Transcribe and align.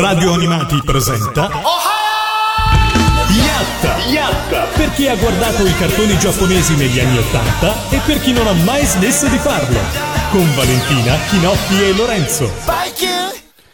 Radio 0.00 0.32
Animati 0.32 0.80
presenta 0.82 1.50
Yatta! 3.28 3.98
Yatta! 4.08 4.62
Per 4.74 4.94
chi 4.94 5.06
ha 5.06 5.14
guardato 5.14 5.66
i 5.66 5.76
cartoni 5.76 6.16
giapponesi 6.16 6.74
negli 6.74 6.98
anni 6.98 7.18
Ottanta 7.18 7.74
e 7.90 8.00
per 8.06 8.18
chi 8.22 8.32
non 8.32 8.46
ha 8.46 8.54
mai 8.64 8.86
smesso 8.86 9.26
di 9.28 9.36
farlo. 9.36 9.78
Con 10.30 10.54
Valentina, 10.54 11.18
Chinoppi 11.28 11.82
e 11.82 11.92
Lorenzo. 11.94 12.50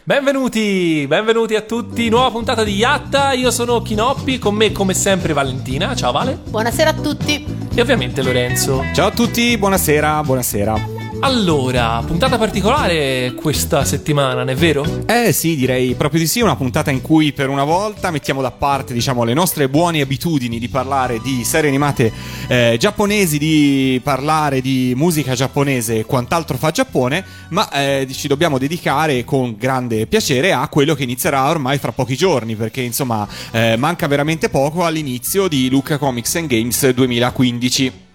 Benvenuti, 0.03 1.05
benvenuti 1.07 1.55
a 1.55 1.61
tutti, 1.61 2.09
nuova 2.09 2.29
puntata 2.29 2.65
di 2.65 2.75
Yatta, 2.75 3.31
io 3.31 3.49
sono 3.49 3.81
Chinoppi, 3.81 4.37
con 4.37 4.53
me 4.53 4.73
come 4.73 4.93
sempre 4.93 5.31
Valentina, 5.31 5.95
ciao 5.95 6.11
Vale. 6.11 6.37
Buonasera 6.43 6.89
a 6.89 6.93
tutti. 6.93 7.45
E 7.73 7.79
ovviamente 7.79 8.21
Lorenzo. 8.21 8.83
Ciao 8.93 9.07
a 9.07 9.11
tutti, 9.11 9.57
buonasera, 9.57 10.21
buonasera. 10.23 10.96
Allora, 11.21 12.03
puntata 12.05 12.37
particolare 12.37 13.33
questa 13.33 13.83
settimana, 13.83 14.35
non 14.35 14.49
è 14.49 14.55
vero? 14.55 14.85
Eh 15.07 15.33
sì, 15.33 15.55
direi 15.55 15.95
proprio 15.95 16.19
di 16.19 16.27
sì, 16.27 16.41
una 16.41 16.55
puntata 16.55 16.91
in 16.91 17.01
cui 17.01 17.33
per 17.33 17.49
una 17.49 17.63
volta 17.63 18.11
mettiamo 18.11 18.41
da 18.41 18.51
parte, 18.51 18.93
diciamo, 18.93 19.23
le 19.23 19.33
nostre 19.33 19.67
buone 19.67 19.99
abitudini 19.99 20.59
di 20.59 20.69
parlare 20.69 21.19
di 21.19 21.43
serie 21.43 21.69
animate 21.69 22.13
eh, 22.47 22.75
giapponesi, 22.79 23.39
di 23.39 23.99
parlare 24.03 24.61
di 24.61 24.93
musica 24.95 25.33
giapponese 25.33 25.99
e 25.99 26.05
quant'altro 26.05 26.55
fa 26.55 26.69
Giappone, 26.69 27.25
ma 27.49 27.69
eh, 27.71 28.07
ci 28.11 28.27
dobbiamo 28.27 28.59
dedicare 28.59 29.25
con 29.25 29.55
grande 29.57 30.05
piacere 30.05 30.53
a 30.53 30.67
quello 30.67 30.93
che 30.93 31.03
inizierà 31.03 31.49
ormai 31.49 31.79
fra 31.79 31.91
pochi 31.91 32.15
giorni, 32.15 32.55
perché 32.55 32.81
insomma 32.81 33.27
eh, 33.51 33.75
manca 33.75 34.05
veramente 34.05 34.49
poco 34.49 34.85
all'inizio 34.85 35.47
di 35.47 35.67
Luca 35.67 35.97
Comics 35.97 36.35
and 36.35 36.47
Games 36.47 36.87
2015. 36.89 38.06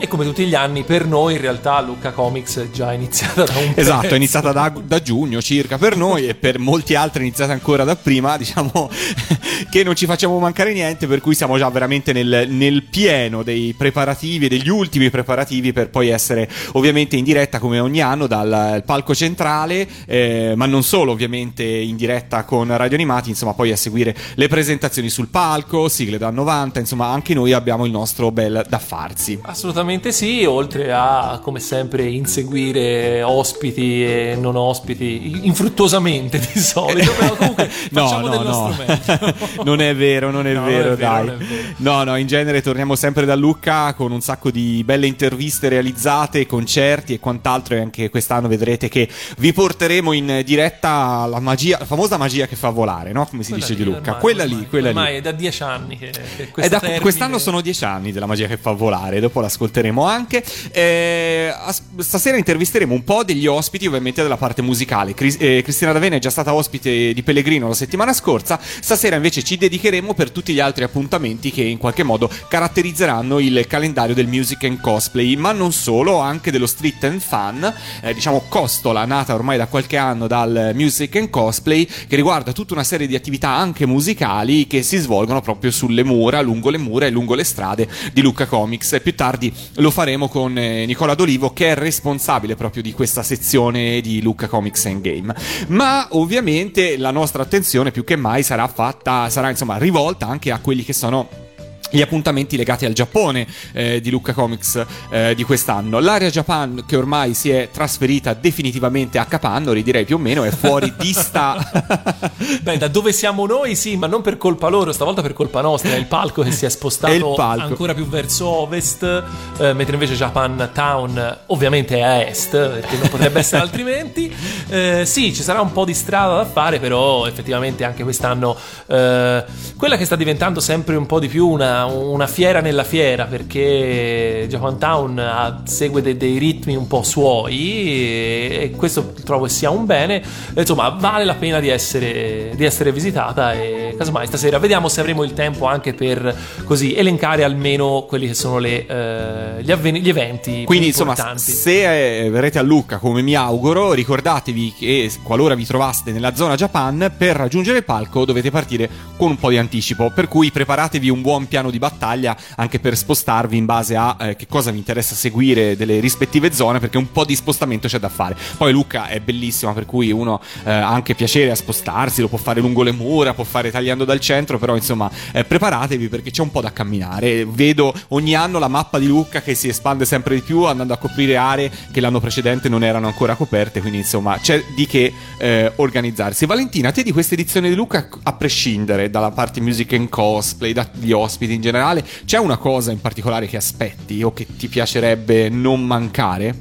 E 0.00 0.06
come 0.06 0.24
tutti 0.24 0.46
gli 0.46 0.54
anni, 0.54 0.84
per 0.84 1.06
noi 1.06 1.34
in 1.34 1.40
realtà 1.40 1.80
Lucca 1.80 2.12
Comics 2.12 2.58
è 2.58 2.70
già 2.70 2.92
iniziata 2.92 3.42
da 3.42 3.58
un 3.58 3.72
Esatto, 3.74 4.00
pezzo. 4.02 4.14
è 4.14 4.16
iniziata 4.16 4.52
da, 4.52 4.72
da 4.80 5.02
giugno 5.02 5.42
circa 5.42 5.76
per 5.76 5.96
noi 5.96 6.28
e 6.28 6.34
per 6.36 6.60
molti 6.60 6.94
altri 6.94 7.22
è 7.22 7.24
iniziata 7.24 7.52
ancora 7.52 7.82
da 7.82 7.96
prima, 7.96 8.36
diciamo 8.36 8.88
che 9.70 9.82
non 9.82 9.96
ci 9.96 10.06
facciamo 10.06 10.38
mancare 10.38 10.72
niente, 10.72 11.08
per 11.08 11.20
cui 11.20 11.34
siamo 11.34 11.58
già 11.58 11.68
veramente 11.68 12.12
nel, 12.12 12.46
nel 12.48 12.84
pieno 12.84 13.42
dei 13.42 13.74
preparativi, 13.76 14.46
degli 14.46 14.68
ultimi 14.68 15.10
preparativi 15.10 15.72
per 15.72 15.90
poi 15.90 16.10
essere 16.10 16.48
ovviamente 16.74 17.16
in 17.16 17.24
diretta 17.24 17.58
come 17.58 17.80
ogni 17.80 18.00
anno 18.00 18.28
dal 18.28 18.84
palco 18.86 19.16
centrale, 19.16 19.84
eh, 20.06 20.52
ma 20.54 20.66
non 20.66 20.84
solo 20.84 21.10
ovviamente 21.10 21.64
in 21.64 21.96
diretta 21.96 22.44
con 22.44 22.74
Radio 22.76 22.94
Animati, 22.94 23.30
insomma 23.30 23.54
poi 23.54 23.72
a 23.72 23.76
seguire 23.76 24.14
le 24.34 24.46
presentazioni 24.46 25.08
sul 25.08 25.26
palco, 25.26 25.88
sigle 25.88 26.18
da 26.18 26.30
90, 26.30 26.78
insomma 26.78 27.08
anche 27.08 27.34
noi 27.34 27.52
abbiamo 27.52 27.84
il 27.84 27.90
nostro 27.90 28.30
bel 28.30 28.64
da 28.68 28.78
farsi. 28.78 29.32
Assolutamente 29.42 29.67
sì, 30.12 30.44
oltre 30.44 30.92
a 30.92 31.40
come 31.42 31.60
sempre 31.60 32.04
inseguire 32.04 33.22
ospiti 33.22 34.04
e 34.04 34.36
non 34.38 34.56
ospiti 34.56 35.40
infruttuosamente 35.42 36.38
di 36.38 36.58
solito, 36.60 37.12
però 37.12 37.34
comunque 37.36 37.68
facciamo 37.92 38.28
del 38.28 38.40
nostro 38.40 38.84
meglio. 38.86 39.34
non 39.64 39.80
è 39.80 39.94
vero, 39.94 40.30
non 40.30 40.46
è 40.46 40.52
No, 40.52 40.64
vero, 40.64 40.88
non 40.90 40.92
è 40.92 40.96
vero, 40.96 40.96
dai. 40.96 41.26
non 41.26 41.34
è 41.34 41.36
vero. 41.44 41.62
No, 41.78 42.04
no, 42.04 42.16
in 42.16 42.26
genere 42.26 42.62
torniamo 42.62 42.94
sempre 42.96 43.24
da 43.26 43.34
Lucca 43.34 43.94
con 43.94 44.12
un 44.12 44.20
sacco 44.20 44.50
di 44.50 44.82
belle 44.84 45.06
interviste 45.06 45.68
realizzate, 45.68 46.46
concerti 46.46 47.14
e 47.14 47.18
quant'altro. 47.20 47.74
E 47.76 47.80
anche 47.80 48.08
quest'anno 48.10 48.48
vedrete 48.48 48.88
che 48.88 49.08
vi 49.38 49.52
porteremo 49.52 50.12
in 50.12 50.42
diretta 50.44 51.26
la 51.26 51.40
magia, 51.40 51.78
la 51.78 51.84
famosa 51.84 52.16
magia 52.16 52.46
che 52.46 52.56
fa 52.56 52.70
volare, 52.70 53.12
no? 53.12 53.26
Come 53.26 53.42
si 53.42 53.50
Quella 53.52 53.66
dice 53.66 53.78
lì, 53.78 53.84
di 53.84 53.90
Lucca. 53.90 54.00
ormai, 54.10 54.20
quella 54.20 54.42
ormai, 54.44 54.58
lì, 54.58 54.66
quella 54.68 54.88
ormai 54.88 55.12
lì. 55.12 55.18
è 55.18 55.20
da 55.20 55.32
dieci 55.32 55.62
anni 55.62 55.98
che, 55.98 56.10
che 56.10 56.42
È 56.44 56.50
questo 56.50 56.72
da- 56.72 56.78
termine- 56.80 57.00
quest'anno 57.00 57.38
sono 57.38 57.60
dieci 57.60 57.84
anni 57.84 58.12
della 58.12 58.26
magia 58.26 58.46
che 58.46 58.56
fa 58.56 58.72
volare, 58.72 59.20
dopo 59.20 59.40
l'ascolteremo 59.58 60.04
anche. 60.04 60.44
Eh, 60.70 61.52
as- 61.54 61.82
stasera 61.98 62.36
intervisteremo 62.36 62.94
un 62.94 63.02
po' 63.02 63.24
degli 63.24 63.46
ospiti, 63.46 63.86
ovviamente 63.86 64.22
della 64.22 64.36
parte 64.36 64.62
musicale. 64.62 65.14
Cris- 65.14 65.36
eh, 65.40 65.62
Cristina 65.62 65.92
D'Avena 65.92 66.16
è 66.16 66.20
già 66.20 66.30
stata 66.30 66.54
ospite 66.54 67.12
di 67.12 67.22
Pellegrino 67.22 67.66
la 67.66 67.74
settimana 67.74 68.12
scorsa, 68.12 68.58
stasera 68.62 69.16
invece 69.16 69.42
ci 69.42 69.56
dedicheremo 69.56 70.14
per 70.14 70.30
tutti 70.30 70.52
gli 70.52 70.60
altri 70.60 70.84
appuntamenti 70.84 71.50
che 71.50 71.62
in 71.62 71.78
qualche 71.78 72.04
modo 72.04 72.30
caratterizzeranno 72.48 73.40
il 73.40 73.66
calendario 73.66 74.14
del 74.14 74.28
music 74.28 74.64
and 74.64 74.80
cosplay, 74.80 75.34
ma 75.36 75.52
non 75.52 75.72
solo, 75.72 76.18
anche 76.18 76.52
dello 76.52 76.66
street 76.66 77.04
and 77.04 77.20
fun, 77.20 77.72
eh, 78.02 78.14
diciamo 78.14 78.44
costola, 78.48 79.04
nata 79.04 79.34
ormai 79.34 79.56
da 79.56 79.66
qualche 79.66 79.96
anno 79.96 80.26
dal 80.26 80.70
music 80.74 81.16
and 81.16 81.30
cosplay, 81.30 81.84
che 81.84 82.16
riguarda 82.16 82.52
tutta 82.52 82.74
una 82.74 82.84
serie 82.84 83.06
di 83.06 83.16
attività 83.16 83.48
anche 83.48 83.86
musicali 83.86 84.66
che 84.66 84.82
si 84.82 84.98
svolgono 84.98 85.40
proprio 85.40 85.70
sulle 85.70 86.04
mura, 86.04 86.40
lungo 86.40 86.70
le 86.70 86.78
mura 86.78 87.06
e 87.06 87.10
lungo 87.10 87.34
le 87.34 87.44
strade 87.44 87.88
di 88.12 88.20
Lucca 88.20 88.46
Comics. 88.46 89.00
Più 89.02 89.14
tardi 89.14 89.47
lo 89.76 89.90
faremo 89.90 90.28
con 90.28 90.56
eh, 90.56 90.84
Nicola 90.86 91.14
D'Olivo, 91.14 91.52
che 91.52 91.70
è 91.70 91.74
responsabile 91.74 92.56
proprio 92.56 92.82
di 92.82 92.92
questa 92.92 93.22
sezione 93.22 94.00
di 94.00 94.22
Lucca 94.22 94.46
Comics 94.48 94.86
and 94.86 95.00
Game. 95.00 95.34
Ma 95.68 96.08
ovviamente 96.10 96.96
la 96.96 97.10
nostra 97.10 97.42
attenzione 97.42 97.90
più 97.90 98.04
che 98.04 98.16
mai 98.16 98.42
sarà 98.42 98.66
fatta, 98.68 99.28
sarà 99.30 99.50
insomma 99.50 99.76
rivolta 99.78 100.26
anche 100.26 100.50
a 100.50 100.60
quelli 100.60 100.84
che 100.84 100.92
sono 100.92 101.46
gli 101.90 102.00
appuntamenti 102.00 102.56
legati 102.56 102.84
al 102.84 102.92
Giappone 102.92 103.46
eh, 103.72 104.00
di 104.00 104.10
Lucca 104.10 104.32
Comics 104.32 104.84
eh, 105.10 105.34
di 105.34 105.42
quest'anno. 105.44 106.00
L'area 106.00 106.30
Japan 106.30 106.84
che 106.86 106.96
ormai 106.96 107.34
si 107.34 107.50
è 107.50 107.68
trasferita 107.72 108.34
definitivamente 108.34 109.18
a 109.18 109.24
Capannori, 109.24 109.82
direi 109.82 110.04
più 110.04 110.16
o 110.16 110.18
meno, 110.18 110.44
è 110.44 110.50
fuori 110.50 110.92
dista. 110.98 111.56
Beh, 112.62 112.78
da 112.78 112.88
dove 112.88 113.12
siamo 113.12 113.46
noi, 113.46 113.74
sì, 113.74 113.96
ma 113.96 114.06
non 114.06 114.22
per 114.22 114.36
colpa 114.36 114.68
loro, 114.68 114.92
stavolta 114.92 115.22
per 115.22 115.32
colpa 115.32 115.60
nostra. 115.60 115.90
È 115.90 115.96
il 115.96 116.06
palco 116.06 116.42
che 116.42 116.52
si 116.52 116.64
è 116.64 116.68
È 116.68 116.70
spostato 116.70 117.34
palco. 117.34 117.64
ancora 117.66 117.94
più 117.94 118.06
verso 118.06 118.46
ovest, 118.46 119.02
eh, 119.02 119.72
mentre 119.72 119.94
invece 119.94 120.14
Japan 120.14 120.70
Town 120.72 121.38
ovviamente 121.46 121.96
è 121.96 122.02
a 122.02 122.22
est, 122.22 122.50
perché 122.50 122.96
non 122.96 123.08
potrebbe 123.08 123.40
essere 123.40 123.62
altrimenti. 123.62 124.34
Eh, 124.68 125.04
sì, 125.06 125.34
ci 125.34 125.42
sarà 125.42 125.60
un 125.60 125.72
po' 125.72 125.84
di 125.84 125.94
strada 125.94 126.36
da 126.36 126.44
fare, 126.44 126.78
però 126.78 127.26
effettivamente 127.26 127.84
anche 127.84 128.02
quest'anno 128.02 128.56
eh, 128.86 129.44
quella 129.76 129.96
che 129.96 130.04
sta 130.04 130.16
diventando 130.16 130.60
sempre 130.60 130.96
un 130.96 131.06
po' 131.06 131.18
di 131.18 131.28
più 131.28 131.46
una, 131.48 131.77
una 131.86 132.26
fiera 132.26 132.60
nella 132.60 132.84
fiera, 132.84 133.24
perché 133.24 134.46
Japantown 134.48 135.18
ha- 135.18 135.62
segue 135.64 136.02
de- 136.02 136.16
dei 136.16 136.38
ritmi 136.38 136.76
un 136.76 136.86
po' 136.86 137.02
suoi 137.02 137.56
e, 137.58 138.58
e 138.62 138.70
questo 138.76 139.12
trovo 139.24 139.48
sia 139.48 139.70
un 139.70 139.84
bene. 139.86 140.22
Insomma, 140.56 140.88
vale 140.90 141.24
la 141.24 141.34
pena 141.34 141.60
di 141.60 141.68
essere, 141.68 142.52
di 142.54 142.64
essere 142.64 142.92
visitata 142.92 143.52
e 143.52 143.94
casomai 143.98 144.26
stasera 144.26 144.58
vediamo 144.58 144.88
se 144.88 145.00
avremo 145.00 145.24
il 145.24 145.32
tempo 145.32 145.66
anche 145.66 145.92
per 145.94 146.34
così 146.64 146.94
elencare 146.94 147.42
almeno 147.44 148.04
quelli 148.08 148.26
che 148.28 148.34
sono 148.34 148.58
le, 148.58 148.86
eh, 148.86 149.62
gli, 149.62 149.70
avveni- 149.70 150.00
gli 150.00 150.08
eventi 150.08 150.64
Quindi, 150.64 150.86
insomma, 150.88 151.14
se 151.38 152.24
eh, 152.24 152.30
verrete 152.30 152.58
a 152.58 152.62
Lucca, 152.62 152.98
come 152.98 153.22
mi 153.22 153.34
auguro, 153.34 153.92
ricordatevi 153.92 154.74
che 154.78 155.10
qualora 155.22 155.54
vi 155.54 155.64
trovaste 155.64 156.12
nella 156.12 156.34
zona 156.34 156.54
Japan, 156.54 157.12
per 157.16 157.36
raggiungere 157.36 157.78
il 157.78 157.84
palco 157.84 158.24
dovete 158.24 158.50
partire 158.50 158.88
con 159.16 159.30
un 159.30 159.36
po' 159.36 159.50
di 159.50 159.58
anticipo. 159.58 160.10
Per 160.14 160.28
cui 160.28 160.50
preparatevi 160.50 161.08
un 161.08 161.22
buon 161.22 161.46
piano 161.48 161.67
di 161.70 161.78
battaglia 161.78 162.36
anche 162.56 162.78
per 162.78 162.96
spostarvi 162.96 163.56
in 163.56 163.64
base 163.64 163.96
a 163.96 164.16
eh, 164.20 164.36
che 164.36 164.46
cosa 164.46 164.70
vi 164.70 164.78
interessa 164.78 165.14
seguire 165.14 165.76
delle 165.76 166.00
rispettive 166.00 166.52
zone, 166.52 166.78
perché 166.78 166.98
un 166.98 167.10
po' 167.12 167.24
di 167.24 167.34
spostamento 167.34 167.88
c'è 167.88 167.98
da 167.98 168.08
fare. 168.08 168.36
Poi 168.56 168.72
Lucca 168.72 169.08
è 169.08 169.20
bellissima, 169.20 169.72
per 169.72 169.86
cui 169.86 170.10
uno 170.10 170.40
eh, 170.64 170.70
ha 170.70 170.88
anche 170.88 171.14
piacere 171.14 171.50
a 171.50 171.54
spostarsi, 171.54 172.20
lo 172.20 172.28
può 172.28 172.38
fare 172.38 172.60
lungo 172.60 172.82
le 172.82 172.92
mura, 172.92 173.34
può 173.34 173.44
fare 173.44 173.70
tagliando 173.70 174.04
dal 174.04 174.20
centro, 174.20 174.58
però 174.58 174.74
insomma 174.74 175.10
eh, 175.32 175.44
preparatevi 175.44 176.08
perché 176.08 176.30
c'è 176.30 176.42
un 176.42 176.50
po' 176.50 176.60
da 176.60 176.72
camminare. 176.72 177.44
Vedo 177.44 177.92
ogni 178.08 178.34
anno 178.34 178.58
la 178.58 178.68
mappa 178.68 178.98
di 178.98 179.06
Lucca 179.06 179.42
che 179.42 179.54
si 179.54 179.68
espande 179.68 180.04
sempre 180.04 180.34
di 180.34 180.40
più, 180.40 180.64
andando 180.64 180.92
a 180.92 180.96
coprire 180.96 181.36
aree 181.36 181.70
che 181.90 182.00
l'anno 182.00 182.20
precedente 182.20 182.68
non 182.68 182.84
erano 182.84 183.06
ancora 183.06 183.34
coperte, 183.34 183.80
quindi 183.80 183.98
insomma 183.98 184.38
c'è 184.38 184.62
di 184.74 184.86
che 184.86 185.12
eh, 185.38 185.72
organizzarsi. 185.76 186.46
Valentina, 186.46 186.92
te 186.92 187.02
di 187.02 187.12
questa 187.12 187.34
edizione 187.34 187.68
di 187.68 187.74
Lucca, 187.74 188.08
a 188.22 188.32
prescindere 188.32 189.10
dalla 189.10 189.30
parte 189.30 189.60
music 189.60 189.92
and 189.92 190.08
cosplay, 190.08 190.72
dagli 190.72 191.12
ospiti 191.12 191.57
in 191.58 191.62
generale, 191.62 192.04
c'è 192.24 192.38
una 192.38 192.56
cosa 192.56 192.90
in 192.90 193.00
particolare 193.00 193.46
che 193.46 193.56
aspetti 193.56 194.22
o 194.22 194.32
che 194.32 194.46
ti 194.56 194.68
piacerebbe 194.68 195.48
non 195.48 195.84
mancare? 195.84 196.54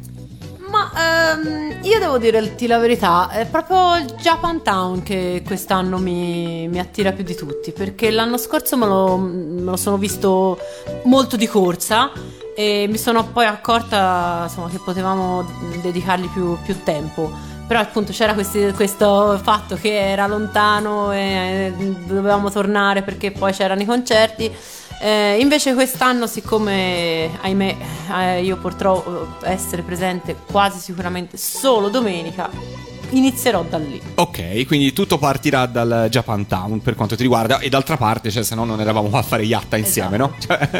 Ma 0.70 0.92
ehm, 1.34 1.84
io 1.84 2.00
devo 2.00 2.18
dirti 2.18 2.68
la 2.68 2.78
verità, 2.78 3.30
è 3.30 3.46
proprio 3.46 3.96
il 3.96 4.06
Japantown 4.20 5.02
che 5.02 5.42
quest'anno 5.46 5.98
mi, 5.98 6.68
mi 6.68 6.80
attira 6.80 7.14
più 7.14 7.24
di 7.24 7.36
tutti, 7.36 7.72
perché 7.72 8.12
l'anno 8.12 8.38
scorso 8.38 8.76
me 8.76 8.86
lo, 8.86 9.18
me 9.18 9.62
lo 9.72 9.78
sono 9.78 9.98
visto 9.98 10.60
molto 11.06 11.38
di 11.38 11.48
corsa 11.48 12.12
e 12.56 12.88
mi 12.90 12.98
sono 12.98 13.28
poi 13.28 13.46
accorta 13.46 14.42
insomma, 14.44 14.68
che 14.68 14.80
potevamo 14.84 15.46
dedicargli 15.82 16.28
più, 16.28 16.58
più 16.64 16.84
tempo. 16.84 17.32
Però 17.68 17.80
appunto 17.80 18.12
c'era 18.12 18.34
questi- 18.34 18.72
questo 18.74 19.38
fatto 19.44 19.76
che 19.76 20.10
era 20.12 20.26
lontano 20.26 21.12
e 21.12 21.20
eh, 21.20 21.74
dovevamo 22.06 22.50
tornare 22.50 23.04
perché 23.04 23.32
poi 23.32 23.52
c'erano 23.52 23.82
i 23.82 23.86
concerti. 23.86 24.52
Eh, 25.00 25.38
invece 25.40 25.74
quest'anno, 25.74 26.26
siccome 26.26 27.38
ahimè 27.42 27.76
eh, 28.12 28.44
io 28.44 28.58
potrò 28.58 29.04
eh, 29.44 29.52
essere 29.52 29.84
presente 29.84 30.36
quasi 30.50 30.80
sicuramente 30.80 31.38
solo 31.38 31.90
domenica, 31.90 32.50
inizierò 33.12 33.64
da 33.64 33.78
lì. 33.78 34.02
Ok, 34.16 34.66
quindi 34.66 34.94
tutto 34.94 35.18
partirà 35.18 35.66
dal 35.66 36.08
Japantown 36.10 36.82
per 36.82 36.96
quanto 36.96 37.16
ti 37.16 37.22
riguarda 37.22 37.60
e 37.60 37.70
d'altra 37.70 37.98
parte, 37.98 38.32
cioè 38.32 38.44
se 38.44 38.56
no 38.56 38.66
non 38.66 38.80
eravamo 38.80 39.10
qua 39.10 39.20
a 39.20 39.24
fare 39.24 39.44
yatta 39.44 39.78
insieme, 39.78 40.18
no? 40.18 40.34
Cioè- 40.40 40.80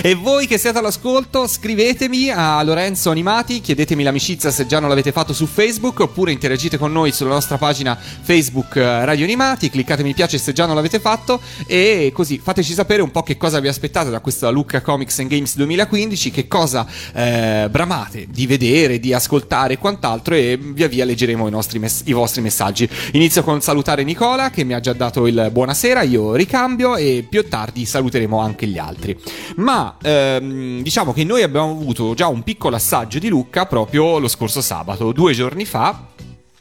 e 0.02 0.14
voi 0.14 0.46
che 0.46 0.58
siete 0.58 0.78
all'ascolto, 0.78 1.46
scrivetemi 1.46 2.30
a 2.30 2.62
Lorenzo 2.62 3.10
Animati, 3.10 3.60
chiedetemi 3.60 4.02
l'amicizia 4.02 4.50
se 4.50 4.66
già 4.66 4.80
non 4.80 4.88
l'avete 4.88 5.12
fatto 5.12 5.32
su 5.32 5.46
Facebook 5.46 6.00
oppure 6.00 6.32
interagite 6.32 6.78
con 6.78 6.92
noi 6.92 7.12
sulla 7.12 7.30
nostra 7.30 7.58
pagina 7.58 7.96
Facebook 7.96 8.76
eh, 8.76 9.04
Radio 9.04 9.24
Animati, 9.24 9.70
cliccate 9.70 10.02
mi 10.02 10.14
piace 10.14 10.38
se 10.38 10.52
già 10.52 10.66
non 10.66 10.74
l'avete 10.74 11.00
fatto 11.00 11.40
e 11.66 12.10
così 12.14 12.38
fateci 12.38 12.72
sapere 12.72 13.02
un 13.02 13.10
po' 13.10 13.22
che 13.22 13.36
cosa 13.36 13.60
vi 13.60 13.68
aspettate 13.68 14.10
da 14.10 14.20
questa 14.20 14.50
Lucca 14.50 14.80
Comics 14.80 15.18
and 15.18 15.28
Games 15.28 15.56
2015, 15.56 16.30
che 16.30 16.48
cosa 16.48 16.86
eh, 17.12 17.68
bramate 17.70 18.26
di 18.30 18.46
vedere, 18.46 18.98
di 18.98 19.12
ascoltare 19.12 19.74
e 19.74 19.78
quant'altro 19.78 20.34
e 20.34 20.58
via 20.78 20.86
via 20.86 21.04
leggeremo 21.04 21.48
i, 21.48 21.50
nostri 21.50 21.80
i 22.04 22.12
vostri 22.12 22.40
messaggi. 22.40 22.88
Inizio 23.12 23.42
con 23.42 23.60
salutare 23.60 24.04
Nicola 24.04 24.50
che 24.50 24.62
mi 24.62 24.74
ha 24.74 24.80
già 24.80 24.92
dato 24.92 25.26
il 25.26 25.48
buonasera, 25.50 26.02
io 26.02 26.34
ricambio 26.34 26.96
e 26.96 27.26
più 27.28 27.48
tardi 27.48 27.84
saluteremo 27.84 28.38
anche 28.38 28.66
gli 28.66 28.78
altri. 28.78 29.18
Ma 29.56 29.96
ehm, 30.00 30.80
diciamo 30.82 31.12
che 31.12 31.24
noi 31.24 31.42
abbiamo 31.42 31.70
avuto 31.72 32.14
già 32.14 32.28
un 32.28 32.44
piccolo 32.44 32.76
assaggio 32.76 33.18
di 33.18 33.28
Lucca 33.28 33.66
proprio 33.66 34.18
lo 34.18 34.28
scorso 34.28 34.60
sabato, 34.60 35.10
due 35.10 35.32
giorni 35.32 35.64
fa. 35.64 36.06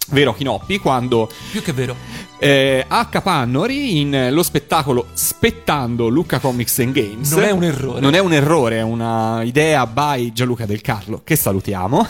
Vero 0.10 0.34
Chinoppi, 0.34 0.80
quando 0.80 1.30
Più 1.52 1.62
che 1.62 1.74
vero. 1.74 1.96
Eh, 2.40 2.86
a 2.88 3.08
Capannori 3.08 4.00
in 4.00 4.30
lo 4.32 4.44
spettacolo 4.44 5.08
Spettando 5.14 6.08
Lucca 6.08 6.40
Comics 6.40 6.80
and 6.80 6.94
Games. 6.94 7.32
Non 7.32 7.44
è 7.44 7.52
un 7.52 7.64
errore. 7.64 8.00
Non 8.00 8.14
è 8.14 8.20
un 8.20 8.34
errore, 8.34 8.78
è 8.78 8.82
una 8.82 9.42
idea 9.44 9.86
by 9.88 10.32
Gianluca 10.34 10.66
Del 10.66 10.82
Carlo, 10.82 11.22
che 11.24 11.36
salutiamo. 11.36 12.08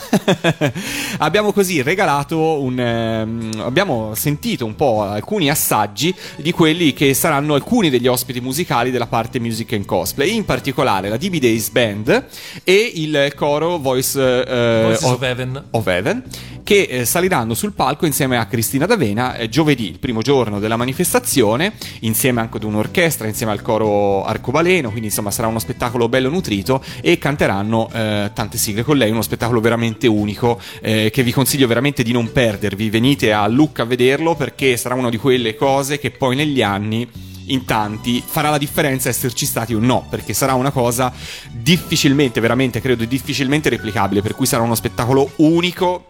abbiamo 1.18 1.52
così 1.52 1.80
regalato 1.82 2.60
un. 2.60 2.78
ehm, 2.78 3.62
abbiamo 3.64 4.14
sentito 4.14 4.66
un 4.66 4.74
po' 4.74 5.02
alcuni 5.02 5.50
assaggi 5.50 6.14
di 6.36 6.52
quelli 6.52 6.92
che 6.92 7.14
saranno 7.14 7.54
alcuni 7.54 7.88
degli 7.90 8.06
ospiti 8.06 8.40
musicali 8.40 8.90
della 8.90 9.06
parte 9.06 9.40
Music 9.40 9.72
and 9.72 9.86
Cosplay, 9.86 10.34
in 10.34 10.44
particolare 10.44 11.08
la 11.08 11.16
DB 11.16 11.36
Days 11.36 11.70
Band 11.70 12.26
e 12.64 12.92
il 12.96 13.32
coro 13.34 13.78
Voice, 13.78 14.20
eh, 14.20 14.82
Voices 14.82 15.02
of- 15.04 15.14
of 15.14 15.22
Heaven. 15.22 15.64
of 15.70 15.86
Heaven, 15.86 16.22
che 16.62 16.82
eh, 16.82 17.04
saliranno 17.06 17.54
sul 17.54 17.72
palco 17.72 18.04
insieme 18.04 18.36
a 18.36 18.44
Cristina 18.46 18.84
D'Avena 18.84 19.36
eh, 19.36 19.48
giovedì, 19.48 19.88
il 19.88 19.98
primo 19.98 20.17
giorno 20.22 20.58
della 20.58 20.76
manifestazione, 20.76 21.72
insieme 22.00 22.40
anche 22.40 22.56
ad 22.56 22.64
un'orchestra, 22.64 23.26
insieme 23.26 23.52
al 23.52 23.62
coro 23.62 24.24
arcobaleno, 24.24 24.88
quindi 24.90 25.06
insomma 25.08 25.30
sarà 25.30 25.48
uno 25.48 25.58
spettacolo 25.58 26.08
bello 26.08 26.28
nutrito 26.28 26.82
e 27.00 27.18
canteranno 27.18 27.90
eh, 27.92 28.30
tante 28.34 28.58
sigle 28.58 28.82
con 28.82 28.96
lei, 28.96 29.10
uno 29.10 29.22
spettacolo 29.22 29.60
veramente 29.60 30.06
unico 30.06 30.60
eh, 30.80 31.10
che 31.12 31.22
vi 31.22 31.32
consiglio 31.32 31.66
veramente 31.66 32.02
di 32.02 32.12
non 32.12 32.32
perdervi, 32.32 32.90
venite 32.90 33.32
a 33.32 33.46
Lucca 33.46 33.82
a 33.82 33.86
vederlo 33.86 34.34
perché 34.34 34.76
sarà 34.76 34.94
una 34.94 35.10
di 35.10 35.16
quelle 35.16 35.54
cose 35.54 35.98
che 35.98 36.10
poi 36.10 36.36
negli 36.36 36.62
anni 36.62 37.08
in 37.48 37.64
tanti 37.64 38.22
farà 38.24 38.50
la 38.50 38.58
differenza 38.58 39.08
esserci 39.08 39.46
stati 39.46 39.74
o 39.74 39.78
no, 39.78 40.06
perché 40.08 40.32
sarà 40.32 40.54
una 40.54 40.70
cosa 40.70 41.12
difficilmente, 41.50 42.40
veramente 42.40 42.80
credo 42.80 43.04
difficilmente 43.04 43.68
replicabile, 43.68 44.22
per 44.22 44.34
cui 44.34 44.46
sarà 44.46 44.62
uno 44.62 44.74
spettacolo 44.74 45.30
unico 45.36 46.07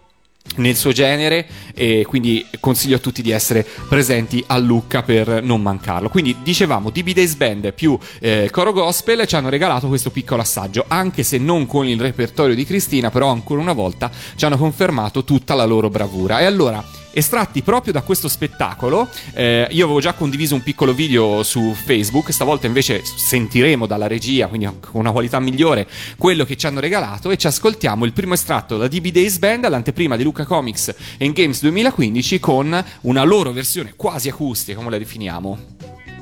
nel 0.57 0.77
suo 0.77 0.93
genere 0.93 1.47
e 1.75 2.05
quindi 2.07 2.45
consiglio 2.61 2.97
a 2.97 2.99
tutti 2.99 3.23
di 3.23 3.31
essere 3.31 3.65
presenti 3.89 4.43
a 4.49 4.59
Lucca 4.59 5.03
per 5.03 5.43
non 5.43 5.63
mancarlo. 5.63 6.09
Quindi 6.09 6.37
dicevamo 6.43 6.91
DB 6.91 7.13
Days 7.13 7.35
Band 7.35 7.73
più 7.73 7.97
eh, 8.21 8.49
Coro 8.51 8.73
Gospel 8.73 9.27
ci 9.27 9.37
hanno 9.37 9.49
regalato 9.49 9.89
questo 9.89 10.11
piccolo 10.11 10.43
assaggio, 10.43 10.85
anche 10.89 11.23
se 11.23 11.39
non 11.39 11.67
con 11.67 11.87
il 11.87 12.01
repertorio 12.01 12.55
di 12.55 12.65
Cristina, 12.65 13.11
però 13.11 13.29
ancora 13.29 13.61
una 13.61 13.73
volta 13.73 14.11
ci 14.35 14.45
hanno 14.45 14.57
confermato 14.57 15.25
tutta 15.25 15.55
la 15.55 15.65
loro 15.65 15.89
bravura. 15.89 16.41
E 16.41 16.45
allora 16.45 16.85
estratti 17.13 17.63
proprio 17.63 17.93
da 17.93 18.03
questo 18.03 18.29
spettacolo. 18.29 19.09
Eh, 19.33 19.67
io 19.71 19.85
avevo 19.85 20.01
già 20.01 20.13
condiviso 20.13 20.55
un 20.55 20.63
piccolo 20.63 20.93
video 20.93 21.43
su 21.43 21.75
Facebook, 21.75 22.33
stavolta 22.33 22.67
invece 22.67 23.03
sentiremo 23.05 23.87
dalla 23.87 24.07
regia, 24.07 24.47
quindi 24.47 24.67
con 24.67 25.01
una 25.01 25.13
qualità 25.13 25.41
migliore, 25.41 25.87
quello 26.17 26.45
che 26.45 26.57
ci 26.57 26.67
hanno 26.67 26.81
regalato 26.81 27.31
e 27.31 27.37
ci 27.37 27.47
ascoltiamo 27.47 28.05
il 28.05 28.13
primo 28.13 28.35
estratto 28.35 28.77
da 28.77 28.89
DB 28.89 29.09
Days 29.09 29.39
Band 29.39 29.65
all'anteprima 29.65 30.17
di 30.17 30.23
Luca 30.23 30.45
Comics 30.45 30.95
and 31.19 31.33
Games 31.33 31.61
2015 31.61 32.41
con 32.41 32.85
una 33.03 33.25
loro 33.25 33.53
versione 33.53 33.95
quasi 33.97 34.29
acustica, 34.29 34.77
come 34.79 34.91
la 34.91 34.99
definiamo? 34.99 35.77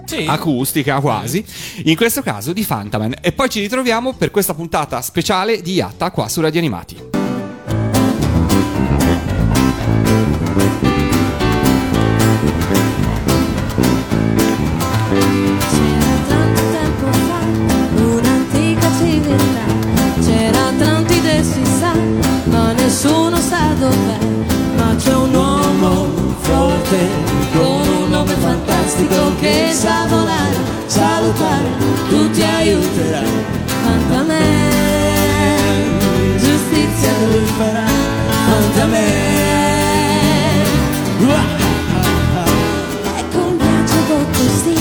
Sì. 0.06 0.24
Acustica 0.28 1.00
quasi, 1.00 1.44
in 1.84 1.96
questo 1.96 2.22
caso 2.22 2.52
di 2.52 2.62
Fantaman. 2.62 3.16
E 3.20 3.32
poi 3.32 3.48
ci 3.48 3.60
ritroviamo 3.60 4.14
per 4.14 4.30
questa 4.30 4.54
puntata 4.54 5.02
speciale 5.02 5.60
di 5.60 5.74
Yatta 5.74 6.10
qua 6.12 6.28
su 6.28 6.40
Radio 6.40 6.60
Animati. 6.60 7.16
Nessuno 22.86 23.36
sa 23.36 23.74
dov'è. 23.80 24.18
Ma 24.76 24.94
c'è 24.96 25.14
un 25.14 25.34
uomo 25.34 26.06
forte 26.40 26.98
con 27.52 27.88
un 28.02 28.10
nome 28.10 28.34
fantastico 28.34 29.34
che 29.40 29.70
sa 29.72 30.06
volare, 30.08 30.56
sa 30.86 31.20
lottare, 31.20 31.68
tutti 32.08 32.42
aiuterà. 32.42 33.24
Fantaman, 33.82 34.38
giustizia 36.38 37.12
lui 37.30 37.46
farà. 37.58 37.86
Fantaman. 38.48 39.34
Ecco 43.18 43.38
un 43.38 44.26
così, 44.32 44.76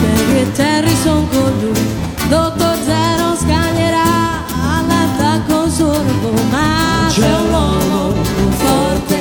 Mary 0.00 0.38
e 0.40 0.52
Terry 0.52 0.96
son 1.04 1.28
con 1.28 1.52
lui. 1.60 2.02
Dottor 2.28 2.76
Zero 2.84 3.36
scaglierà 3.36 4.42
all'attacco 4.76 5.68
suo 5.68 5.92
robot, 5.92 6.40
ma 6.50 6.93
c'è 7.14 7.32
un 7.32 7.52
uomo 7.52 8.12
forte 8.56 9.18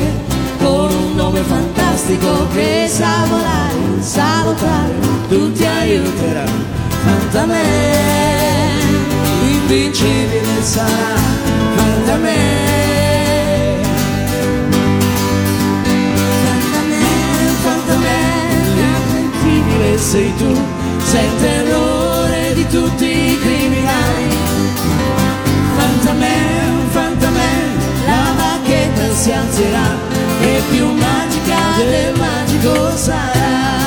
con 0.57 0.91
un 0.91 1.15
nome 1.15 1.41
fantastico 1.41 2.47
che 2.51 2.87
sa 2.89 3.23
volare, 3.29 4.01
sa 4.01 4.43
lottare, 4.43 4.93
tutti 5.29 5.63
aiuterà. 5.63 6.43
Fantaman, 7.03 7.55
invincibile 9.43 10.63
sarà. 10.63 11.21
Fantaman. 11.75 12.31
Fantaman, 16.41 17.55
Fantaman, 17.61 19.21
incredibile 19.21 19.97
sei 19.99 20.35
tu, 20.37 20.51
sei 21.03 21.25
il 21.25 21.35
terrore 21.39 22.53
di 22.55 22.67
tutti 22.67 23.12
si 29.23 29.31
alzerà 29.31 29.95
e 30.41 30.61
più 30.69 30.85
magica 30.91 31.55
del 31.77 32.13
magico 32.17 32.91
sarà. 32.97 33.82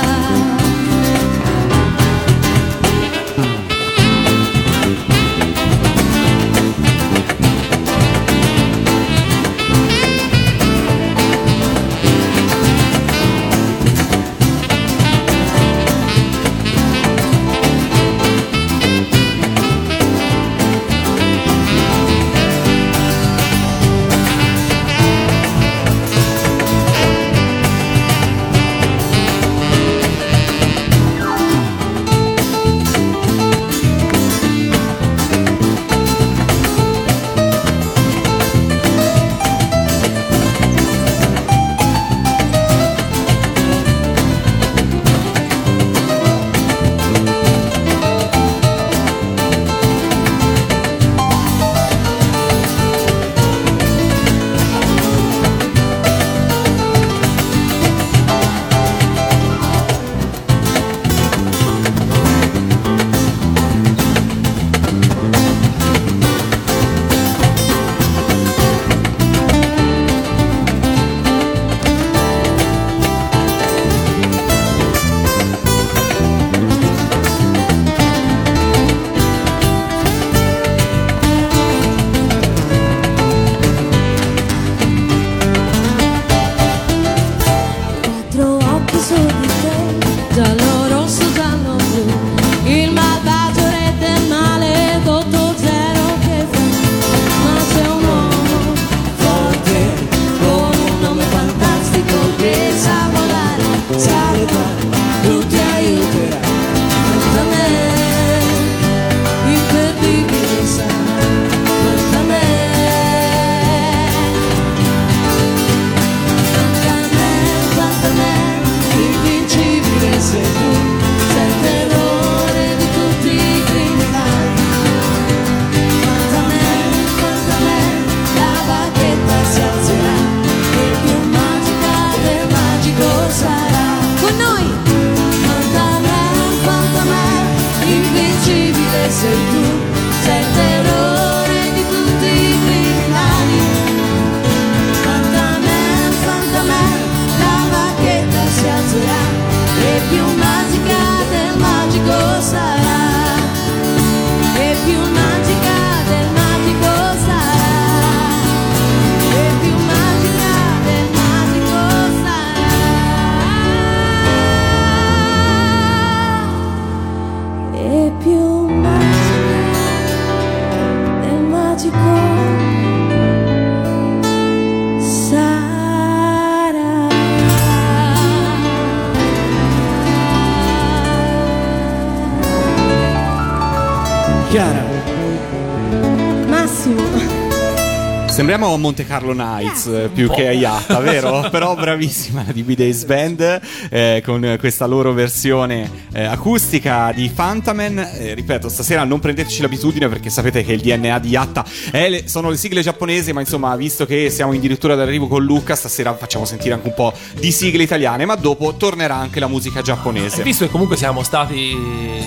Sembriamo 188.57 188.81
a 188.81 188.83
Monte 188.83 189.05
Carlo 189.05 189.35
Nights 189.35 189.85
eh, 189.87 190.09
più 190.15 190.31
che 190.31 190.49
a 190.49 190.53
Iatta, 190.53 190.99
vero? 191.01 191.47
Però 191.53 191.75
bravissima 191.75 192.43
di 192.55 192.63
B-Days 192.63 193.05
Band 193.05 193.61
eh, 193.91 194.23
con 194.25 194.57
questa 194.59 194.87
loro 194.87 195.13
versione 195.13 195.91
eh, 196.15 196.25
acustica 196.25 197.13
di 197.15 197.29
Fantamen. 197.29 197.99
Eh, 197.99 198.33
ripeto, 198.33 198.71
stasera 198.71 199.05
non 199.05 199.19
prendeteci 199.21 199.61
l'abitudine 199.61 200.09
perché 200.09 200.31
sapete 200.31 200.65
che 200.65 200.73
il 200.73 200.81
DNA 200.81 201.19
di 201.19 201.29
Iatta 201.29 201.67
è 201.91 202.09
le- 202.09 202.29
sono 202.29 202.49
le 202.49 202.57
sigle 202.57 202.81
giapponesi, 202.81 203.35
ma 203.35 203.41
insomma, 203.41 203.77
visto 203.77 204.07
che 204.07 204.31
siamo 204.31 204.53
addirittura 204.53 204.95
d'arrivo 204.95 205.27
con 205.29 205.45
Luca, 205.45 205.75
stasera 205.77 206.15
facciamo 206.15 206.47
sentire 206.47 206.73
anche 206.73 206.89
un 206.89 206.95
po' 206.95 207.13
di 207.39 207.53
sigle 207.53 207.83
italiane, 207.83 208.25
ma 208.25 208.37
dopo 208.37 208.73
tornerà 208.79 209.17
anche 209.17 209.39
la 209.39 209.49
musica 209.49 209.83
giapponese. 209.83 210.43
Visto 210.43 210.65
che 210.65 210.71
comunque 210.71 210.97
siamo 210.97 211.23
stati 211.23 211.77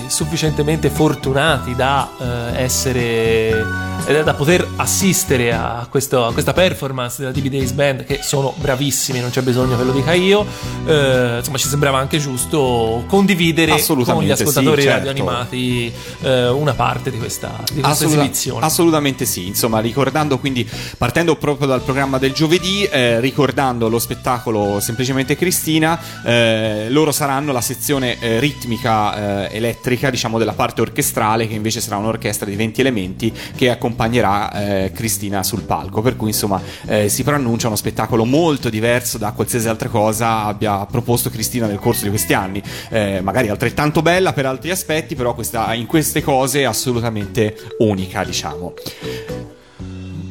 sufficientemente 0.06 0.90
fortunati 0.90 1.74
da 1.74 2.52
eh, 2.54 2.62
essere 2.62 3.88
eh, 4.06 4.22
da 4.22 4.34
poter 4.34 4.66
assistere 4.76 5.52
a, 5.52 5.86
questo- 5.90 6.18
a 6.26 6.32
questa 6.32 6.52
performance 6.52 7.16
della 7.18 7.32
DB 7.32 7.46
Days 7.48 7.72
Band 7.72 8.04
che 8.04 8.20
sono 8.22 8.54
bravissimi, 8.56 9.20
non 9.20 9.30
c'è 9.30 9.42
bisogno 9.42 9.76
che 9.76 9.84
lo 9.84 9.92
dica 9.92 10.12
io. 10.12 10.44
eh, 10.86 11.36
insomma, 11.38 11.58
ci 11.58 11.68
sembrava 11.68 11.98
anche 11.98 12.18
giusto 12.18 13.04
condividere 13.06 13.68
con 13.70 13.76
gli 13.76 13.80
Assolutamente 13.82 14.36
sì, 14.36 14.42
ascoltatori 14.42 14.82
certo. 14.82 14.96
radioanimati 15.06 15.92
eh, 16.22 16.48
una 16.48 16.74
parte 16.74 17.10
di 17.10 17.18
questa, 17.18 17.52
di 17.66 17.80
questa 17.80 17.88
Assoluta- 17.90 18.18
esibizione. 18.20 18.66
assolutamente 18.66 19.24
sì, 19.24 19.46
insomma, 19.46 19.80
ricordando 19.80 20.38
quindi, 20.38 20.68
partendo 20.96 21.36
proprio 21.36 21.66
dal 21.66 21.82
programma 21.82 22.18
del 22.18 22.32
giovedì, 22.32 22.84
eh, 22.84 23.20
ricordando 23.20 23.88
lo 23.88 23.98
spettacolo 23.98 24.78
Semplicemente 24.80 25.36
Cristina, 25.36 25.98
eh, 26.24 26.86
loro 26.90 27.12
saranno 27.12 27.52
la 27.52 27.60
sezione 27.60 28.18
eh, 28.20 28.38
ritmica 28.40 29.48
eh, 29.48 29.56
elettrica, 29.56 30.10
diciamo, 30.10 30.38
della 30.38 30.52
parte 30.52 30.80
orchestrale, 30.80 31.46
che 31.46 31.54
invece 31.54 31.80
sarà 31.80 31.96
un'orchestra 31.96 32.46
di 32.46 32.56
20 32.56 32.80
elementi 32.80 33.32
che 33.56 33.70
accompagnerà 33.70 34.88
Cristina 34.92 35.42
sul 35.42 35.62
palco. 35.62 36.02
Per 36.10 36.18
cui, 36.18 36.30
insomma, 36.30 36.60
eh, 36.86 37.08
si 37.08 37.22
preannuncia 37.22 37.68
uno 37.68 37.76
spettacolo 37.76 38.24
molto 38.24 38.68
diverso 38.68 39.16
da 39.16 39.30
qualsiasi 39.30 39.68
altra 39.68 39.88
cosa 39.88 40.42
abbia 40.44 40.84
proposto 40.86 41.30
Cristina 41.30 41.68
nel 41.68 41.78
corso 41.78 42.02
di 42.02 42.08
questi 42.08 42.34
anni. 42.34 42.60
Eh, 42.88 43.20
magari 43.22 43.48
altrettanto 43.48 44.02
bella 44.02 44.32
per 44.32 44.44
altri 44.44 44.70
aspetti, 44.70 45.14
però 45.14 45.34
questa, 45.34 45.72
in 45.74 45.86
queste 45.86 46.20
cose 46.20 46.64
assolutamente 46.64 47.54
unica, 47.78 48.24
diciamo. 48.24 48.74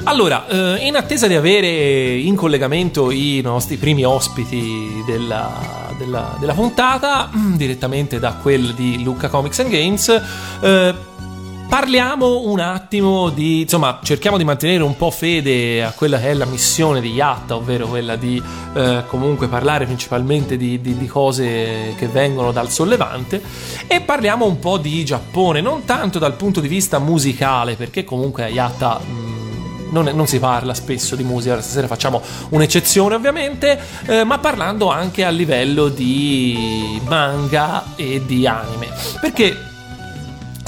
Allora, 0.03 0.47
eh, 0.47 0.85
in 0.85 0.97
attesa 0.97 1.27
di 1.27 1.35
avere 1.35 2.15
in 2.15 2.35
collegamento 2.35 3.09
i 3.09 3.39
nostri 3.41 3.77
primi 3.77 4.03
ospiti 4.03 5.01
della, 5.05 5.93
della- 5.97 6.35
della 6.41 6.53
puntata, 6.53 7.29
direttamente 7.55 8.19
da 8.19 8.33
quel 8.33 8.73
di 8.73 9.01
Lucca 9.01 9.29
Comics 9.29 9.59
and 9.59 9.69
Games, 9.69 10.21
eh, 10.61 10.93
parliamo 11.69 12.47
un 12.47 12.59
attimo 12.59 13.29
di, 13.29 13.61
insomma, 13.61 13.99
cerchiamo 14.03 14.37
di 14.37 14.43
mantenere 14.43 14.81
un 14.81 14.97
po' 14.97 15.11
fede 15.11 15.83
a 15.83 15.91
quella 15.91 16.19
che 16.19 16.31
è 16.31 16.33
la 16.33 16.45
missione 16.45 16.99
di 16.99 17.11
Yatta, 17.11 17.55
ovvero 17.55 17.87
quella 17.87 18.15
di 18.15 18.41
eh, 18.73 19.03
comunque 19.07 19.47
parlare 19.47 19.85
principalmente 19.85 20.57
di, 20.57 20.81
di- 20.81 20.97
di 20.97 21.05
cose 21.05 21.93
che 21.95 22.07
vengono 22.07 22.51
dal 22.51 22.69
sollevante 22.71 23.41
e 23.87 24.01
parliamo 24.01 24.45
un 24.45 24.57
po' 24.57 24.77
di 24.79 25.05
Giappone, 25.05 25.61
non 25.61 25.85
tanto 25.85 26.17
dal 26.17 26.33
punto 26.33 26.59
di 26.59 26.67
vista 26.67 26.97
musicale, 26.97 27.75
perché 27.75 28.03
comunque 28.03 28.47
Yatta... 28.49 28.99
mh, 28.99 29.27
non, 29.91 30.05
non 30.13 30.27
si 30.27 30.37
parla 30.37 30.75
spesso 30.75 31.15
di 31.15 31.23
musica, 31.23 31.59
stasera 31.59 31.87
facciamo 31.87 32.21
un'eccezione 32.49 33.15
ovviamente, 33.15 33.79
eh, 34.05 34.23
ma 34.23 34.37
parlando 34.37 34.91
anche 34.91 35.23
a 35.23 35.29
livello 35.29 35.87
di 35.87 37.01
manga 37.07 37.95
e 37.95 38.21
di 38.23 38.45
anime. 38.45 38.89
Perché, 39.19 39.57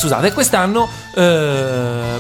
scusate, 0.02 0.34
quest'anno 0.34 0.90
eh, 1.14 2.20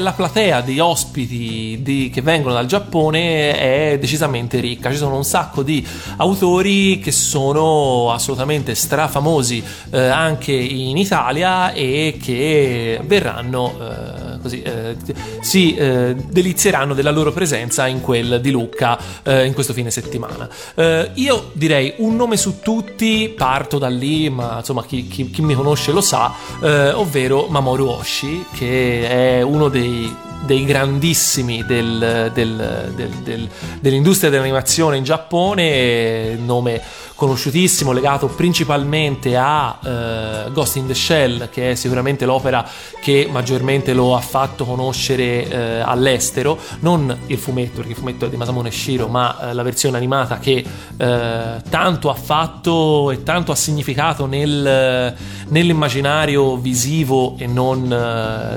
la 0.00 0.12
platea 0.12 0.62
di 0.62 0.80
ospiti 0.80 1.78
di- 1.80 2.10
che 2.12 2.22
vengono 2.22 2.54
dal 2.54 2.66
Giappone 2.66 3.56
è 3.56 3.98
decisamente 4.00 4.58
ricca. 4.58 4.90
Ci 4.90 4.96
sono 4.96 5.14
un 5.14 5.22
sacco 5.22 5.62
di 5.62 5.86
autori 6.16 6.98
che 6.98 7.12
sono 7.12 8.10
assolutamente 8.10 8.74
strafamosi 8.74 9.62
eh, 9.90 10.08
anche 10.08 10.50
in 10.50 10.96
Italia 10.96 11.70
e 11.72 12.18
che 12.20 13.00
verranno 13.04 13.78
eh, 13.78 14.31
così 14.42 14.60
eh, 14.62 14.96
si 15.40 15.74
eh, 15.74 16.14
delizieranno 16.14 16.92
della 16.94 17.10
loro 17.10 17.32
presenza 17.32 17.86
in 17.86 18.00
quel 18.00 18.40
di 18.40 18.50
Lucca 18.50 18.98
eh, 19.22 19.46
in 19.46 19.54
questo 19.54 19.72
fine 19.72 19.90
settimana. 19.90 20.48
Eh, 20.74 21.10
io 21.14 21.50
direi 21.54 21.94
un 21.98 22.16
nome 22.16 22.36
su 22.36 22.60
tutti, 22.60 23.32
parto 23.36 23.78
da 23.78 23.88
lì, 23.88 24.28
ma 24.28 24.56
insomma 24.58 24.84
chi, 24.84 25.06
chi- 25.06 25.30
chi 25.30 25.42
mi 25.42 25.54
conosce 25.54 25.92
lo 25.92 26.00
sa, 26.00 26.32
eh, 26.62 26.90
ovvero 26.90 27.46
Mamoru 27.48 27.86
Oshii, 27.86 28.44
che 28.54 29.08
è 29.38 29.42
uno 29.42 29.68
dei 29.68 30.30
dei 30.44 30.64
grandissimi 30.64 31.64
del- 31.64 32.32
del- 32.34 32.92
del- 33.22 33.48
dell'industria 33.80 34.28
dell'animazione 34.28 34.96
in 34.96 35.04
Giappone, 35.04 36.34
nome 36.34 36.82
conosciutissimo, 37.14 37.92
legato 37.92 38.26
principalmente 38.26 39.36
a 39.36 39.78
eh, 39.82 40.50
Ghost 40.52 40.76
in 40.76 40.86
the 40.86 40.94
Shell, 40.94 41.50
che 41.50 41.72
è 41.72 41.74
sicuramente 41.74 42.24
l'opera 42.24 42.66
che 43.00 43.28
maggiormente 43.30 43.92
lo 43.92 44.16
ha 44.16 44.20
fatto 44.20 44.64
conoscere 44.64 45.48
eh, 45.48 45.80
all'estero, 45.80 46.58
non 46.80 47.16
il 47.26 47.38
fumetto, 47.38 47.76
perché 47.76 47.90
il 47.90 47.96
fumetto 47.96 48.26
è 48.26 48.28
di 48.28 48.36
Masamune 48.36 48.70
Shiro, 48.70 49.08
ma 49.08 49.50
eh, 49.50 49.54
la 49.54 49.62
versione 49.62 49.96
animata 49.96 50.38
che 50.38 50.64
tanto 51.02 52.10
ha 52.10 52.14
fatto 52.14 53.10
e 53.10 53.22
tanto 53.24 53.50
ha 53.50 53.56
significato 53.56 54.26
nel- 54.26 55.14
nell'immaginario 55.48 56.56
visivo 56.56 57.34
e 57.38 57.46
non 57.46 57.88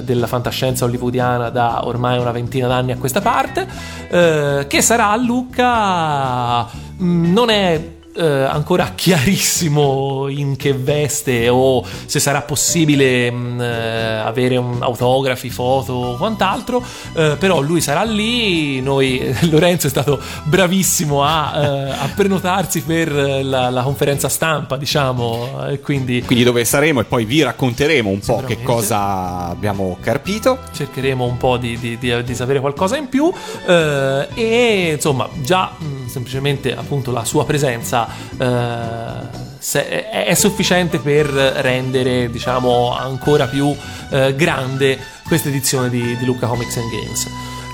della 0.03 0.27
fantascienza 0.27 0.85
hollywoodiana 0.85 1.49
da 1.49 1.87
ormai 1.87 2.19
una 2.19 2.31
ventina 2.31 2.67
d'anni 2.67 2.91
a 2.91 2.97
questa 2.97 3.21
parte, 3.21 3.67
che 4.07 4.81
sarà 4.81 5.09
a 5.09 5.15
Lucca, 5.15 6.63
mh, 6.63 7.31
non 7.31 7.49
è 7.49 7.94
eh, 8.15 8.23
ancora 8.25 8.91
chiarissimo 8.95 10.27
in 10.29 10.55
che 10.55 10.73
veste 10.73 11.49
o 11.49 11.83
se 12.05 12.19
sarà 12.19 12.41
possibile 12.41 13.31
mh, 13.31 13.61
eh, 13.61 14.21
avere 14.23 14.57
un 14.57 14.77
autografi, 14.81 15.49
foto 15.49 15.93
o 15.93 16.17
quant'altro, 16.17 16.83
eh, 17.15 17.35
però 17.37 17.61
lui 17.61 17.81
sarà 17.81 18.03
lì, 18.03 18.81
noi, 18.81 19.35
Lorenzo 19.49 19.87
è 19.87 19.89
stato 19.89 20.19
bravissimo 20.43 21.23
a, 21.23 21.51
eh, 21.55 21.89
a 21.91 22.09
prenotarsi 22.15 22.81
per 22.81 23.11
la, 23.11 23.69
la 23.69 23.81
conferenza 23.83 24.29
stampa, 24.29 24.77
diciamo, 24.77 25.67
e 25.69 25.79
quindi 25.79 26.21
Quindi 26.23 26.43
dove 26.43 26.63
saremo 26.65 27.01
e 27.01 27.03
poi 27.03 27.25
vi 27.25 27.43
racconteremo 27.43 28.09
un 28.09 28.19
po' 28.19 28.43
che 28.45 28.61
cosa 28.61 29.47
abbiamo 29.47 29.97
carpito. 30.01 30.59
cercheremo 30.73 31.23
un 31.25 31.37
po' 31.37 31.57
di, 31.57 31.77
di- 31.77 31.97
di- 31.97 32.23
di 32.23 32.35
sapere 32.35 32.59
qualcosa 32.59 32.97
in 32.97 33.09
più 33.09 33.31
eh, 33.67 34.27
e 34.33 34.91
insomma 34.93 35.27
già 35.41 35.71
mh, 35.77 36.07
semplicemente 36.07 36.75
appunto 36.75 37.11
la 37.11 37.23
sua 37.25 37.45
presenza 37.45 38.04
eh, 38.37 40.25
è, 40.25 40.33
sufficiente 40.35 40.99
per 40.99 41.25
rendere 41.27 42.29
diciamo 42.29 42.95
ancora 42.95 43.47
più 43.47 43.75
eh, 44.11 44.35
grande 44.35 44.97
questa 45.27 45.49
edizione 45.49 45.89
di, 45.89 46.15
di 46.17 46.25
Lucca 46.25 46.47
Comics 46.47 46.77
and 46.77 46.91
Games. 46.91 47.27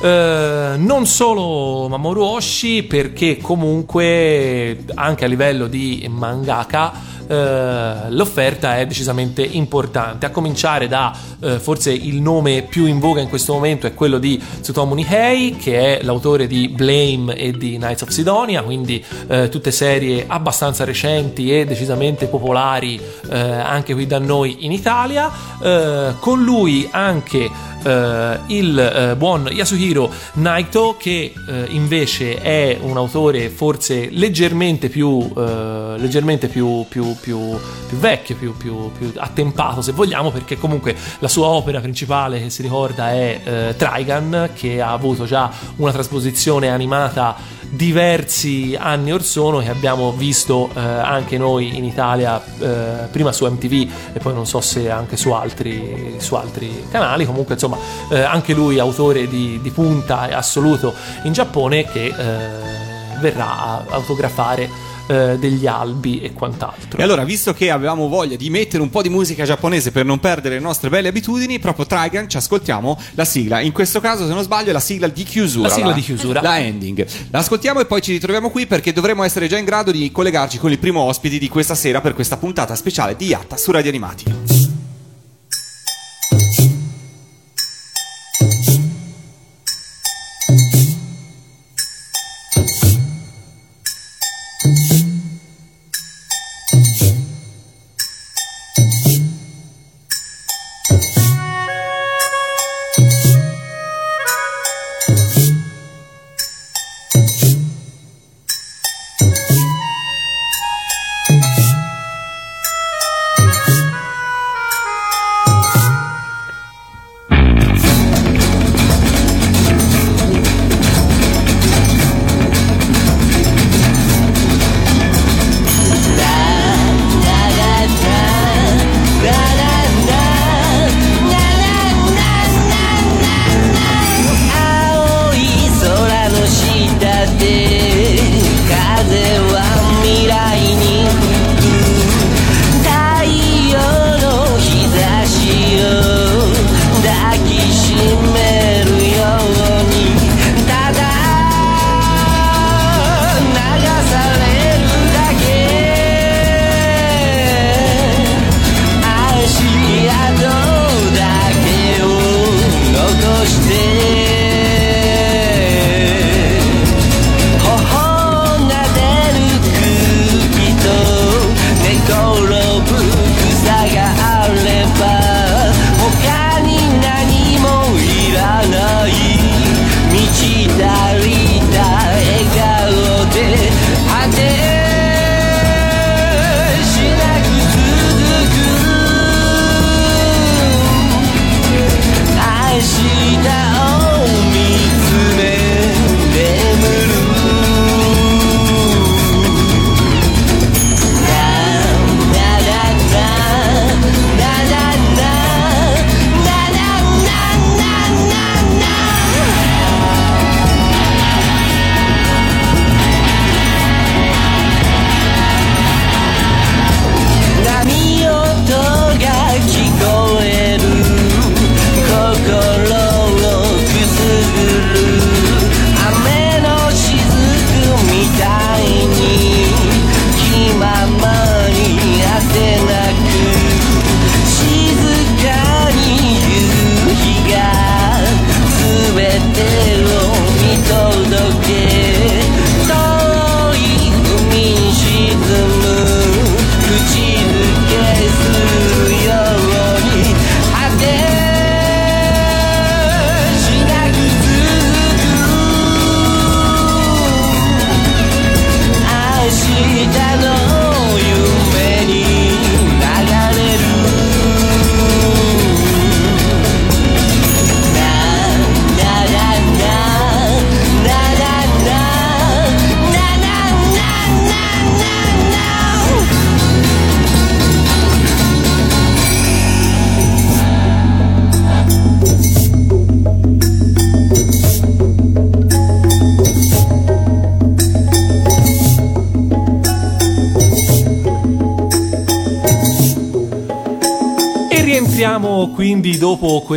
Eh, 0.04 0.78
non 0.78 1.06
solo 1.06 1.88
Mamoru 1.88 2.24
Oshii 2.24 2.84
perché 2.84 3.38
comunque 3.38 4.84
anche 4.96 5.26
a 5.26 5.28
livello 5.28 5.68
di 5.68 6.08
mangaka 6.10 6.92
eh, 7.32 8.10
l'offerta 8.10 8.78
è 8.78 8.86
decisamente 8.86 9.42
importante. 9.42 10.26
A 10.26 10.32
cominciare 10.32 10.90
da 10.90 11.16
eh, 11.40 11.60
forse 11.60 11.94
il 11.94 12.22
nome 12.22 12.64
più 12.64 12.86
in 12.86 13.00
voga 13.00 13.22
in 13.22 13.30
questo 13.30 13.54
momento 13.54 13.88
è 13.88 13.94
quello 13.94 14.18
di 14.18 14.42
Tsutomu 14.60 14.94
Nihei, 14.94 15.56
che 15.56 16.00
è 16.00 16.04
l'autore 16.04 16.46
di 16.46 16.68
Blame 16.68 17.36
e 17.36 17.54
di 17.54 17.78
Knights 17.78 18.02
of 18.02 18.10
Sidonia, 18.10 18.64
quindi 18.64 19.02
eh, 19.28 19.48
tutte 19.48 19.72
serie 19.72 20.26
abbastanza 20.28 20.84
recenti 20.84 21.58
e 21.58 21.66
decisamente 21.66 22.28
popolari 22.28 23.00
eh, 23.30 23.40
anche 23.40 23.94
qui 23.94 24.06
da 24.06 24.20
noi 24.20 24.66
in 24.66 24.74
Italia. 24.74 25.32
Eh, 25.62 26.16
con 26.20 26.44
lui 26.44 26.88
anche 26.92 27.50
eh, 27.84 28.40
il 28.48 28.78
eh, 28.80 29.16
buon 29.16 29.48
Yasuhiro 29.52 30.12
Naito 30.34 30.96
che 30.98 31.34
eh, 31.48 31.66
invece 31.70 32.42
è 32.42 32.78
un 32.82 32.98
autore 32.98 33.50
forse 33.50 34.10
leggermente 34.12 34.90
più 34.90 35.32
eh, 35.36 35.96
leggermente 35.98 36.48
più, 36.48 36.86
più, 36.88 37.16
più, 37.20 37.58
vecchio 37.92 38.36
più, 38.36 38.92
attempato 39.18 39.82
se 39.82 39.92
vogliamo 39.92 40.32
perché 40.32 40.58
comunque 40.58 40.96
la 41.20 41.28
sua 41.28 41.48
opera 41.48 41.80
principale 41.80 42.42
che 42.42 42.50
si 42.50 42.62
ricorda 42.62 43.12
è 43.12 43.74
Trigun 43.76 44.50
che 44.54 44.82
ha 44.82 44.92
avuto 44.92 45.26
già 45.26 45.52
una 45.78 45.92
trasposizione 45.92 46.70
animata 46.70 47.60
diversi 47.74 48.76
anni 48.78 49.14
or 49.14 49.24
sono 49.24 49.60
che 49.60 49.70
abbiamo 49.70 50.12
visto 50.12 50.70
eh, 50.76 50.80
anche 50.80 51.38
noi 51.38 51.78
in 51.78 51.86
Italia 51.86 52.44
eh, 52.60 53.08
prima 53.10 53.32
su 53.32 53.46
MTV 53.46 53.90
e 54.14 54.20
poi 54.20 54.34
non 54.34 54.46
so 54.46 54.60
se 54.60 54.90
anche 54.90 55.16
su 55.16 55.32
altri, 55.32 56.16
su 56.18 56.36
altri 56.36 56.86
canali. 56.92 57.26
Comunque 57.26 57.54
insomma 57.54 57.71
eh, 58.10 58.22
anche 58.22 58.54
lui 58.54 58.80
autore 58.80 59.28
di, 59.28 59.60
di 59.62 59.70
punta 59.70 60.28
e 60.28 60.34
assoluto 60.34 60.94
in 61.24 61.34
Giappone 61.34 61.86
che 61.86 62.06
eh, 62.06 63.20
verrà 63.20 63.58
a 63.58 63.84
autografare 63.90 64.90
eh, 65.12 65.38
degli 65.38 65.68
albi 65.68 66.22
e 66.22 66.32
quant'altro 66.34 66.98
E 66.98 67.04
allora, 67.04 67.24
visto 67.24 67.54
che 67.54 67.70
avevamo 67.70 68.08
voglia 68.08 68.36
di 68.36 68.50
mettere 68.50 68.82
un 68.82 68.90
po' 68.90 69.02
di 69.02 69.10
musica 69.10 69.44
giapponese 69.44 69.92
per 69.92 70.06
non 70.06 70.20
perdere 70.20 70.56
le 70.56 70.62
nostre 70.62 70.90
belle 70.90 71.10
abitudini, 71.10 71.60
proprio 71.60 71.86
Trigun 71.86 72.30
ci 72.30 72.38
ascoltiamo 72.38 73.00
la 73.16 73.26
sigla. 73.26 73.60
In 73.60 73.72
questo 73.72 74.00
caso, 74.00 74.26
se 74.26 74.34
non 74.34 74.44
sbaglio, 74.44 74.70
è 74.70 74.74
la 74.74 74.80
sigla 74.80 75.08
di 75.08 75.24
chiusura. 75.24 75.68
La 75.68 75.74
sigla 75.74 75.92
di 75.92 76.02
chiusura. 76.02 76.42
La 76.42 76.60
ending. 76.60 77.06
La 77.30 77.40
ascoltiamo 77.40 77.80
e 77.80 77.86
poi 77.86 78.02
ci 78.02 78.14
ritroviamo 78.14 78.50
qui 78.50 78.66
perché 78.68 78.94
dovremo 78.94 79.24
essere 79.24 79.48
già 79.48 79.58
in 79.58 79.66
grado 79.66 79.92
di 79.92 80.12
collegarci 80.12 80.58
con 80.58 80.72
il 80.72 80.80
primo 80.80 81.02
ospite 81.02 81.38
di 81.38 81.50
questa 81.50 81.76
sera 81.76 82.02
per 82.02 82.14
questa 82.14 82.38
puntata 82.38 82.76
speciale 82.76 83.16
di 83.16 83.26
Yatta 83.26 83.58
su 83.58 83.72
Radio 83.72 83.90
Animati. 83.90 84.51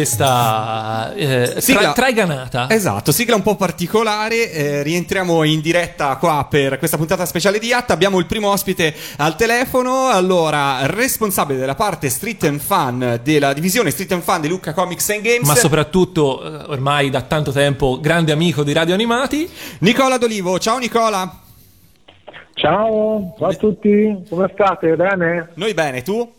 Questa 0.05 1.15
eh, 1.15 1.55
Sigla. 1.61 1.81
tra- 1.81 1.93
traiganata. 1.93 2.69
Esatto, 2.69 3.11
sigla 3.11 3.37
un 3.37 3.43
po' 3.43 3.57
particolare, 3.57 4.53
eh, 4.53 4.83
rientriamo 4.83 5.43
in 5.45 5.61
diretta 5.61 6.17
qua 6.17 6.47
per 6.49 6.79
questa 6.79 6.99
puntata 6.99 7.25
speciale 7.25 7.59
di 7.59 7.69
Yatta, 7.69 7.95
abbiamo 7.95 8.19
il 8.19 8.27
primo 8.27 8.51
ospite 8.51 8.95
al 9.17 9.35
telefono, 9.35 10.09
allora 10.09 10.87
responsabile 10.87 11.59
della 11.59 11.75
parte 11.75 12.11
Street 12.11 12.45
and 12.45 12.61
Fun 12.61 13.21
della 13.23 13.55
divisione 13.55 13.91
Street 13.91 14.13
and 14.13 14.23
Fun 14.23 14.43
di 14.43 14.49
Lucca 14.49 14.75
Comics 14.75 15.09
and 15.09 15.23
Games, 15.23 15.47
ma 15.47 15.55
soprattutto 15.55 16.43
eh, 16.43 16.73
ormai 16.73 17.09
da 17.09 17.23
tanto 17.23 17.51
tempo 17.51 17.99
grande 17.99 18.33
amico 18.33 18.63
di 18.63 18.73
Radio 18.75 18.93
Animati. 18.93 19.51
Nicola 19.79 20.19
D'Olivo, 20.19 20.59
ciao 20.59 20.77
Nicola, 20.79 21.39
Ciao, 22.57 23.35
ciao 23.37 23.49
a 23.49 23.55
tutti, 23.55 24.25
come 24.29 24.49
state? 24.53 24.95
Bene? 24.95 25.49
noi 25.55 25.75
bene, 25.75 26.03
tu? 26.03 26.31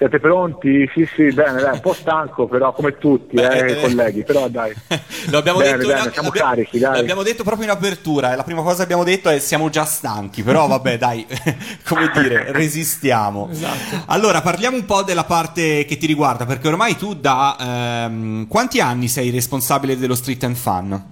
Siete 0.00 0.18
pronti? 0.18 0.88
Sì, 0.94 1.06
sì, 1.14 1.30
bene, 1.30 1.60
dai, 1.60 1.74
un 1.74 1.80
po' 1.80 1.92
stanco 1.92 2.46
però 2.46 2.72
come 2.72 2.96
tutti, 2.96 3.36
eh, 3.36 3.72
eh. 3.72 3.80
colleghi, 3.82 4.22
però 4.24 4.48
dai. 4.48 4.72
Lo 5.28 5.36
abbiamo 5.36 5.58
Bene, 5.58 5.76
detto, 5.76 5.88
bene, 5.88 6.00
siamo 6.10 6.28
l'abbiamo- 6.28 6.48
carichi, 6.48 6.78
dai. 6.78 6.96
L'abbiamo 6.96 7.22
detto 7.22 7.42
proprio 7.44 7.66
in 7.66 7.70
apertura. 7.72 8.32
e 8.32 8.36
La 8.36 8.42
prima 8.42 8.62
cosa 8.62 8.76
che 8.76 8.82
abbiamo 8.84 9.04
detto 9.04 9.28
è 9.28 9.38
siamo 9.38 9.68
già 9.68 9.84
stanchi, 9.84 10.42
però 10.42 10.66
vabbè, 10.68 10.96
dai, 10.96 11.26
come 11.86 12.10
dire, 12.14 12.46
resistiamo. 12.52 13.50
Esatto. 13.50 14.04
Allora, 14.06 14.40
parliamo 14.40 14.74
un 14.74 14.86
po' 14.86 15.02
della 15.02 15.24
parte 15.24 15.84
che 15.84 15.98
ti 15.98 16.06
riguarda, 16.06 16.46
perché 16.46 16.68
ormai 16.68 16.96
tu 16.96 17.12
da 17.14 17.58
ehm, 18.06 18.48
quanti 18.48 18.80
anni 18.80 19.06
sei 19.06 19.28
responsabile 19.28 19.98
dello 19.98 20.14
Street 20.14 20.42
and 20.44 20.56
Fun? 20.56 21.04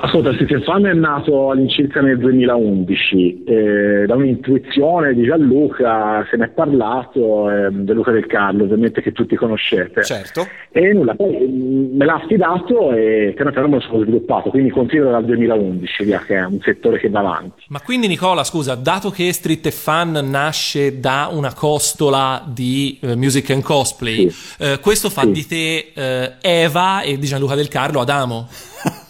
Ascolta, 0.00 0.32
Street 0.34 0.62
Fan 0.64 0.86
è 0.86 0.92
nato 0.92 1.50
all'incirca 1.50 2.00
nel 2.00 2.18
2011, 2.18 3.44
eh, 3.44 4.04
da 4.06 4.14
un'intuizione 4.14 5.14
di 5.14 5.24
Gianluca, 5.24 6.26
se 6.30 6.36
ne 6.36 6.46
è 6.46 6.48
parlato, 6.48 7.50
eh, 7.50 7.68
Gianluca 7.84 8.10
del 8.10 8.26
Carlo, 8.26 8.64
ovviamente 8.64 9.02
che 9.02 9.12
tutti 9.12 9.36
conoscete. 9.36 10.02
Certo. 10.02 10.46
E 10.70 10.92
nulla, 10.92 11.14
poi 11.14 11.36
mm, 11.46 11.96
me 11.96 12.04
l'ha 12.04 12.14
affidato 12.14 12.92
e 12.92 13.32
piano 13.34 13.50
piano 13.50 13.68
me 13.68 13.74
lo 13.76 13.80
sono 13.80 14.02
sviluppato, 14.02 14.50
quindi 14.50 14.70
considero 14.70 15.10
dal 15.10 15.24
2011 15.24 16.04
via, 16.04 16.20
che 16.26 16.34
è 16.36 16.44
un 16.44 16.60
settore 16.60 16.98
che 16.98 17.08
va 17.08 17.20
avanti. 17.20 17.62
Ma 17.68 17.80
quindi 17.80 18.06
Nicola, 18.08 18.44
scusa, 18.44 18.74
dato 18.74 19.10
che 19.10 19.32
Street 19.32 19.70
Fan 19.70 20.12
nasce 20.30 20.98
da 21.00 21.28
una 21.32 21.52
costola 21.54 22.42
di 22.46 22.98
eh, 23.02 23.16
music 23.16 23.50
and 23.50 23.62
cosplay, 23.62 24.28
Sì. 24.30 24.62
eh, 24.62 24.78
questo 24.80 25.10
fa 25.10 25.22
Sì. 25.22 25.30
di 25.32 25.46
te 25.46 25.92
eh, 25.94 26.32
Eva 26.40 27.02
e 27.02 27.18
di 27.18 27.26
Gianluca 27.26 27.54
Del 27.54 27.68
Carlo 27.68 28.00
Adamo. 28.00 28.48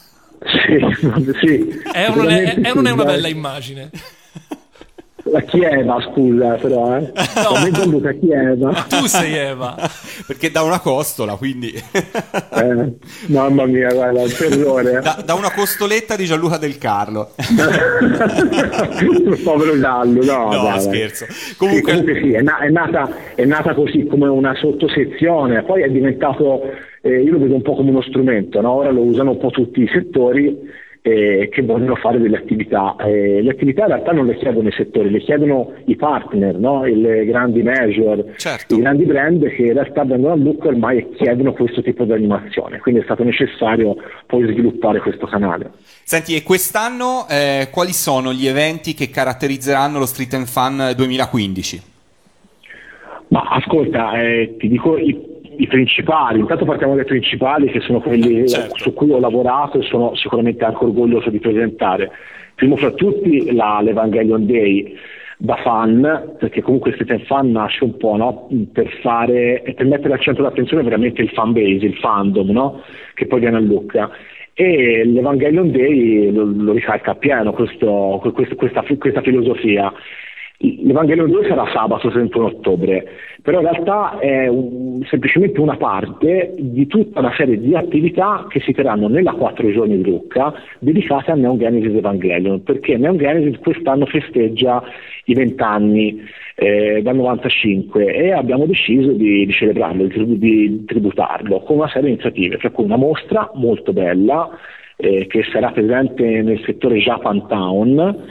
Sì, 0.44 0.78
sì. 1.40 1.82
È, 1.92 2.10
non 2.14 2.30
è, 2.30 2.54
è 2.54 2.72
non 2.74 2.86
è 2.86 2.88
sì, 2.88 2.92
una 2.94 3.04
bella 3.04 3.28
immagine? 3.28 3.90
La 5.26 5.40
Chieva, 5.40 5.96
scusa, 6.12 6.50
però, 6.56 6.98
eh. 6.98 7.10
No. 7.36 7.42
Come 7.48 7.70
Gianluca 7.70 8.12
Chieva. 8.12 8.72
Tu 8.86 9.06
sei 9.06 9.32
Eva. 9.34 9.74
Perché 10.26 10.50
da 10.50 10.60
una 10.60 10.80
costola, 10.80 11.36
quindi 11.36 11.72
Eh, 11.72 12.92
mamma 13.28 13.64
mia, 13.64 13.90
guarda, 13.90 14.20
un 14.20 14.30
terrore. 14.36 15.00
da, 15.00 15.22
da 15.24 15.32
una 15.32 15.50
costoletta 15.50 16.14
di 16.14 16.26
Gianluca 16.26 16.58
del 16.58 16.76
Carlo. 16.76 17.30
Povero 19.42 19.78
Gallo, 19.78 20.22
no, 20.24 20.52
No, 20.52 20.62
dai. 20.62 20.80
scherzo. 20.80 21.24
Sì, 21.30 21.56
Comunque- 21.56 21.92
comunque 21.92 22.20
sì, 22.20 22.32
è, 22.32 22.42
na- 22.42 22.58
è 22.58 22.68
nata, 22.68 23.08
è 23.34 23.44
nata 23.46 23.72
così 23.74 24.06
come 24.06 24.28
una 24.28 24.54
sottosezione, 24.54 25.62
poi 25.62 25.82
è 25.82 25.88
diventato, 25.88 26.60
eh, 27.04 27.20
io 27.20 27.32
lo 27.32 27.38
vedo 27.38 27.54
un 27.54 27.62
po' 27.62 27.74
come 27.74 27.90
uno 27.90 28.00
strumento, 28.00 28.62
no? 28.62 28.72
ora 28.72 28.90
lo 28.90 29.02
usano 29.02 29.32
un 29.32 29.38
po' 29.38 29.50
tutti 29.50 29.82
i 29.82 29.88
settori 29.92 30.58
eh, 31.02 31.50
che 31.52 31.60
vogliono 31.60 31.96
fare 31.96 32.18
delle 32.18 32.38
attività. 32.38 32.96
Eh, 32.98 33.42
le 33.42 33.50
attività 33.50 33.82
in 33.82 33.88
realtà 33.88 34.12
non 34.12 34.24
le 34.24 34.36
chiedono 34.36 34.68
i 34.68 34.72
settori, 34.72 35.10
le 35.10 35.18
chiedono 35.18 35.74
i 35.84 35.96
partner, 35.96 36.54
no? 36.54 36.86
I- 36.86 37.26
grandi 37.26 37.62
major, 37.62 38.24
Certo. 38.38 38.74
i 38.74 38.78
grandi 38.80 39.04
brand 39.04 39.46
che 39.48 39.62
in 39.64 39.74
realtà 39.74 40.02
vengono 40.04 40.32
a 40.32 40.36
Lucca 40.36 40.68
ormai 40.68 40.96
e 40.96 41.10
chiedono 41.10 41.52
questo 41.52 41.82
tipo 41.82 42.04
di 42.04 42.12
animazione, 42.12 42.78
quindi 42.78 43.02
è 43.02 43.04
stato 43.04 43.22
necessario 43.22 43.94
poi 44.24 44.44
sviluppare 44.50 45.00
questo 45.00 45.26
canale. 45.26 45.72
Senti, 46.04 46.34
e 46.34 46.42
quest'anno 46.42 47.26
eh, 47.28 47.68
quali 47.70 47.92
sono 47.92 48.32
gli 48.32 48.46
eventi 48.46 48.94
che 48.94 49.10
caratterizzeranno 49.10 49.98
lo 49.98 50.06
Street 50.06 50.32
and 50.32 50.46
Fun 50.46 50.94
2015? 50.96 51.82
Ma 53.28 53.42
ascolta, 53.50 54.18
eh, 54.22 54.54
ti 54.58 54.68
dico 54.68 54.96
i, 54.96 55.33
i 55.58 55.66
principali, 55.66 56.40
intanto 56.40 56.64
partiamo 56.64 56.94
dai 56.94 57.04
principali 57.04 57.70
che 57.70 57.80
sono 57.80 58.00
quelli 58.00 58.48
Certo. 58.48 58.76
su 58.78 58.92
cui 58.92 59.10
ho 59.10 59.18
lavorato 59.20 59.78
e 59.78 59.82
sono 59.82 60.14
sicuramente 60.14 60.64
anche 60.64 60.84
orgoglioso 60.84 61.30
di 61.30 61.38
presentare. 61.38 62.10
Primo 62.54 62.76
fra 62.76 62.90
tutti 62.92 63.52
la, 63.52 63.80
l'Evangelion 63.82 64.46
Day 64.46 64.94
da 65.36 65.56
fan, 65.56 66.36
perché 66.38 66.62
comunque 66.62 66.94
and 67.08 67.24
Fan 67.24 67.50
nasce 67.50 67.84
un 67.84 67.96
po' 67.96 68.16
no? 68.16 68.48
per 68.72 68.88
fare 69.02 69.62
per 69.74 69.84
mettere 69.86 70.14
al 70.14 70.20
centro 70.20 70.42
dell'attenzione 70.42 70.82
veramente 70.84 71.22
il 71.22 71.30
fan 71.30 71.52
base, 71.52 71.84
il 71.84 71.96
fandom, 71.96 72.50
no? 72.50 72.82
che 73.14 73.26
poi 73.26 73.40
viene 73.40 73.56
a 73.56 73.60
Lucca. 73.60 74.10
E 74.54 75.02
l'Evangelion 75.04 75.72
Day 75.72 76.30
lo, 76.30 76.44
lo 76.44 76.72
ricalca 76.72 77.10
appieno 77.10 77.52
questo- 77.52 78.20
questo- 78.32 78.54
questa, 78.54 78.84
questa 78.96 79.20
filosofia. 79.22 79.92
L'Evangelion 80.84 81.30
2 81.30 81.46
sarà 81.46 81.66
sabato 81.72 82.10
31 82.10 82.46
ottobre, 82.46 83.06
però 83.42 83.60
in 83.60 83.68
realtà 83.70 84.18
è 84.18 84.46
un- 84.46 85.02
semplicemente 85.08 85.60
una 85.60 85.76
parte 85.76 86.54
di 86.58 86.86
tutta 86.86 87.20
una 87.20 87.34
serie 87.36 87.58
di 87.60 87.74
attività 87.74 88.46
che 88.48 88.60
si 88.60 88.72
terranno 88.72 89.08
nella 89.08 89.32
quattro 89.32 89.70
giorni 89.70 89.96
di 89.96 90.10
Lucca 90.10 90.54
dedicate 90.78 91.32
a 91.32 91.34
Neon 91.34 91.58
Genesis 91.58 91.94
Evangelion, 91.94 92.62
perché 92.62 92.96
Neon 92.96 93.18
Genesis 93.18 93.58
quest'anno 93.60 94.06
festeggia 94.06 94.82
i 95.26 95.34
vent'anni 95.34 96.22
eh, 96.56 97.02
dal 97.02 97.16
95 97.16 98.14
e 98.14 98.32
abbiamo 98.32 98.64
deciso 98.66 99.12
di, 99.12 99.44
di 99.44 99.52
celebrarlo, 99.52 100.06
di, 100.06 100.38
di 100.38 100.84
tributarlo 100.86 101.60
con 101.60 101.76
una 101.76 101.88
serie 101.88 102.08
di 102.08 102.12
iniziative, 102.12 102.56
tra 102.58 102.70
cui 102.70 102.84
una 102.84 102.96
mostra 102.96 103.50
molto 103.54 103.92
bella 103.92 104.50
eh, 104.96 105.26
che 105.26 105.42
sarà 105.50 105.70
presente 105.70 106.42
nel 106.42 106.62
settore 106.64 106.98
Japantown 106.98 108.22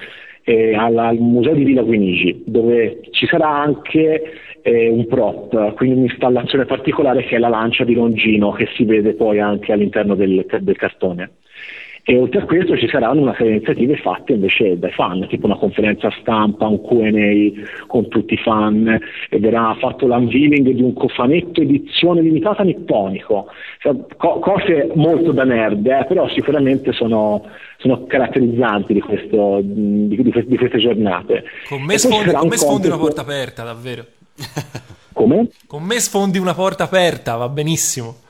eh, 0.44 0.76
alla- 0.76 1.08
al 1.08 1.18
museo 1.20 1.54
di 1.54 1.64
Villa 1.64 1.82
Guinigi, 1.82 2.44
dove 2.46 3.00
ci 3.12 3.26
sarà 3.28 3.50
anche 3.50 4.22
eh, 4.66 4.88
un 4.88 5.06
prop, 5.08 5.74
quindi 5.74 5.98
un'installazione 5.98 6.66
particolare 6.66 7.24
che 7.24 7.36
è 7.36 7.40
la 7.40 7.50
lancia 7.50 7.84
di 7.84 7.94
Longino 7.96 8.52
che 8.52 8.68
si 8.76 8.86
vede 8.86 9.14
poi 9.14 9.40
anche 9.40 9.74
all'interno 9.74 10.16
del, 10.16 10.46
del 10.62 10.78
cartone. 10.78 11.32
E 12.06 12.18
oltre 12.18 12.42
a 12.42 12.46
questo 12.46 12.78
ci 12.78 12.90
saranno 12.90 13.22
una 13.22 13.34
serie 13.34 13.52
di 13.52 13.56
iniziative 13.56 13.96
fatte 13.96 14.34
invece 14.34 14.78
dai 14.78 14.92
fan, 14.92 15.26
tipo 15.30 15.46
una 15.46 15.56
conferenza 15.56 16.12
stampa, 16.20 16.68
un 16.68 16.82
QA 16.82 17.86
con 17.88 18.10
tutti 18.10 18.34
i 18.34 18.38
fan, 18.38 19.00
e 19.30 19.40
verrà 19.40 19.74
fatto 19.80 20.06
l'unveiling 20.06 20.70
di 20.70 20.82
un 20.82 20.94
cofanetto 20.94 21.62
edizione 21.62 22.22
limitata 22.22 22.64
nipponico. 22.64 23.48
Cioè, 23.80 23.96
co- 24.18 24.40
cose 24.40 24.92
molto 24.96 25.32
da 25.32 25.46
nerd, 25.46 25.86
eh, 25.88 26.04
però 26.06 26.28
sicuramente 26.28 26.92
sono, 26.92 27.46
sono 27.78 28.06
caratterizzanti 28.06 28.92
di, 28.94 29.00
questo, 29.00 29.62
di, 29.64 30.22
di 30.22 30.44
di 30.46 30.58
queste 30.58 30.80
giornate. 30.80 31.46
Con 31.70 31.84
me 31.84 31.98
sfondi, 31.98 32.32
con 32.32 32.42
un 32.42 32.48
me 32.50 32.58
sfondi 32.58 32.88
una 32.88 32.98
porta 32.98 33.22
aperta, 33.22 33.64
davvero. 33.64 34.06
Come? 35.14 35.48
Con 35.68 35.84
me 35.84 36.00
sfondi 36.02 36.38
una 36.38 36.54
porta 36.54 36.84
aperta, 36.84 37.38
va 37.38 37.48
benissimo. 37.48 38.23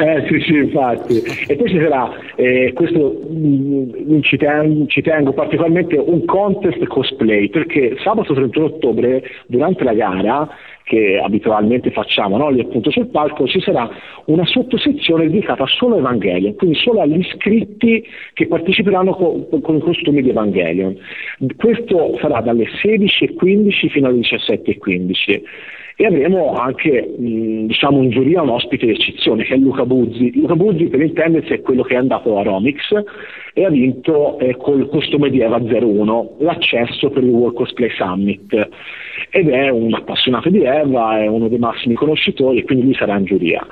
Eh 0.00 0.26
sì, 0.28 0.40
sì, 0.42 0.54
infatti. 0.54 1.20
E 1.48 1.56
poi 1.56 1.68
ci 1.68 1.80
sarà, 1.80 2.08
eh, 2.36 2.72
questo 2.72 3.20
mh, 3.28 4.20
ci, 4.20 4.36
ten- 4.36 4.86
ci 4.86 5.02
tengo 5.02 5.32
particolarmente, 5.32 5.96
un 5.96 6.24
contest 6.24 6.84
cosplay, 6.86 7.48
perché 7.48 7.96
sabato 8.04 8.32
31 8.32 8.66
ottobre, 8.66 9.24
durante 9.48 9.82
la 9.82 9.94
gara, 9.94 10.48
che 10.84 11.18
abitualmente 11.20 11.90
facciamo 11.90 12.36
no? 12.36 12.48
lì 12.48 12.60
appunto 12.60 12.92
sul 12.92 13.08
palco, 13.08 13.48
ci 13.48 13.60
sarà 13.60 13.90
una 14.26 14.46
sottosezione 14.46 15.24
dedicata 15.24 15.66
solo 15.66 15.96
a 15.96 15.98
Evangelion, 15.98 16.54
quindi 16.54 16.78
solo 16.78 17.00
agli 17.00 17.18
iscritti 17.18 18.06
che 18.34 18.46
parteciperanno 18.46 19.12
co- 19.14 19.48
con 19.60 19.76
i 19.78 19.80
costumi 19.80 20.22
di 20.22 20.30
Evangelion. 20.30 20.96
Questo 21.56 22.16
sarà 22.20 22.40
dalle 22.40 22.66
16.15 22.66 23.88
fino 23.88 24.06
alle 24.06 24.20
17.15 24.20 25.42
e 26.00 26.06
avremo 26.06 26.52
anche 26.54 27.12
mh, 27.18 27.66
diciamo 27.66 28.00
in 28.00 28.10
giuria 28.10 28.40
un 28.40 28.50
ospite 28.50 28.86
d'eccezione 28.86 29.42
che 29.42 29.54
è 29.54 29.56
Luca 29.56 29.84
Buzzi. 29.84 30.30
Luca 30.38 30.54
Buzzi 30.54 30.84
per 30.84 31.02
intendersi 31.02 31.54
è 31.54 31.60
quello 31.60 31.82
che 31.82 31.94
è 31.94 31.96
andato 31.96 32.38
a 32.38 32.44
Romix 32.44 32.92
e 33.52 33.64
ha 33.64 33.68
vinto 33.68 34.38
eh, 34.38 34.56
col 34.56 34.88
costume 34.90 35.28
di 35.28 35.40
Eva 35.40 35.56
01 35.56 36.36
l'accesso 36.38 37.10
per 37.10 37.24
il 37.24 37.30
World 37.30 37.56
Cosplay 37.56 37.90
Summit 37.90 38.68
ed 39.30 39.48
è 39.48 39.70
un 39.70 39.92
appassionato 39.92 40.48
di 40.50 40.62
Eva, 40.62 41.18
è 41.18 41.26
uno 41.26 41.48
dei 41.48 41.58
massimi 41.58 41.94
conoscitori 41.94 42.58
e 42.58 42.64
quindi 42.64 42.84
lui 42.84 42.94
sarà 42.94 43.18
in 43.18 43.24
giuria. 43.24 43.66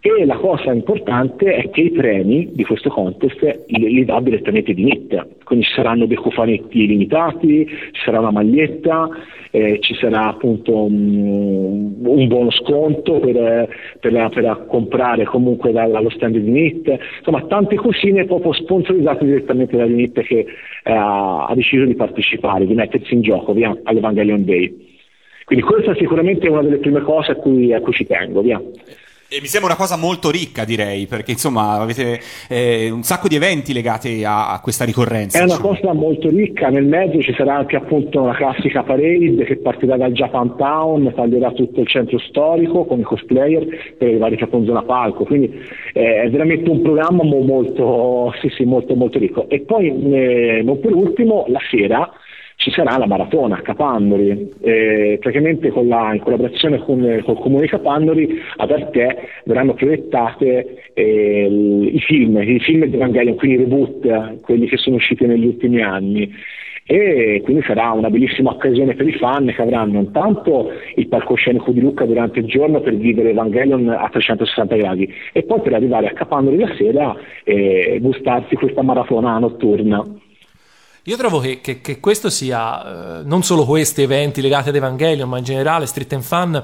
E 0.00 0.24
la 0.24 0.36
cosa 0.36 0.72
importante 0.72 1.54
è 1.54 1.70
che 1.70 1.82
i 1.82 1.90
premi 1.90 2.50
di 2.54 2.64
questo 2.64 2.88
contest 2.88 3.66
li, 3.68 3.92
li 3.92 4.04
dà 4.04 4.18
direttamente 4.20 4.74
di 4.74 4.82
NIT, 4.82 5.44
quindi 5.44 5.64
ci 5.64 5.74
saranno 5.74 6.06
dei 6.06 6.16
cofanetti 6.16 6.88
limitati, 6.88 7.68
ci 7.92 8.00
sarà 8.04 8.18
una 8.18 8.32
maglietta, 8.32 9.08
eh, 9.50 9.78
ci 9.80 9.94
sarà 9.94 10.28
appunto 10.28 10.84
un, 10.84 11.94
un 12.02 12.26
buono 12.28 12.50
sconto 12.50 13.18
per, 13.20 13.68
per- 14.00 14.28
per 14.32 14.64
comprare 14.68 15.24
comunque 15.24 15.72
dal- 15.72 15.90
dallo 15.90 16.10
stand 16.10 16.36
di 16.36 16.50
NIT, 16.50 16.98
insomma 17.18 17.42
tante 17.46 17.76
cosine 17.76 18.24
proprio 18.24 18.52
sponsorizzate 18.52 19.24
direttamente 19.24 19.76
da 19.76 19.84
NIT 19.84 20.20
che 20.22 20.38
eh, 20.38 20.46
ha 20.92 21.52
deciso 21.54 21.84
di 21.84 21.94
partecipare, 21.94 22.66
di 22.66 22.74
mettersi 22.74 23.14
in 23.14 23.22
gioco 23.22 23.52
via 23.52 23.76
all'Evangelion 23.84 24.44
Day. 24.44 24.86
Quindi 25.44 25.64
questa 25.64 25.94
sicuramente 25.94 26.46
è 26.46 26.50
una 26.50 26.62
delle 26.62 26.76
prime 26.76 27.00
cose 27.00 27.32
a 27.32 27.36
cui, 27.36 27.72
a 27.72 27.80
cui 27.80 27.92
ci 27.92 28.06
tengo, 28.06 28.42
via. 28.42 28.60
E 29.30 29.42
mi 29.42 29.46
sembra 29.46 29.72
una 29.72 29.78
cosa 29.78 29.98
molto 29.98 30.30
ricca, 30.30 30.64
direi, 30.64 31.04
perché 31.04 31.32
insomma 31.32 31.72
avete 31.72 32.18
eh, 32.48 32.88
un 32.88 33.02
sacco 33.02 33.28
di 33.28 33.34
eventi 33.34 33.74
legati 33.74 34.24
a, 34.24 34.50
a 34.52 34.60
questa 34.62 34.86
ricorrenza. 34.86 35.36
È 35.38 35.42
una 35.42 35.56
diciamo. 35.56 35.68
cosa 35.68 35.92
molto 35.92 36.30
ricca, 36.30 36.70
nel 36.70 36.86
mezzo 36.86 37.20
ci 37.20 37.34
sarà 37.36 37.56
anche 37.56 37.76
appunto 37.76 38.24
la 38.24 38.32
classica 38.32 38.82
parade 38.84 39.44
che 39.44 39.58
partirà 39.58 39.98
dal 39.98 40.12
Japantown, 40.12 41.12
taglierà 41.14 41.52
tutto 41.52 41.80
il 41.80 41.86
centro 41.88 42.18
storico 42.18 42.86
con 42.86 43.00
i 43.00 43.02
cosplayer 43.02 43.66
per 43.98 44.08
arrivare 44.08 44.36
proprio 44.36 44.60
in 44.60 44.66
zona 44.66 44.82
palco, 44.82 45.24
quindi 45.24 45.60
eh, 45.92 46.22
è 46.22 46.30
veramente 46.30 46.70
un 46.70 46.80
programma 46.80 47.22
mo- 47.22 47.42
molto, 47.42 48.32
sì, 48.40 48.48
sì, 48.48 48.64
molto, 48.64 48.94
molto 48.94 49.18
ricco. 49.18 49.46
E 49.50 49.60
poi 49.60 49.88
eh, 49.88 50.62
non 50.64 50.80
per 50.80 50.94
ultimo 50.94 51.44
la 51.48 51.60
sera 51.70 52.10
ci 52.68 52.74
sarà 52.74 52.98
la 52.98 53.06
maratona 53.06 53.56
a 53.56 53.62
Capannori, 53.62 54.50
eh, 54.60 55.18
praticamente 55.20 55.70
con 55.70 55.88
la- 55.88 56.12
in 56.12 56.20
collaborazione 56.20 56.78
con 56.78 57.22
col 57.24 57.38
comune 57.38 57.62
di 57.62 57.68
Capannori 57.68 58.38
ad 58.56 58.70
Arte 58.70 59.16
verranno 59.44 59.74
proiettate 59.74 60.82
eh, 60.94 61.46
i 61.92 62.00
film, 62.00 62.36
i 62.42 62.58
film 62.60 62.84
di 62.84 62.94
Evangelion, 62.94 63.36
quindi 63.36 63.56
i 63.56 63.60
reboot, 63.60 64.04
eh, 64.04 64.40
quelli 64.42 64.66
che 64.66 64.76
sono 64.76 64.96
usciti 64.96 65.24
negli 65.26 65.46
ultimi 65.46 65.80
anni. 65.80 66.30
E 66.90 67.40
quindi 67.44 67.62
sarà 67.64 67.92
una 67.92 68.08
bellissima 68.08 68.50
occasione 68.50 68.94
per 68.94 69.06
i 69.06 69.12
fan 69.12 69.46
che 69.54 69.60
avranno 69.60 70.00
intanto 70.00 70.70
il 70.96 71.06
palcoscenico 71.06 71.70
di 71.70 71.80
Lucca 71.80 72.06
durante 72.06 72.38
il 72.38 72.46
giorno 72.46 72.80
per 72.80 72.96
vivere 72.96 73.30
Evangelion 73.30 73.88
a 73.90 74.08
360 74.10 74.74
gradi 74.74 75.12
e 75.32 75.42
poi 75.42 75.60
per 75.60 75.74
arrivare 75.74 76.08
a 76.08 76.12
Capannori 76.12 76.56
la 76.56 76.74
sera 76.76 77.14
e 77.44 77.98
gustarsi 78.00 78.54
questa 78.56 78.80
maratona 78.82 79.38
notturna. 79.38 80.02
Io 81.08 81.16
trovo 81.16 81.38
che, 81.38 81.62
che- 81.62 81.80
che 81.80 82.00
questo 82.00 82.28
sia, 82.28 83.20
eh, 83.20 83.22
non 83.24 83.42
solo 83.42 83.64
questi 83.64 84.02
eventi 84.02 84.42
legati 84.42 84.68
ad 84.68 84.76
Evangelion, 84.76 85.26
ma 85.26 85.38
in 85.38 85.44
generale 85.44 85.86
Street 85.86 86.12
and 86.12 86.22
Fun, 86.22 86.62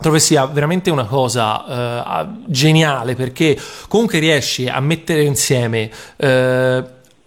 trovo 0.00 0.18
sia 0.18 0.44
veramente 0.46 0.90
una 0.90 1.04
cosa 1.04 2.24
eh, 2.24 2.26
geniale 2.46 3.14
perché 3.14 3.56
comunque 3.86 4.18
riesci 4.18 4.66
a 4.66 4.80
mettere 4.80 5.22
insieme 5.22 5.88
eh, 6.16 6.84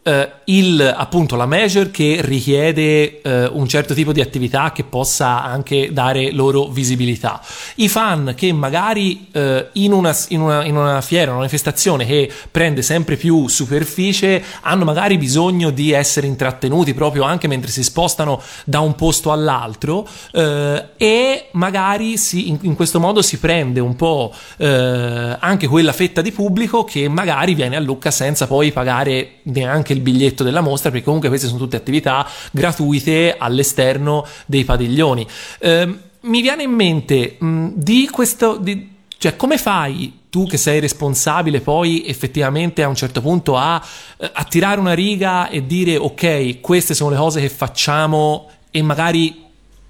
eh, 0.07 0.31
il, 0.45 0.81
appunto 0.95 1.35
la 1.35 1.45
major 1.45 1.91
che 1.91 2.19
richiede 2.21 3.21
eh, 3.21 3.45
un 3.47 3.67
certo 3.67 3.93
tipo 3.93 4.13
di 4.13 4.21
attività 4.21 4.71
che 4.71 4.85
possa 4.85 5.43
anche 5.43 5.91
dare 5.91 6.31
loro 6.31 6.67
visibilità. 6.67 7.41
I 7.75 7.89
fan 7.89 8.33
che 8.33 8.53
magari 8.53 9.27
eh, 9.33 9.67
in, 9.73 9.91
una, 9.91 10.15
in, 10.29 10.39
una, 10.39 10.63
in 10.63 10.77
una 10.77 11.01
fiera, 11.01 11.31
una 11.31 11.39
manifestazione 11.39 12.05
che 12.05 12.31
prende 12.49 12.81
sempre 12.81 13.17
più 13.17 13.49
superficie, 13.49 14.41
hanno 14.61 14.85
magari 14.85 15.17
bisogno 15.17 15.71
di 15.71 15.91
essere 15.91 16.27
intrattenuti 16.27 16.93
proprio 16.93 17.23
anche 17.23 17.49
mentre 17.49 17.69
si 17.69 17.83
spostano 17.83 18.41
da 18.63 18.79
un 18.79 18.95
posto 18.95 19.33
all'altro 19.33 20.07
eh, 20.31 20.85
e 20.95 21.47
magari 21.51 22.17
si- 22.17 22.47
in, 22.47 22.59
in 22.61 22.75
questo 22.75 23.01
modo 23.01 23.21
si 23.21 23.39
prende 23.39 23.81
un 23.81 23.97
po' 23.97 24.33
eh, 24.55 25.35
anche 25.37 25.67
quella 25.67 25.91
fetta 25.91 26.21
di 26.21 26.31
pubblico 26.31 26.85
che 26.85 27.09
magari 27.09 27.53
viene 27.53 27.75
a 27.75 27.79
Lucca 27.81 28.09
senza 28.09 28.47
poi 28.47 28.71
pagare 28.71 29.39
neanche 29.43 29.95
il 29.97 30.01
biglietto 30.03 30.43
della 30.43 30.61
mostra 30.61 30.89
perché 30.89 31.05
comunque 31.05 31.29
queste 31.29 31.47
sono 31.47 31.59
tutte 31.59 31.75
attività 31.75 32.27
gratuite 32.51 33.35
all'esterno 33.37 34.25
dei 34.45 34.63
padiglioni. 34.63 35.27
Ehm, 35.59 35.99
mi 36.21 36.41
viene 36.41 36.63
in 36.63 36.71
mente 36.71 37.35
mh, 37.39 37.67
di 37.75 38.07
questo... 38.11 38.57
di- 38.57 38.95
cioè, 39.19 39.35
come 39.35 39.57
fai 39.57 40.13
tu 40.29 40.45
che 40.45 40.57
sei 40.57 40.79
responsabile 40.79 41.61
poi 41.61 42.05
effettivamente 42.05 42.83
a 42.83 42.87
un 42.87 42.93
certo 42.95 43.19
punto 43.21 43.57
a, 43.57 43.81
eh, 44.17 44.29
a 44.31 44.43
tirare 44.43 44.79
una 44.79 44.93
riga 44.93 45.49
e 45.49 45.65
dire 45.65 45.97
ok, 45.97 46.59
queste 46.61 46.93
sono 46.93 47.09
le 47.09 47.15
cose 47.17 47.41
che 47.41 47.49
facciamo 47.49 48.47
e 48.69 48.81
magari 48.83 49.43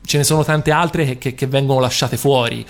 ce 0.05 0.17
ne 0.17 0.23
sono 0.23 0.43
tante 0.45 0.71
altre 0.71 1.03
che, 1.05 1.17
che- 1.17 1.33
che 1.33 1.47
vengono 1.47 1.79
lasciate 1.81 2.15
fuori? 2.15 2.65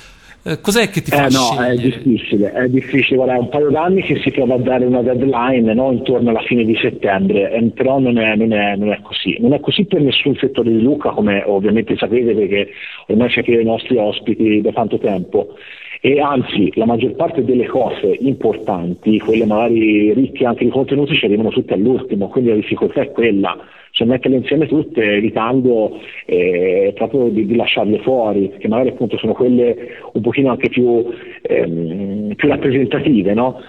Eh, 0.48 0.62
cos'è 0.62 0.88
che 0.90 1.02
ti 1.02 1.12
fa 1.12 1.26
Eh 1.26 1.30
no, 1.30 1.62
è 1.62 1.76
difficile, 1.76 2.54
è 2.54 2.70
difficile, 2.70 3.18
guarda, 3.18 3.36
è 3.36 3.38
un 3.40 3.50
paio 3.50 3.70
d'anni 3.70 4.02
che 4.02 4.18
si 4.22 4.32
prova 4.32 4.56
a 4.56 4.60
dare 4.60 4.86
una 4.86 5.02
deadline 5.02 5.74
no, 5.74 5.92
intorno 5.92 6.30
alla 6.30 6.42
fine 6.44 6.64
di 6.64 6.78
settembre, 6.82 7.52
eh, 7.52 7.64
però 7.76 8.00
non 8.00 8.18
è, 8.18 8.34
non 8.38 8.54
è- 8.54 8.78
non 8.78 8.94
è 8.94 9.00
così. 9.02 9.36
Non 9.42 9.52
è 9.52 9.60
così 9.60 9.84
per 9.84 10.00
nessun 10.00 10.36
settore 10.38 10.72
di 10.72 10.82
Luca, 10.82 11.10
come 11.10 11.44
ovviamente 11.46 11.98
sapete 11.98 12.34
perché 12.34 12.70
ormai 13.08 13.30
siete 13.30 13.52
i 13.52 13.66
nostri 13.66 13.98
ospiti 13.98 14.62
da 14.62 14.72
tanto 14.72 14.98
tempo. 15.00 15.56
E 16.00 16.22
anzi, 16.22 16.72
la 16.76 16.86
maggior 16.86 17.14
parte 17.16 17.44
delle 17.44 17.66
cose 17.66 18.16
importanti, 18.22 19.20
quelle 19.20 19.46
magari 19.46 20.14
ricche 20.14 20.46
anche 20.46 20.64
di 20.64 20.70
contenuti, 20.72 21.16
ci 21.16 21.26
arrivano 21.26 21.50
tutte 21.50 21.74
all'ultimo, 21.74 22.30
quindi 22.30 22.52
la 22.52 22.56
difficoltà 22.56 23.02
è 23.02 23.12
quella, 23.12 23.58
cioè 23.98 24.06
metterle 24.06 24.38
insieme 24.38 24.68
tutte 24.68 25.02
evitando 25.02 26.00
eh, 26.28 26.94
proprio 26.94 27.30
di, 27.30 27.48
di 27.48 27.56
lasciarle 27.56 27.98
fuori, 28.00 28.50
perché 28.50 28.68
magari 28.68 28.90
appunto 28.90 29.18
sono 29.18 29.34
quelle 29.34 29.76
un 30.14 30.22
pochino 30.22 30.52
anche 30.52 30.70
più, 30.70 31.04
ehm, 31.42 32.36
più 32.36 32.48
rappresentative, 32.48 33.34
no? 33.34 33.60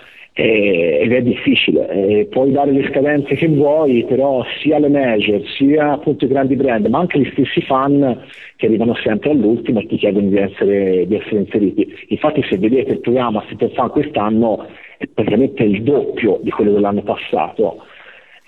Ed 0.41 1.11
è 1.11 1.21
difficile, 1.21 2.29
puoi 2.31 2.53
dare 2.53 2.71
le 2.71 2.87
scadenze 2.91 3.35
che 3.35 3.49
vuoi, 3.49 4.05
però 4.05 4.45
sia 4.61 4.79
le 4.79 4.89
major, 4.89 5.43
sia 5.57 5.95
appunto 5.95 6.27
i 6.27 6.29
grandi 6.29 6.55
brand, 6.55 6.87
ma 6.87 7.01
anche 7.01 7.19
gli 7.19 7.29
stessi 7.33 7.61
fan 7.63 8.23
che 8.55 8.67
arrivano 8.67 8.95
sempre 9.03 9.31
all'ultimo 9.31 9.81
e 9.81 9.87
ti 9.87 9.97
chiedono 9.97 10.29
di 10.29 10.37
essere, 10.37 11.09
di 11.09 11.17
essere 11.17 11.41
inseriti. 11.41 11.93
Infatti 12.09 12.45
se 12.45 12.57
vedete 12.57 12.93
il 12.93 13.01
programma 13.01 13.43
Street 13.51 13.73
Fan 13.73 13.91
quest'anno 13.91 14.65
è 14.97 15.09
praticamente 15.13 15.65
il 15.65 15.83
doppio 15.83 16.39
di 16.41 16.51
quello 16.51 16.73
dell'anno 16.73 17.03
passato. 17.03 17.83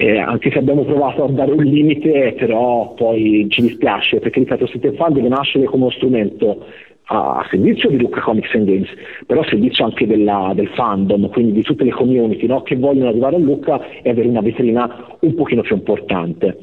Eh, 0.02 0.18
anche 0.18 0.50
se 0.50 0.56
abbiamo 0.56 0.82
provato 0.84 1.24
a 1.24 1.28
dare 1.30 1.52
un 1.52 1.62
limite, 1.62 2.34
però 2.38 2.94
poi 2.94 3.46
ci 3.50 3.60
dispiace, 3.60 4.18
perché 4.18 4.38
ripeto, 4.38 4.66
Street 4.66 4.96
Fan 4.96 5.12
deve 5.12 5.28
nascere 5.28 5.66
come 5.66 5.82
uno 5.82 5.92
strumento 5.92 6.64
a, 7.04 7.46
servizio 7.50 7.90
di 7.90 7.98
Lucca 7.98 8.22
Comics 8.22 8.54
and 8.54 8.64
Games, 8.64 8.88
però 9.26 9.42
a 9.42 9.46
servizio 9.46 9.84
anche 9.84 10.06
della- 10.06 10.52
del 10.54 10.68
fandom, 10.68 11.28
quindi 11.28 11.52
di 11.52 11.60
tutte 11.60 11.84
le 11.84 11.90
community 11.90 12.46
no, 12.46 12.62
che 12.62 12.76
vogliono 12.76 13.10
arrivare 13.10 13.36
a 13.36 13.40
Lucca 13.40 13.78
e 14.00 14.08
avere 14.08 14.26
una 14.26 14.40
vetrina 14.40 15.18
un 15.20 15.34
pochino 15.34 15.60
più 15.60 15.76
importante. 15.76 16.56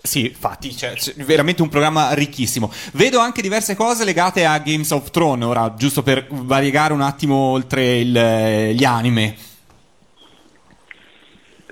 Sì, 0.00 0.26
infatti, 0.26 0.70
cioè, 0.70 0.92
veramente 1.26 1.60
un 1.60 1.68
programma 1.68 2.14
ricchissimo. 2.14 2.70
Vedo 2.92 3.18
anche 3.18 3.42
diverse 3.42 3.74
cose 3.74 4.04
legate 4.04 4.44
a 4.44 4.60
Games 4.60 4.92
of 4.92 5.10
Thrones, 5.10 5.44
ora, 5.44 5.74
giusto 5.76 6.04
per 6.04 6.26
variegare 6.30 6.92
un 6.92 7.00
attimo 7.00 7.34
oltre 7.34 7.96
il- 7.98 8.16
eh, 8.16 8.74
gli 8.74 8.84
anime. 8.84 9.34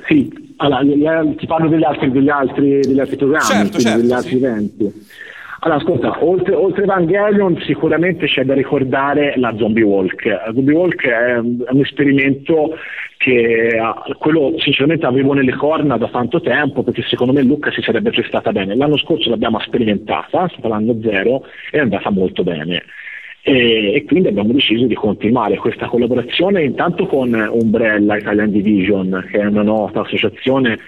Sì, 0.08 0.41
allora, 0.62 0.82
gli- 0.82 0.94
gli- 0.94 1.34
ti 1.36 1.46
parlo 1.46 1.68
degli 1.68 1.84
altri, 1.84 2.10
degli 2.10 2.28
altri, 2.28 2.80
degli 2.80 3.00
altri 3.00 3.16
programmi, 3.16 3.46
Certo, 3.46 3.78
certo, 3.78 4.00
degli 4.00 4.12
altri 4.12 4.30
sì. 4.30 4.36
eventi. 4.36 4.92
Allora, 5.64 5.78
ascolta, 5.78 6.24
oltre, 6.24 6.54
oltre 6.56 6.82
Evangelion 6.82 7.56
sicuramente 7.64 8.26
c'è 8.26 8.44
da 8.44 8.52
ricordare 8.52 9.34
la 9.36 9.54
Zombie 9.56 9.84
Walk. 9.84 10.24
La 10.24 10.50
Zombie 10.52 10.74
Walk 10.74 11.06
è 11.06 11.38
un, 11.38 11.62
è 11.64 11.70
un 11.70 11.80
esperimento 11.80 12.76
che 13.16 13.78
ah, 13.80 14.02
quello 14.18 14.54
sinceramente 14.58 15.06
avevo 15.06 15.34
nelle 15.34 15.54
corna 15.54 15.96
da 15.96 16.08
tanto 16.08 16.40
tempo 16.40 16.82
perché 16.82 17.02
secondo 17.02 17.32
me 17.32 17.42
Lucca 17.42 17.70
si 17.70 17.80
sarebbe 17.80 18.10
prestata 18.10 18.50
bene. 18.50 18.74
L'anno 18.74 18.96
scorso 18.98 19.30
l'abbiamo 19.30 19.60
sperimentata, 19.60 20.48
sto 20.48 20.66
l'anno 20.66 20.98
zero, 21.00 21.44
e 21.70 21.78
è 21.78 21.80
andata 21.80 22.10
molto 22.10 22.42
bene. 22.42 22.82
E, 23.44 23.94
e 23.94 24.04
quindi 24.04 24.28
abbiamo 24.28 24.52
deciso 24.52 24.86
di 24.86 24.94
continuare 24.94 25.56
questa 25.56 25.88
collaborazione 25.88 26.62
intanto 26.62 27.06
con 27.06 27.32
Umbrella 27.34 28.16
Italian 28.16 28.52
Division, 28.52 29.26
che 29.30 29.38
è 29.40 29.44
una 29.44 29.62
nota 29.62 30.02
associazione 30.02 30.78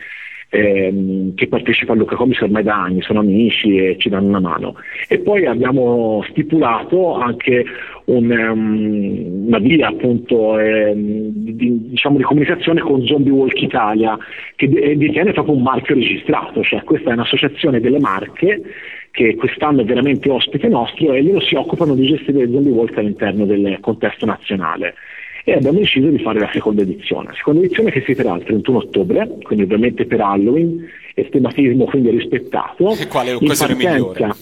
ehm, 0.54 1.34
che 1.34 1.48
partecipa 1.48 1.92
a 1.92 1.96
Luca 1.96 2.16
Comics 2.16 2.40
ormai 2.42 2.62
da 2.62 2.82
anni, 2.82 3.02
sono 3.02 3.20
amici 3.20 3.76
e 3.76 3.96
ci 3.98 4.08
danno 4.08 4.28
una 4.28 4.40
mano. 4.40 4.76
E 5.08 5.18
poi 5.18 5.46
abbiamo 5.46 6.24
stipulato 6.30 7.14
anche 7.14 7.64
un, 8.06 8.30
ehm, 8.30 9.46
una 9.46 9.58
via 9.58 9.88
appunto 9.88 10.58
ehm, 10.58 11.30
di, 11.34 11.88
diciamo, 11.90 12.18
di 12.18 12.22
comunicazione 12.22 12.80
con 12.80 13.04
Zombie 13.06 13.32
Walk 13.32 13.60
Italia 13.60 14.16
che 14.56 14.68
de- 14.68 14.96
detiene 14.96 15.32
proprio 15.32 15.54
un 15.54 15.62
marchio 15.62 15.94
registrato, 15.94 16.62
cioè 16.62 16.82
questa 16.84 17.10
è 17.10 17.14
un'associazione 17.14 17.80
delle 17.80 17.98
marche 17.98 18.60
che 19.10 19.36
quest'anno 19.36 19.82
è 19.82 19.84
veramente 19.84 20.28
ospite 20.28 20.68
nostro 20.68 21.12
e 21.12 21.22
loro 21.22 21.40
si 21.40 21.54
occupano 21.54 21.94
di 21.94 22.06
gestire 22.06 22.46
le 22.46 22.50
zombie 22.50 22.72
walk 22.72 22.98
all'interno 22.98 23.44
del 23.44 23.78
contesto 23.80 24.26
nazionale. 24.26 24.94
E 25.44 25.52
abbiamo 25.52 25.78
deciso 25.78 26.09
di 26.09 26.18
fare 26.18 26.40
la 26.40 26.50
seconda 26.52 26.83
edizione. 26.83 27.28
La 27.28 27.35
seconda 27.35 27.61
edizione 27.61 27.90
che 27.90 28.02
si 28.07 28.14
terrà 28.14 28.35
il 28.35 28.44
31 28.44 28.78
ottobre, 28.78 29.28
quindi 29.42 29.64
ovviamente 29.64 30.07
per 30.07 30.20
Halloween, 30.20 30.88
e 31.14 31.28
tematismo 31.28 31.85
quindi 31.85 32.11
rispettato. 32.11 32.92
E 32.92 33.07
quale 33.07 33.33
occasione 33.33 33.74
partenza- 33.74 33.92
migliore? 33.92 34.35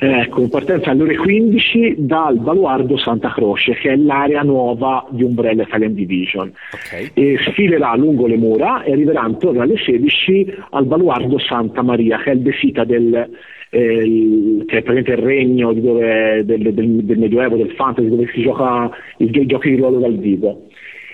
Ecco, 0.00 0.42
in 0.42 0.48
partenza 0.48 0.90
alle 0.90 1.02
ore 1.02 1.16
15 1.16 1.96
dal 1.98 2.38
baluardo 2.38 2.96
Santa 2.96 3.32
Croce, 3.32 3.74
che 3.74 3.90
è 3.90 3.96
l'area 3.96 4.42
nuova 4.42 5.04
di 5.10 5.24
Umbrella 5.24 5.64
Italian 5.64 5.92
Division. 5.92 6.52
Ok. 6.72 7.10
E 7.14 7.36
sfilerà 7.48 7.96
lungo 7.96 8.28
le 8.28 8.36
mura 8.36 8.84
e 8.84 8.92
arriverà 8.92 9.26
intorno 9.26 9.60
alle 9.60 9.76
16 9.76 10.54
al 10.70 10.86
baluardo 10.86 11.36
Santa 11.40 11.82
Maria, 11.82 12.16
che 12.18 12.30
è 12.30 12.34
il 12.34 12.42
desita 12.42 12.84
del, 12.84 13.28
eh, 13.70 13.82
il- 14.04 14.64
che 14.66 14.78
è 14.78 14.82
praticamente 14.82 15.12
il 15.12 15.18
regno 15.18 15.72
dove- 15.72 16.42
del, 16.44 16.72
del- 16.74 17.04
del 17.04 17.18
Medioevo, 17.18 17.56
del 17.56 17.72
fantasy, 17.72 18.08
dove 18.08 18.28
si 18.32 18.42
gioca 18.42 18.90
i, 19.18 19.30
gio- 19.30 19.40
i 19.42 19.46
giochi 19.46 19.70
di 19.70 19.76
ruolo 19.76 19.98
dal 19.98 20.16
vivo. 20.16 20.66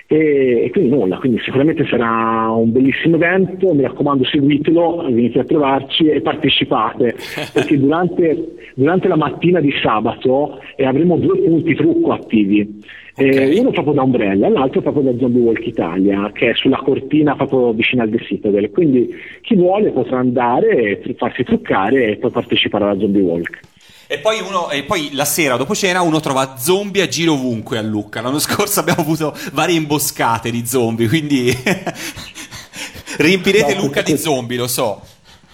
E, 0.07 0.65
e 0.65 0.69
quindi 0.69 0.91
nulla, 0.91 1.17
quindi 1.17 1.39
sicuramente 1.43 1.83
sarà 1.87 2.51
un 2.51 2.71
bellissimo 2.71 3.15
evento, 3.15 3.73
mi 3.73 3.81
raccomando 3.81 4.23
seguitelo, 4.23 4.97
venite 5.09 5.39
a 5.39 5.43
trovarci 5.45 6.05
e 6.09 6.21
partecipate, 6.21 7.15
perché 7.51 7.79
durante, 7.79 8.53
durante 8.75 9.07
la 9.07 9.15
mattina 9.15 9.59
di 9.59 9.71
sabato 9.81 10.59
eh, 10.75 10.85
avremo 10.85 11.17
due 11.17 11.39
punti 11.39 11.73
trucco 11.73 12.11
attivi. 12.11 12.81
Eh, 13.17 13.47
Ok. 13.53 13.59
uno 13.59 13.71
proprio 13.71 13.93
da 13.93 14.01
Umbrella, 14.01 14.49
l'altro 14.49 14.81
proprio 14.81 15.03
da 15.03 15.17
Zombie 15.17 15.41
Walk 15.41 15.65
Italia, 15.65 16.29
che 16.33 16.49
è 16.49 16.53
sulla 16.55 16.77
cortina 16.77 17.35
proprio 17.35 17.71
vicino 17.71 18.01
al 18.01 18.09
The 18.09 18.19
Citadel. 18.19 18.69
Quindi 18.71 19.09
chi 19.41 19.55
vuole 19.55 19.91
potrà 19.91 20.19
andare, 20.19 21.01
farsi 21.17 21.43
truccare 21.43 22.07
e 22.11 22.15
poi 22.17 22.31
partecipare 22.31 22.83
alla 22.83 22.99
Zombie 22.99 23.21
Walk. 23.21 23.59
E 24.07 24.19
poi, 24.19 24.39
uno, 24.47 24.69
e 24.69 24.83
poi 24.83 25.09
la 25.13 25.25
sera 25.25 25.55
dopo 25.55 25.73
cena 25.73 26.01
uno 26.01 26.19
trova 26.19 26.57
zombie 26.57 27.01
a 27.01 27.07
giro 27.07 27.33
ovunque 27.33 27.77
a 27.77 27.81
Lucca. 27.81 28.21
L'anno 28.21 28.37
scorso 28.39 28.81
abbiamo 28.81 29.01
avuto 29.01 29.33
varie 29.53 29.77
imboscate 29.77 30.51
di 30.51 30.65
zombie, 30.65 31.07
quindi 31.07 31.51
riempirete 33.17 33.75
No, 33.75 33.81
Lucca 33.81 34.01
di 34.01 34.17
zombie, 34.17 34.57
lo 34.57 34.67
so. 34.67 35.01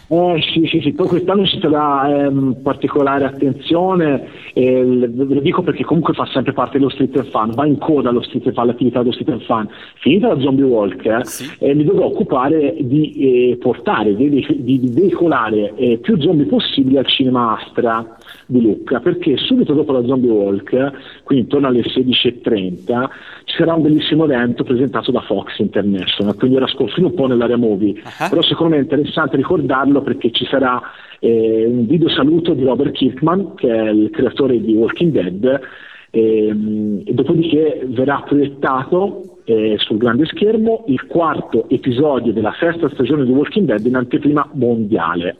Eh, 0.07 0.41
sì, 0.53 0.67
sì, 0.69 0.81
sì, 0.81 0.91
poi 0.91 1.07
quest'anno 1.07 1.45
ci 1.45 1.57
sarà 1.61 2.25
ehm, 2.25 2.57
particolare 2.61 3.23
attenzione, 3.23 4.27
eh, 4.53 4.83
lo 4.83 5.39
dico 5.39 5.61
perché 5.61 5.83
comunque 5.83 6.13
fa 6.13 6.25
sempre 6.27 6.53
parte 6.53 6.77
dello 6.77 6.89
street 6.89 7.23
fun, 7.29 7.51
va 7.55 7.65
in 7.65 7.77
coda 7.77 8.09
allo 8.09 8.21
street 8.21 8.51
fun, 8.51 8.65
l'attività 8.65 8.99
dello 8.99 9.11
street 9.13 9.41
fun. 9.45 9.67
Finita 9.95 10.27
la 10.33 10.39
zombie 10.39 10.65
walk, 10.65 11.25
Sì. 11.25 11.49
eh, 11.59 11.73
mi 11.73 11.83
dovrò 11.83 12.05
occupare 12.05 12.75
di 12.79 13.11
eh, 13.51 13.57
portare, 13.57 14.15
di, 14.15 14.29
di- 14.29 14.79
di 14.79 14.89
veicolare 14.91 15.73
eh, 15.75 15.97
più 15.97 16.19
zombie 16.19 16.45
possibili 16.45 16.97
al 16.97 17.07
cinema 17.07 17.57
Astra 17.59 18.15
di 18.45 18.61
Lucca, 18.61 18.99
perché 18.99 19.37
subito 19.37 19.73
dopo 19.73 19.91
la 19.93 20.03
zombie 20.05 20.29
walk, 20.29 20.91
quindi 21.23 21.43
intorno 21.45 21.67
alle 21.67 21.81
16.30, 21.81 23.09
ci 23.45 23.55
sarà 23.57 23.73
un 23.73 23.81
bellissimo 23.81 24.25
evento 24.25 24.63
presentato 24.63 25.11
da 25.11 25.21
Fox 25.21 25.57
International, 25.59 26.35
quindi 26.35 26.57
ora 26.57 26.67
sconfino 26.67 27.07
un 27.07 27.13
po' 27.13 27.27
nell'area 27.27 27.57
movie, 27.57 27.95
Ah. 28.19 28.29
però 28.29 28.41
secondo 28.41 28.73
me 28.73 28.79
è 28.79 28.83
interessante 28.83 29.37
ricordarlo 29.37 30.01
perché 30.01 30.31
ci 30.31 30.45
sarà 30.45 30.81
eh, 31.23 31.65
un 31.67 31.85
video 31.85 32.09
saluto 32.09 32.53
di 32.53 32.63
Robert 32.63 32.93
Kirkman, 32.93 33.53
che 33.53 33.71
è 33.71 33.89
il 33.89 34.09
creatore 34.09 34.59
di 34.59 34.73
Walking 34.73 35.11
Dead, 35.11 35.61
ehm, 36.09 37.03
e 37.05 37.13
dopodiché 37.13 37.83
verrà 37.85 38.23
proiettato 38.25 39.37
eh, 39.45 39.75
sul 39.77 39.97
grande 39.97 40.25
schermo 40.25 40.83
il 40.87 41.05
quarto 41.05 41.69
episodio 41.69 42.33
della 42.33 42.53
sesta 42.59 42.89
stagione 42.89 43.25
di 43.25 43.31
Walking 43.31 43.67
Dead 43.67 43.85
in 43.85 43.95
anteprima 43.95 44.49
mondiale. 44.53 45.37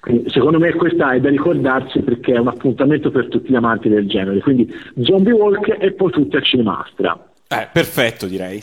Quindi, 0.00 0.30
secondo 0.30 0.60
me 0.60 0.72
questa 0.74 1.10
è 1.10 1.20
da 1.20 1.28
ricordarsi 1.28 2.00
perché 2.02 2.34
è 2.34 2.38
un 2.38 2.46
appuntamento 2.46 3.10
per 3.10 3.26
tutti 3.26 3.50
gli 3.50 3.56
amanti 3.56 3.88
del 3.88 4.06
genere. 4.06 4.38
Quindi 4.40 4.72
Zombie 5.02 5.32
Walk 5.32 5.76
e 5.80 5.90
poi 5.92 6.12
tutti 6.12 6.36
a 6.36 6.40
Cinemastra. 6.40 7.30
Eh, 7.48 7.68
perfetto 7.72 8.26
direi. 8.26 8.62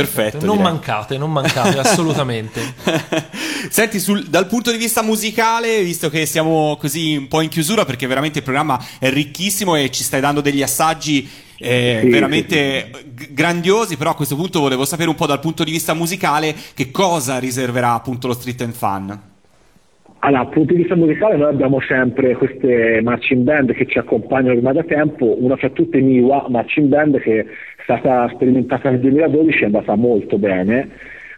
Perfetto. 0.00 0.44
non 0.44 0.56
direi. 0.56 0.72
mancate, 0.72 1.16
non 1.16 1.32
mancate 1.32 1.78
assolutamente. 1.78 2.74
Senti, 3.70 3.98
sul- 3.98 4.24
dal 4.26 4.46
punto 4.46 4.70
di 4.70 4.76
vista 4.76 5.02
musicale, 5.02 5.82
visto 5.82 6.10
che 6.10 6.26
siamo 6.26 6.76
così 6.78 7.16
un 7.16 7.28
po' 7.28 7.40
in 7.40 7.48
chiusura, 7.48 7.84
perché 7.84 8.06
veramente 8.06 8.38
il 8.38 8.44
programma 8.44 8.78
è 8.98 9.08
ricchissimo 9.10 9.74
e 9.74 9.90
ci 9.90 10.04
stai 10.04 10.20
dando 10.20 10.40
degli 10.40 10.62
assaggi 10.62 11.28
eh, 11.58 12.00
Sì, 12.02 12.08
veramente 12.10 12.90
g- 13.14 13.32
grandiosi, 13.32 13.96
però 13.96 14.10
a 14.10 14.14
questo 14.14 14.36
punto 14.36 14.60
volevo 14.60 14.84
sapere 14.84 15.08
un 15.08 15.14
po' 15.14 15.26
dal 15.26 15.40
punto 15.40 15.64
di 15.64 15.70
vista 15.70 15.94
musicale 15.94 16.54
che 16.74 16.90
cosa 16.90 17.38
riserverà 17.38 17.94
appunto 17.94 18.26
lo 18.26 18.34
Street 18.34 18.60
and 18.60 18.74
Fun. 18.74 19.20
Allora, 20.20 20.42
dal 20.42 20.52
punto 20.52 20.72
di 20.72 20.80
vista 20.80 20.96
musicale 20.96 21.36
noi 21.36 21.50
abbiamo 21.50 21.80
sempre 21.80 22.34
queste 22.36 23.00
marching 23.02 23.42
band 23.42 23.72
che 23.72 23.86
ci 23.86 23.98
accompagnano 23.98 24.56
ormai 24.56 24.74
da 24.74 24.82
tempo, 24.82 25.36
una 25.38 25.56
fra 25.56 25.68
tutte 25.70 26.00
Miwa, 26.00 26.46
marching 26.48 26.88
band 26.88 27.18
che 27.20 27.40
è 27.40 27.46
stata 27.82 28.28
sperimentata 28.34 28.90
nel 28.90 29.00
2012 29.00 29.62
è 29.62 29.64
andata 29.66 29.94
molto 29.94 30.38
bene, 30.38 30.88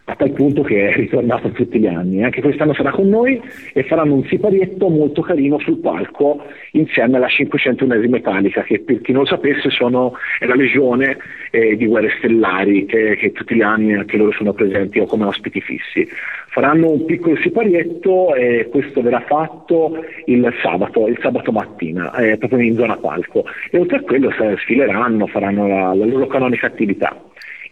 a 0.09 0.15
tal 0.15 0.31
punto 0.31 0.63
che 0.63 0.89
è 0.89 0.95
ritornata 0.95 1.49
tutti 1.49 1.79
gli 1.79 1.85
anni. 1.85 2.23
Anche 2.23 2.41
quest'anno 2.41 2.73
sarà 2.73 2.89
con 2.91 3.07
noi 3.07 3.39
e 3.73 3.83
faranno 3.83 4.15
un 4.15 4.25
siparietto 4.25 4.89
molto 4.89 5.21
carino 5.21 5.59
sul 5.59 5.77
palco 5.77 6.43
insieme 6.71 7.17
alla 7.17 7.27
501 7.27 8.09
Metallica, 8.09 8.63
che 8.63 8.79
per 8.79 9.01
chi 9.01 9.11
non 9.11 9.21
lo 9.21 9.27
sapesse 9.27 9.69
sono, 9.69 10.13
è 10.39 10.45
la 10.45 10.55
legione 10.55 11.17
eh, 11.51 11.75
di 11.75 11.85
Guerre 11.85 12.11
Stellari 12.17 12.85
che, 12.85 13.15
che 13.17 13.31
tutti 13.31 13.55
gli 13.55 13.61
anni 13.61 13.93
anche 13.93 14.17
loro 14.17 14.31
sono 14.31 14.53
presenti 14.53 14.99
o 14.99 15.05
come 15.05 15.25
ospiti 15.25 15.61
fissi. 15.61 16.07
Faranno 16.47 16.89
un 16.89 17.05
piccolo 17.05 17.35
siparietto 17.37 18.33
e 18.33 18.67
questo 18.71 19.01
verrà 19.01 19.21
fatto 19.21 20.03
il 20.25 20.51
sabato, 20.63 21.07
il 21.07 21.19
sabato 21.21 21.51
mattina, 21.51 22.11
eh, 22.15 22.37
proprio 22.37 22.61
in 22.61 22.75
zona 22.75 22.97
palco. 22.97 23.45
E 23.69 23.77
oltre 23.77 23.97
a 23.97 24.01
quello 24.01 24.31
sfileranno, 24.57 25.27
faranno 25.27 25.67
la, 25.67 25.93
la 25.93 26.05
loro 26.05 26.25
canonica 26.25 26.65
attività. 26.65 27.15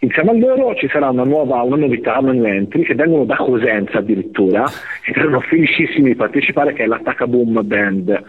Insieme 0.00 0.30
a 0.30 0.34
loro 0.34 0.76
ci 0.76 0.88
sarà 0.88 1.08
una, 1.08 1.24
nuova, 1.24 1.62
una 1.62 1.76
novità, 1.76 2.18
una 2.18 2.32
new 2.32 2.44
entry, 2.44 2.84
che 2.84 2.94
vengono 2.94 3.24
da 3.24 3.34
Cosenza 3.34 3.98
addirittura, 3.98 4.64
che 5.02 5.12
saranno 5.12 5.40
felicissimi 5.40 6.10
di 6.10 6.14
partecipare, 6.14 6.72
che 6.72 6.84
è 6.84 6.86
l'Attacca 6.86 7.26
Boom 7.26 7.60
Band. 7.64 8.24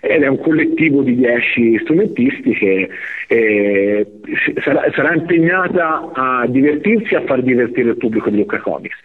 Ed 0.00 0.22
è 0.22 0.28
un 0.28 0.38
collettivo 0.38 1.02
di 1.02 1.16
10 1.16 1.80
strumentisti 1.82 2.52
che 2.54 2.88
eh, 3.26 4.06
sarà, 4.62 4.88
sarà 4.94 5.12
impegnata 5.12 6.12
a 6.12 6.46
divertirsi 6.46 7.14
e 7.14 7.16
a 7.16 7.22
far 7.22 7.42
divertire 7.42 7.90
il 7.90 7.96
pubblico 7.96 8.30
di 8.30 8.36
Luca 8.36 8.58
Comics. 8.58 8.96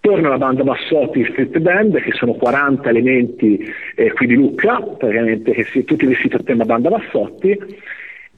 Torna 0.00 0.28
la 0.28 0.36
banda 0.36 0.64
Bassotti 0.64 1.24
Street 1.24 1.56
Band, 1.58 1.98
che 2.02 2.12
sono 2.12 2.34
40 2.34 2.86
elementi 2.86 3.64
eh, 3.94 4.12
qui 4.12 4.26
di 4.26 4.34
Lucca, 4.34 4.78
praticamente 4.82 5.52
che 5.52 5.64
si, 5.64 5.84
tutti 5.84 6.04
vestiti 6.04 6.34
a 6.34 6.40
tema 6.44 6.66
banda 6.66 6.90
Bassotti, 6.90 7.58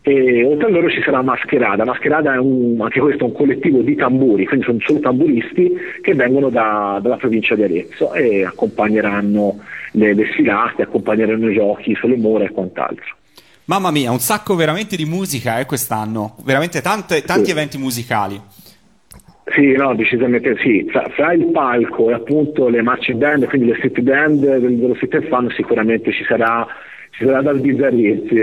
e 0.06 0.44
oltre 0.44 0.66
a 0.66 0.70
loro 0.70 0.90
ci 0.90 1.00
sarà 1.02 1.22
Mascherada. 1.22 1.82
Mascherada 1.86 2.34
è 2.34 2.36
un, 2.38 2.76
anche 2.78 3.00
questo 3.00 3.24
un 3.24 3.32
collettivo 3.32 3.80
di 3.80 3.94
tamburi, 3.96 4.44
quindi 4.44 4.66
sono 4.66 4.78
solo 4.80 5.00
tamburisti 5.00 5.72
che 6.02 6.12
vengono 6.14 6.50
da- 6.50 6.98
dalla 7.02 7.16
provincia 7.16 7.54
di 7.54 7.62
Arezzo 7.62 8.12
e 8.12 8.44
accompagneranno 8.44 9.60
le, 9.92 10.12
le 10.12 10.26
sfilate, 10.32 10.82
accompagneranno 10.82 11.48
i 11.50 11.54
giochi 11.54 11.94
sulle 11.94 12.16
mura 12.16 12.44
e 12.44 12.50
quant'altro. 12.50 13.16
Mamma 13.64 13.90
mia, 13.90 14.10
un 14.10 14.18
sacco 14.18 14.54
veramente 14.56 14.94
di 14.94 15.06
musica 15.06 15.58
eh, 15.58 15.64
quest'anno, 15.64 16.36
veramente 16.44 16.82
tante- 16.82 17.22
tanti 17.22 17.46
Sì. 17.46 17.50
eventi 17.52 17.78
musicali. 17.78 18.38
Sì, 19.54 19.72
no, 19.72 19.94
decisamente 19.94 20.56
sì. 20.58 20.86
Fra, 20.90 21.08
fra 21.14 21.32
il 21.32 21.46
palco 21.46 22.10
e 22.10 22.12
appunto 22.14 22.68
le 22.68 22.82
marching 22.82 23.16
band, 23.18 23.46
quindi 23.46 23.68
le 23.68 23.76
street 23.76 24.00
band 24.00 24.40
del- 24.58 24.76
dello 24.76 24.94
street 24.96 25.28
fun, 25.28 25.50
sicuramente 25.56 26.12
ci 26.12 26.24
sarà, 26.24 26.66
ci 27.16 27.24
sarà 27.24 27.42
da 27.42 27.56
sbizzarrirsi. 27.56 28.34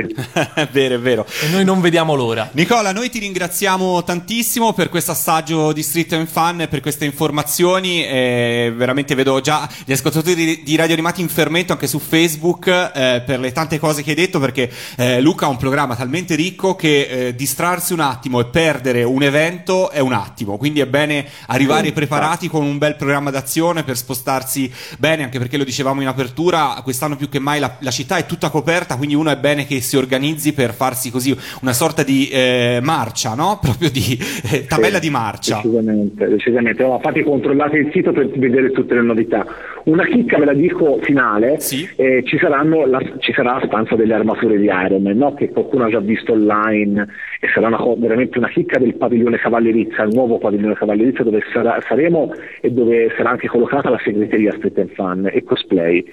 è 0.54 0.68
vero, 0.72 0.96
è 0.96 1.00
vero. 1.00 1.26
E 1.44 1.50
noi 1.52 1.66
non 1.66 1.82
vediamo 1.82 2.16
l'ora. 2.16 2.50
Nicola, 2.54 2.94
noi 2.94 3.10
ti 3.10 3.20
ringraziamo 3.20 4.02
tantissimo 4.04 4.72
per 4.72 4.88
questo 4.88 5.12
assaggio 5.12 5.74
di 5.74 5.84
Street 5.84 6.14
and 6.14 6.28
Fun 6.28 6.68
per 6.70 6.80
queste 6.80 7.04
informazioni. 7.04 8.06
eh, 8.06 8.72
veramente 8.74 9.14
vedo 9.14 9.42
già 9.42 9.68
gli 9.84 9.92
ascoltatori 9.92 10.36
di, 10.36 10.62
di 10.64 10.76
Radio 10.78 10.94
Animati 10.94 11.20
in 11.20 11.28
fermento 11.28 11.74
anche 11.74 11.88
su 11.88 12.00
Facebook 12.00 12.68
eh, 12.68 13.22
per 13.26 13.40
le 13.42 13.52
tante 13.52 13.78
cose 13.78 14.04
che 14.04 14.12
hai 14.12 14.16
detto. 14.16 14.40
Perché 14.40 14.72
eh, 14.96 15.20
Luca 15.20 15.48
ha 15.48 15.50
un 15.50 15.58
programma 15.58 15.98
talmente 15.98 16.36
ricco 16.36 16.76
che 16.76 17.02
eh, 17.02 17.36
distrarsi 17.36 17.92
un 17.92 18.00
attimo 18.00 18.40
e 18.40 18.46
perdere 18.46 19.04
un 19.04 19.22
evento 19.22 19.90
è 19.90 20.00
un 20.00 20.14
attimo. 20.14 20.56
Quindi 20.56 20.80
è 20.80 20.88
bene 20.88 21.28
arrivare 21.48 21.92
preparati 21.92 22.48
con 22.48 22.64
un 22.64 22.78
bel 22.78 22.96
programma 22.96 23.32
d'azione 23.32 23.84
per 23.84 23.98
spostarsi 23.98 24.72
bene, 24.98 25.24
anche 25.24 25.40
perché 25.40 25.58
lo 25.58 25.66
dicevamo 25.66 26.00
in 26.00 26.08
apertura, 26.08 26.80
quest'anno 26.84 27.18
più 27.18 27.28
che 27.28 27.40
mai 27.40 27.60
la, 27.60 27.76
la 27.80 27.92
città 27.92 28.16
è 28.16 28.26
tutta 28.26 28.48
coperta, 28.48 28.60
quindi 28.96 29.16
uno 29.16 29.30
è 29.32 29.38
bene 29.38 29.66
che 29.66 29.82
si 29.82 29.98
organizzi 29.98 30.54
per 30.54 30.74
farsi 30.74 31.12
così 31.12 31.36
una 31.62 31.74
sorta 31.74 32.04
di 32.04 32.30
eh, 32.30 32.80
marcia, 32.82 33.34
no? 33.36 33.60
Proprio 33.62 33.90
di 33.90 34.18
eh, 34.52 34.66
tabella 34.66 34.96
Sì, 34.96 35.02
di 35.02 35.10
marcia. 35.10 35.56
Decisamente, 35.58 36.28
decisamente. 36.28 36.84
No, 36.84 36.96
infatti 36.96 37.24
controllate 37.24 37.78
il 37.78 37.90
sito 37.92 38.12
per 38.12 38.28
vedere 38.30 38.72
tutte 38.72 38.94
le 38.94 39.02
novità. 39.02 39.46
Una 39.86 40.06
chicca 40.06 40.38
ve 40.38 40.46
la 40.46 40.54
dico 40.54 41.00
finale, 41.02 41.60
Sì. 41.60 41.88
eh, 41.96 42.24
ci, 42.26 42.38
saranno 42.38 42.86
la, 42.86 43.00
ci 43.20 43.34
sarà 43.34 43.54
la 43.60 43.64
stanza 43.66 43.96
delle 43.96 44.14
armature 44.14 44.58
di 44.58 44.66
Iron 44.66 45.02
Man, 45.02 45.18
no? 45.18 45.34
che 45.34 45.50
qualcuno 45.50 45.86
ha 45.86 45.90
già 45.90 46.00
visto 46.00 46.34
online 46.34 47.08
e 47.40 47.48
sarà 47.54 47.68
una 47.68 47.80
veramente 47.98 48.38
una 48.38 48.50
chicca 48.50 48.78
del 48.78 48.96
padiglione 48.96 49.38
Cavallerizza, 49.38 50.04
il 50.04 50.14
nuovo 50.14 50.38
padiglione 50.38 50.76
Cavallerizza 50.76 51.24
dove 51.24 51.42
sarà- 51.52 51.82
saremo 51.88 52.32
e 52.62 52.70
dove 52.72 53.12
sarà 53.18 53.32
anche 53.32 53.48
collocata 53.48 53.90
la 53.90 54.00
segreteria 54.04 54.54
Street 54.58 54.78
and 54.78 54.90
Fun 54.94 55.30
e 55.32 55.44
cosplay. 55.44 56.06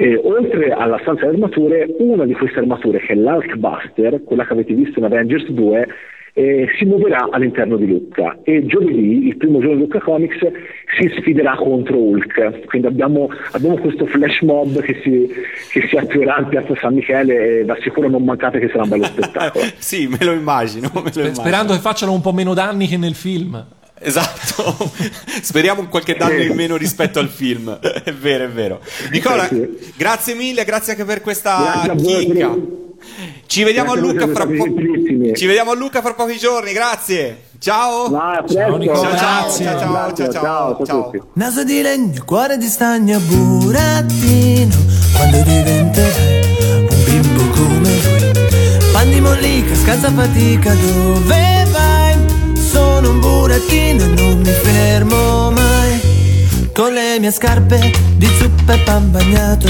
E 0.00 0.18
oltre 0.24 0.70
alla 0.70 0.98
stanza 1.02 1.26
delle 1.26 1.34
armature, 1.34 1.94
una 1.98 2.24
di 2.24 2.32
queste 2.32 2.60
armature, 2.60 3.00
che 3.00 3.12
è 3.12 3.16
l'Hulkbuster, 3.16 4.22
quella 4.24 4.46
che 4.46 4.54
avete 4.54 4.72
visto 4.72 4.98
in 4.98 5.04
Avengers 5.04 5.46
2, 5.50 5.88
eh, 6.32 6.68
si 6.78 6.86
muoverà 6.86 7.28
all'interno 7.30 7.76
di 7.76 7.86
Lucca 7.86 8.38
e 8.42 8.64
giovedì, 8.64 9.26
il 9.26 9.36
primo 9.36 9.58
giorno 9.58 9.74
di 9.74 9.82
Lucca 9.82 10.00
Comics, 10.00 10.38
si 10.98 11.12
sfiderà 11.18 11.54
contro 11.56 11.98
Hulk. 11.98 12.64
Quindi 12.64 12.86
abbiamo, 12.86 13.28
abbiamo 13.50 13.76
questo 13.76 14.06
flash 14.06 14.40
mob 14.40 14.80
che 14.80 15.00
si, 15.02 15.28
che 15.70 15.86
si 15.86 15.96
attuerà 15.98 16.38
in 16.38 16.48
piazza 16.48 16.74
San 16.76 16.94
Michele 16.94 17.58
e 17.58 17.64
da 17.66 17.76
sicuro 17.82 18.08
non 18.08 18.24
mancate 18.24 18.58
che 18.58 18.68
sarà 18.68 18.84
un 18.84 18.88
bello 18.88 19.04
spettacolo. 19.04 19.64
sì, 19.76 20.06
me 20.06 20.24
lo 20.24 20.32
immagino. 20.32 20.90
me 20.94 21.02
lo 21.02 21.10
immagino. 21.10 21.34
Sperando 21.34 21.74
che 21.74 21.80
facciano 21.80 22.14
un 22.14 22.22
po' 22.22 22.32
meno 22.32 22.54
danni 22.54 22.86
che 22.86 22.96
nel 22.96 23.14
film. 23.14 23.62
Esatto, 24.02 24.90
speriamo 25.42 25.82
un 25.82 25.88
qualche 25.88 26.16
danno 26.16 26.40
in 26.42 26.54
meno 26.54 26.76
rispetto 26.76 27.18
al 27.18 27.28
film. 27.28 27.78
È 27.80 28.12
vero, 28.12 28.44
è 28.44 28.48
vero. 28.48 28.80
Nicola, 29.10 29.46
Sì. 29.46 29.92
grazie 29.94 30.34
mille, 30.34 30.64
grazie 30.64 30.92
anche 30.92 31.04
per 31.04 31.20
questa 31.20 31.82
chicca. 31.96 32.56
Ci 33.46 33.62
vediamo 33.62 33.92
po-. 33.94 33.96
Ci 35.34 35.46
vediamo 35.46 35.70
a 35.70 35.74
Lucca 35.74 36.00
fra 36.00 36.14
pochi 36.14 36.38
giorni, 36.38 36.72
grazie. 36.72 37.42
Ciao. 37.58 38.08
Presto. 38.10 38.54
Ciao, 38.54 38.76
Nicola. 38.78 38.98
Ciao, 39.00 39.16
ciao, 39.18 39.40
Grazie. 39.42 39.64
ciao, 39.64 39.78
ciao, 39.78 40.14
ciao, 40.14 40.84
ciao, 40.84 40.84
ciao. 40.86 41.12
Naso 41.34 41.62
di 41.64 41.82
legno, 41.82 42.22
cuore 42.24 42.56
di 42.56 42.66
stagno, 42.66 43.18
burattino 43.18 44.74
Quando 45.14 45.42
diventerai 45.42 46.86
un 46.88 47.04
bimbo 47.04 47.42
come 47.50 47.90
lui 48.02 48.92
Pan 48.92 49.10
di 49.10 49.20
mollica, 49.20 49.74
scalza 49.74 50.10
fatica, 50.10 50.72
dove 50.74 51.20
vai? 51.26 51.59
Sono 53.00 53.12
un 53.14 53.20
burattino 53.20 54.02
e 54.02 54.06
non 54.08 54.40
mi 54.40 54.52
fermo 54.52 55.50
mai. 55.52 56.68
Con 56.74 56.92
le 56.92 57.18
mie 57.18 57.30
scarpe 57.30 57.90
di 58.16 58.26
zuppa 58.38 58.74
e 58.74 58.78
pan 58.80 59.10
bagnato 59.10 59.68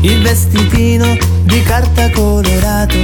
Il 0.00 0.22
vestitino 0.22 1.14
di 1.42 1.62
carta 1.62 2.10
colorato. 2.10 2.96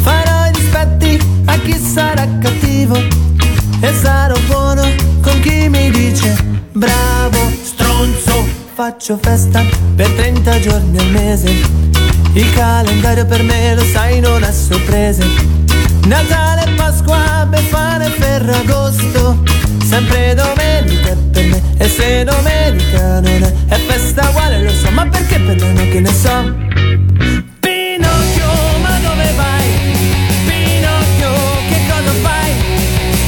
Farò 0.00 0.46
i 0.46 0.52
dispetti 0.52 1.20
a 1.44 1.58
chi 1.58 1.76
sarà 1.76 2.26
cattivo 2.38 2.96
e 2.96 3.92
sarò 3.92 4.38
buono 4.46 4.88
con 5.20 5.38
chi 5.40 5.68
mi 5.68 5.90
dice 5.90 6.34
bravo 6.72 7.52
stronzo. 7.62 8.42
Faccio 8.72 9.18
festa 9.20 9.62
per 9.94 10.08
30 10.12 10.60
giorni 10.60 10.98
al 10.98 11.10
mese. 11.10 11.50
Il 12.32 12.54
calendario 12.54 13.26
per 13.26 13.42
me 13.42 13.74
lo 13.74 13.84
sai 13.84 14.20
non 14.20 14.42
ha 14.42 14.50
sorprese 14.50 15.61
Natale, 16.06 16.74
Pasqua, 16.76 17.46
Befana 17.48 18.04
e 18.04 18.10
Ferragosto 18.10 19.42
sempre 19.92 20.34
domenica 20.34 21.14
per 21.30 21.44
me 21.44 21.62
e 21.76 21.86
se 21.88 22.24
domenica 22.24 23.20
non 23.20 23.42
è, 23.42 23.52
è 23.68 23.76
festa 23.76 24.28
uguale 24.30 24.62
lo 24.62 24.70
so 24.70 24.90
ma 24.90 25.06
perché 25.06 25.38
per 25.38 25.56
me 25.56 25.72
no 25.72 25.82
che 25.90 26.00
ne 26.00 26.12
so 26.12 26.54
Pinocchio 27.60 28.50
ma 28.80 28.98
dove 29.02 29.32
vai? 29.36 29.68
Pinocchio 30.46 31.32
che 31.68 31.80
cosa 31.90 32.12
fai? 32.22 32.52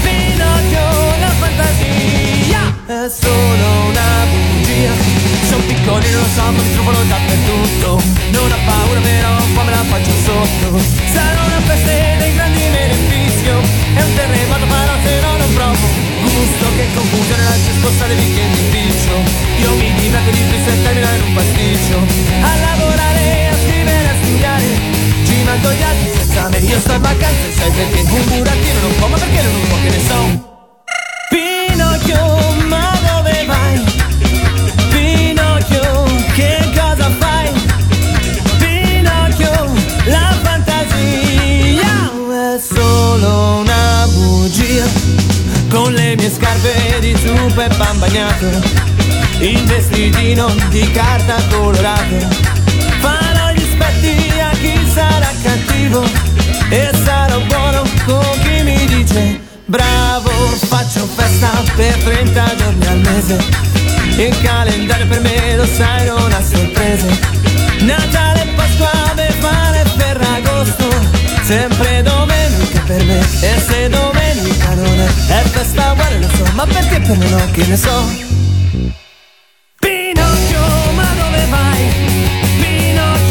Pinocchio 0.02 0.86
la 1.20 1.32
fantasia 1.38 2.74
è 2.86 3.10
solo 3.10 3.83
Piccolino 5.84 6.18
lo 6.18 6.28
so 6.32 6.50
mi 6.50 6.72
trovano 6.72 7.04
dappertutto. 7.04 8.00
Non 8.32 8.52
ho 8.52 8.58
paura 8.64 9.00
però 9.00 9.36
un 9.36 9.52
po' 9.52 9.62
me 9.64 9.70
la 9.70 9.84
faccio 9.84 10.12
sotto. 10.24 10.80
Sarà 11.12 11.42
una 11.44 11.60
festa 11.60 11.92
dei 11.92 12.32
grandi 12.32 12.64
beneficio 12.72 13.60
È 13.92 14.00
un 14.00 14.14
terremoto 14.16 14.64
però 14.64 14.94
se 15.04 15.20
no 15.20 15.36
non 15.36 15.52
provo. 15.52 15.86
Gusto 16.24 16.64
che 16.76 16.88
confusione 16.94 17.42
la 17.44 17.56
risposta 17.68 18.06
del 18.06 18.16
weekend 18.16 18.54
ufficio. 18.54 19.14
Io 19.60 19.74
mi 19.76 19.92
diverto 19.92 20.30
di 20.30 20.42
più 20.48 20.58
se 20.64 20.82
termina 20.82 21.14
in 21.16 21.20
un 21.20 21.32
pasticcio. 21.34 21.96
A 22.40 22.52
lavorare, 22.64 23.48
a 23.52 23.56
scrivere, 23.60 24.08
a 24.08 24.14
studiare. 24.24 24.64
Ci 25.26 25.36
mando 25.44 25.68
gli 25.68 25.82
altri 25.82 26.08
senza 26.16 26.48
me. 26.48 26.58
Io 26.64 26.80
sto 26.80 26.92
in 26.92 27.02
vacanza 27.02 27.44
e 27.44 27.52
sai 27.52 27.70
perché? 27.76 28.00
Un 28.08 28.24
burattino 28.24 28.80
non 28.80 28.94
può 28.96 29.06
Ma 29.08 29.18
perché 29.18 29.42
non 29.42 29.60
può 29.68 29.76
che 29.84 29.90
ne 29.90 30.00
so 30.08 30.53
scarpe 46.94 47.00
di 47.00 47.16
zuppa 47.16 47.64
e 47.64 47.74
pan 47.76 47.98
bagnato 47.98 48.46
Il 49.38 49.62
vestitino 49.64 50.52
di 50.68 50.90
carta 50.90 51.36
colorato 51.50 52.28
Farò 53.00 53.50
gli 53.52 53.66
spetti 53.72 54.40
a 54.40 54.50
chi 54.50 54.78
sarà 54.92 55.30
cattivo 55.42 56.04
E 56.68 56.90
sarò 57.04 57.40
buono 57.40 57.82
con 58.04 58.38
chi 58.42 58.62
mi 58.62 58.86
dice 58.86 59.40
Bravo, 59.66 60.30
faccio 60.68 61.06
festa 61.14 61.50
per 61.74 61.94
30 61.94 62.54
giorni 62.56 62.86
al 62.86 62.98
mese. 62.98 63.38
Il 64.16 64.42
calendario 64.42 65.06
per 65.06 65.20
me 65.20 65.56
lo 65.56 65.64
sai 65.64 66.04
non 66.04 66.30
ha 66.30 66.42
sorprese. 66.42 67.18
Natale, 67.80 68.46
Pasqua, 68.54 68.90
Befana 69.14 69.80
e 69.80 69.84
Ferragosto 69.96 70.88
Sempre 71.42 72.02
domenica 72.02 72.80
per 72.86 73.02
me. 73.04 73.20
E 73.40 73.58
se 73.66 73.88
domenica 73.88 74.53
non 74.94 75.06
è 75.28 75.42
festa 75.42 75.92
uguale 75.92 76.18
lo 76.20 76.28
so 76.28 76.44
Ma 76.54 76.66
perché 76.66 77.00
per 77.00 77.16
me 77.16 77.28
no 77.28 77.50
che 77.52 77.66
ne 77.66 77.76
so 77.76 78.32
Pinocchio, 79.78 80.92
ma 80.94 81.06
dove 81.18 81.46
vai? 81.50 81.82
Pinocchio, 82.60 83.23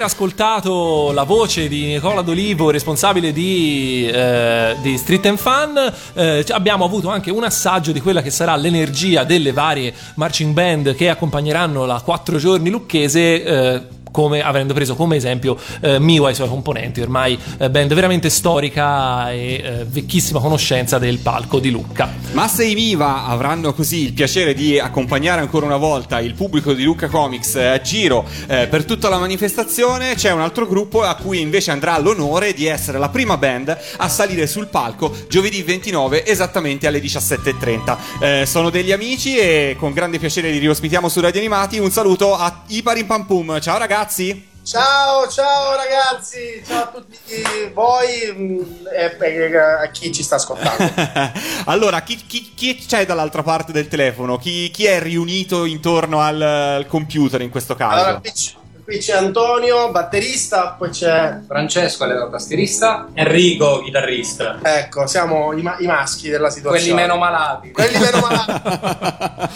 aver 0.00 0.02
ascoltato 0.02 1.12
la 1.12 1.24
voce 1.24 1.68
di 1.68 1.84
Nicola 1.86 2.22
D'Olivo, 2.22 2.70
responsabile 2.70 3.32
di, 3.32 4.08
eh, 4.10 4.76
di 4.80 4.96
Street 4.96 5.26
and 5.26 5.36
Fun, 5.36 5.92
eh, 6.14 6.44
abbiamo 6.48 6.84
avuto 6.84 7.10
anche 7.10 7.30
un 7.30 7.44
assaggio 7.44 7.92
di 7.92 8.00
quella 8.00 8.22
che 8.22 8.30
sarà 8.30 8.56
l'energia 8.56 9.24
delle 9.24 9.52
varie 9.52 9.92
marching 10.14 10.54
band 10.54 10.94
che 10.94 11.10
accompagneranno 11.10 11.84
la 11.84 12.00
quattro 12.02 12.38
giorni 12.38 12.70
lucchese. 12.70 13.44
Eh, 13.44 13.82
come, 14.10 14.42
avendo 14.42 14.74
preso 14.74 14.94
come 14.94 15.16
esempio 15.16 15.56
eh, 15.80 15.98
Miwa 15.98 16.28
e 16.28 16.32
i 16.32 16.34
suoi 16.34 16.48
componenti, 16.48 17.00
ormai 17.00 17.38
eh, 17.58 17.70
band 17.70 17.94
veramente 17.94 18.30
storica 18.30 19.30
e 19.30 19.62
eh, 19.62 19.84
vecchissima 19.86 20.40
conoscenza 20.40 20.98
del 20.98 21.18
palco 21.18 21.58
di 21.58 21.70
Lucca. 21.70 22.12
Massa 22.32 22.62
e 22.62 22.74
Viva 22.74 23.26
avranno 23.26 23.72
così 23.72 24.04
il 24.04 24.12
piacere 24.12 24.54
di 24.54 24.78
accompagnare 24.78 25.40
ancora 25.40 25.66
una 25.66 25.76
volta 25.76 26.20
il 26.20 26.34
pubblico 26.34 26.72
di 26.72 26.82
Lucca 26.82 27.08
Comics 27.08 27.56
eh, 27.56 27.66
a 27.66 27.80
giro 27.80 28.26
eh, 28.46 28.66
per 28.68 28.84
tutta 28.84 29.08
la 29.08 29.18
manifestazione. 29.18 30.14
C'è 30.14 30.30
un 30.32 30.40
altro 30.40 30.66
gruppo 30.66 31.02
a 31.02 31.14
cui 31.14 31.40
invece 31.40 31.70
andrà 31.70 31.98
l'onore 31.98 32.52
di 32.52 32.66
essere 32.66 32.98
la 32.98 33.08
prima 33.08 33.36
band 33.36 33.76
a 33.96 34.08
salire 34.08 34.46
sul 34.46 34.68
palco 34.68 35.14
giovedì 35.28 35.62
29 35.62 36.26
esattamente 36.26 36.86
alle 36.86 37.00
17.30. 37.00 37.96
Eh, 38.20 38.46
sono 38.46 38.70
degli 38.70 38.92
amici 38.92 39.36
e 39.36 39.76
con 39.78 39.92
grande 39.92 40.18
piacere 40.18 40.50
li 40.50 40.58
riospitiamo 40.58 41.08
su 41.08 41.20
Radio 41.20 41.40
Animati. 41.40 41.78
Un 41.78 41.90
saluto 41.90 42.34
a 42.34 42.62
Iparim 42.66 43.06
Pampum. 43.06 43.60
Ciao 43.60 43.78
ragazzi! 43.78 43.99
Ciao, 44.62 45.28
ciao 45.28 45.76
ragazzi, 45.76 46.62
ciao 46.66 46.84
a 46.84 46.86
tutti 46.86 47.42
voi 47.74 48.32
mm, 48.32 48.86
e, 48.94 49.16
e 49.18 49.56
a 49.56 49.90
chi 49.90 50.10
ci 50.10 50.22
sta 50.22 50.36
ascoltando. 50.36 50.92
allora, 51.66 52.00
chi, 52.02 52.16
chi- 52.16 52.52
chi 52.54 52.76
c'è 52.76 53.04
dall'altra 53.04 53.42
parte 53.42 53.72
del 53.72 53.88
telefono? 53.88 54.38
Chi, 54.38 54.70
chi 54.70 54.86
è 54.86 55.00
riunito 55.00 55.64
intorno 55.66 56.20
al, 56.20 56.40
al 56.40 56.86
computer 56.86 57.42
in 57.42 57.50
questo 57.50 57.74
caso? 57.74 58.04
Allora, 58.04 58.22
qui 58.90 58.98
c'è, 58.98 59.14
Antonio, 59.14 59.92
batterista, 59.92 60.74
poi 60.76 60.90
c'è... 60.90 61.38
Francesco 61.46 62.04
è 62.06 62.28
tastierista, 62.28 63.06
Enrico 63.14 63.82
chitarrista. 63.82 64.58
Ecco, 64.60 65.06
siamo 65.06 65.52
i, 65.52 65.62
ma- 65.62 65.76
i 65.78 65.86
maschi 65.86 66.28
della 66.28 66.50
situazione. 66.50 66.96
Quelli 66.96 67.00
meno 67.00 67.16
malati. 67.16 67.70
Quelli 67.70 67.98
meno 67.98 68.18
malati. 68.18 69.48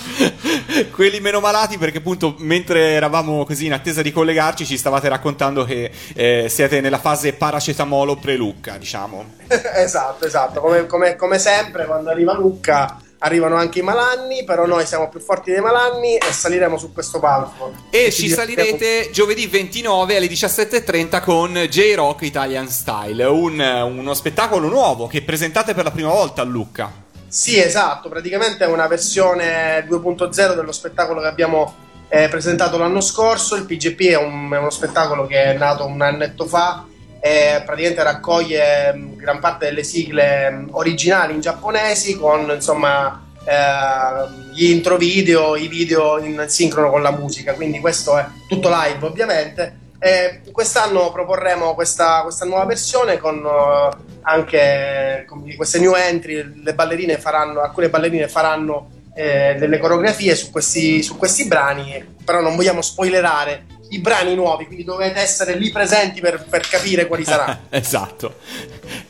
Quelli 0.95 1.19
meno 1.19 1.41
malati 1.41 1.79
perché 1.79 1.99
appunto 1.99 2.37
mentre 2.39 2.93
eravamo 2.93 3.45
così 3.45 3.67
in 3.67 3.73
attesa 3.73 4.03
di 4.03 4.13
collegarci 4.13 4.65
ci 4.65 4.77
stavate 4.77 5.09
raccontando 5.09 5.65
che 5.65 5.91
eh, 6.15 6.47
siete 6.49 6.81
nella 6.81 6.99
fase 6.99 7.33
paracetamolo 7.33 8.15
pre-Lucca, 8.15 8.77
diciamo. 8.77 9.33
esatto, 9.75 10.27
esatto. 10.27 10.61
Come, 10.61 10.87
come- 10.87 11.17
come 11.17 11.41
sempre, 11.41 11.87
quando 11.87 12.11
arriva 12.11 12.35
Lucca, 12.35 12.99
arrivano 13.25 13.57
anche 13.57 13.79
i 13.79 13.83
malanni, 13.83 14.45
però 14.45 14.67
noi 14.67 14.85
siamo 14.87 15.09
più 15.09 15.19
forti 15.19 15.51
dei 15.51 15.61
malanni 15.61 16.17
e 16.17 16.31
saliremo 16.31 16.77
su 16.77 16.93
questo 16.93 17.19
palco. 17.21 17.73
E 17.91 18.13
ci 18.13 18.23
ci 18.25 18.29
salirete 18.29 19.09
giovedì 19.13 19.47
29 19.47 20.17
alle 20.17 20.27
17.30 20.27 21.23
con 21.23 21.53
J-Rock 21.55 22.23
Italian 22.23 22.69
Style, 22.69 23.25
un- 23.25 23.61
uno 23.99 24.15
spettacolo 24.15 24.69
nuovo 24.69 25.07
che 25.07 25.23
presentate 25.23 25.73
per 25.73 25.85
la 25.85 25.91
prima 25.91 26.11
volta 26.11 26.43
a 26.43 26.45
Lucca. 26.45 26.91
Sì, 27.27 27.59
esatto, 27.59 28.09
praticamente 28.11 28.65
è 28.65 28.69
una 28.69 28.87
versione 28.87 29.85
2.0 29.89 30.55
dello 30.55 30.73
spettacolo 30.73 31.21
che 31.21 31.27
abbiamo 31.27 31.75
eh, 32.09 32.29
presentato 32.29 32.77
l'anno 32.79 33.01
scorso. 33.01 33.57
Il 33.57 33.65
PGP 33.65 34.01
è, 34.11 34.17
un- 34.17 34.51
è 34.53 34.59
uno 34.59 34.71
spettacolo 34.71 35.27
che 35.27 35.43
è 35.45 35.57
nato 35.57 35.85
un 35.87 36.01
annetto 36.03 36.47
fa 36.47 36.85
e 37.25 37.63
praticamente 37.65 38.03
raccoglie 38.03 38.93
mh, 38.93 39.17
gran 39.17 39.41
parte 39.41 39.65
delle 39.65 39.83
sigle 39.83 40.51
mh, 40.51 40.69
originali 40.73 41.33
in 41.33 41.41
giapponesi 41.41 42.19
con 42.19 42.51
insomma 42.53 43.29
eh, 43.47 44.53
gli 44.53 44.67
intro 44.67 44.99
video, 44.99 45.57
i 45.57 45.67
video 45.67 46.19
in 46.19 46.45
sincrono 46.49 46.91
con 46.91 47.01
la 47.01 47.13
musica, 47.13 47.55
quindi 47.55 47.81
questo 47.81 48.19
è 48.19 48.27
tutto 48.47 48.69
live 48.69 49.07
ovviamente. 49.07 49.79
E 49.99 50.43
quest'anno 50.53 51.13
proporremo 51.13 51.73
questa, 51.73 52.21
questa 52.21 52.45
nuova 52.45 52.67
versione 52.67 53.17
con 53.17 53.43
eh, 53.43 53.97
anche 54.21 55.25
con 55.27 55.51
queste 55.57 55.79
new 55.79 55.95
entry. 55.95 56.61
Le 56.63 56.75
ballerine 56.75 57.17
faranno, 57.17 57.63
alcune 57.63 57.89
ballerine 57.89 58.29
faranno 58.29 58.91
eh, 59.15 59.57
delle 59.59 59.79
coreografie 59.79 60.35
su 60.35 60.51
questi, 60.51 61.03
su 61.03 61.17
questi 61.17 61.47
brani, 61.47 62.05
però 62.23 62.43
non 62.43 62.55
vogliamo 62.55 62.83
spoilerare 62.83 63.73
i 63.95 63.99
brani 64.01 64.35
nuovi, 64.35 64.67
quindi 64.67 64.85
dovete 64.85 65.21
essere 65.21 65.57
lì 65.57 65.71
presenti 65.71 66.21
per, 66.21 66.45
per 66.49 66.67
capire 66.69 67.07
quali 67.07 67.25
saranno. 67.25 67.61
esatto, 67.71 68.37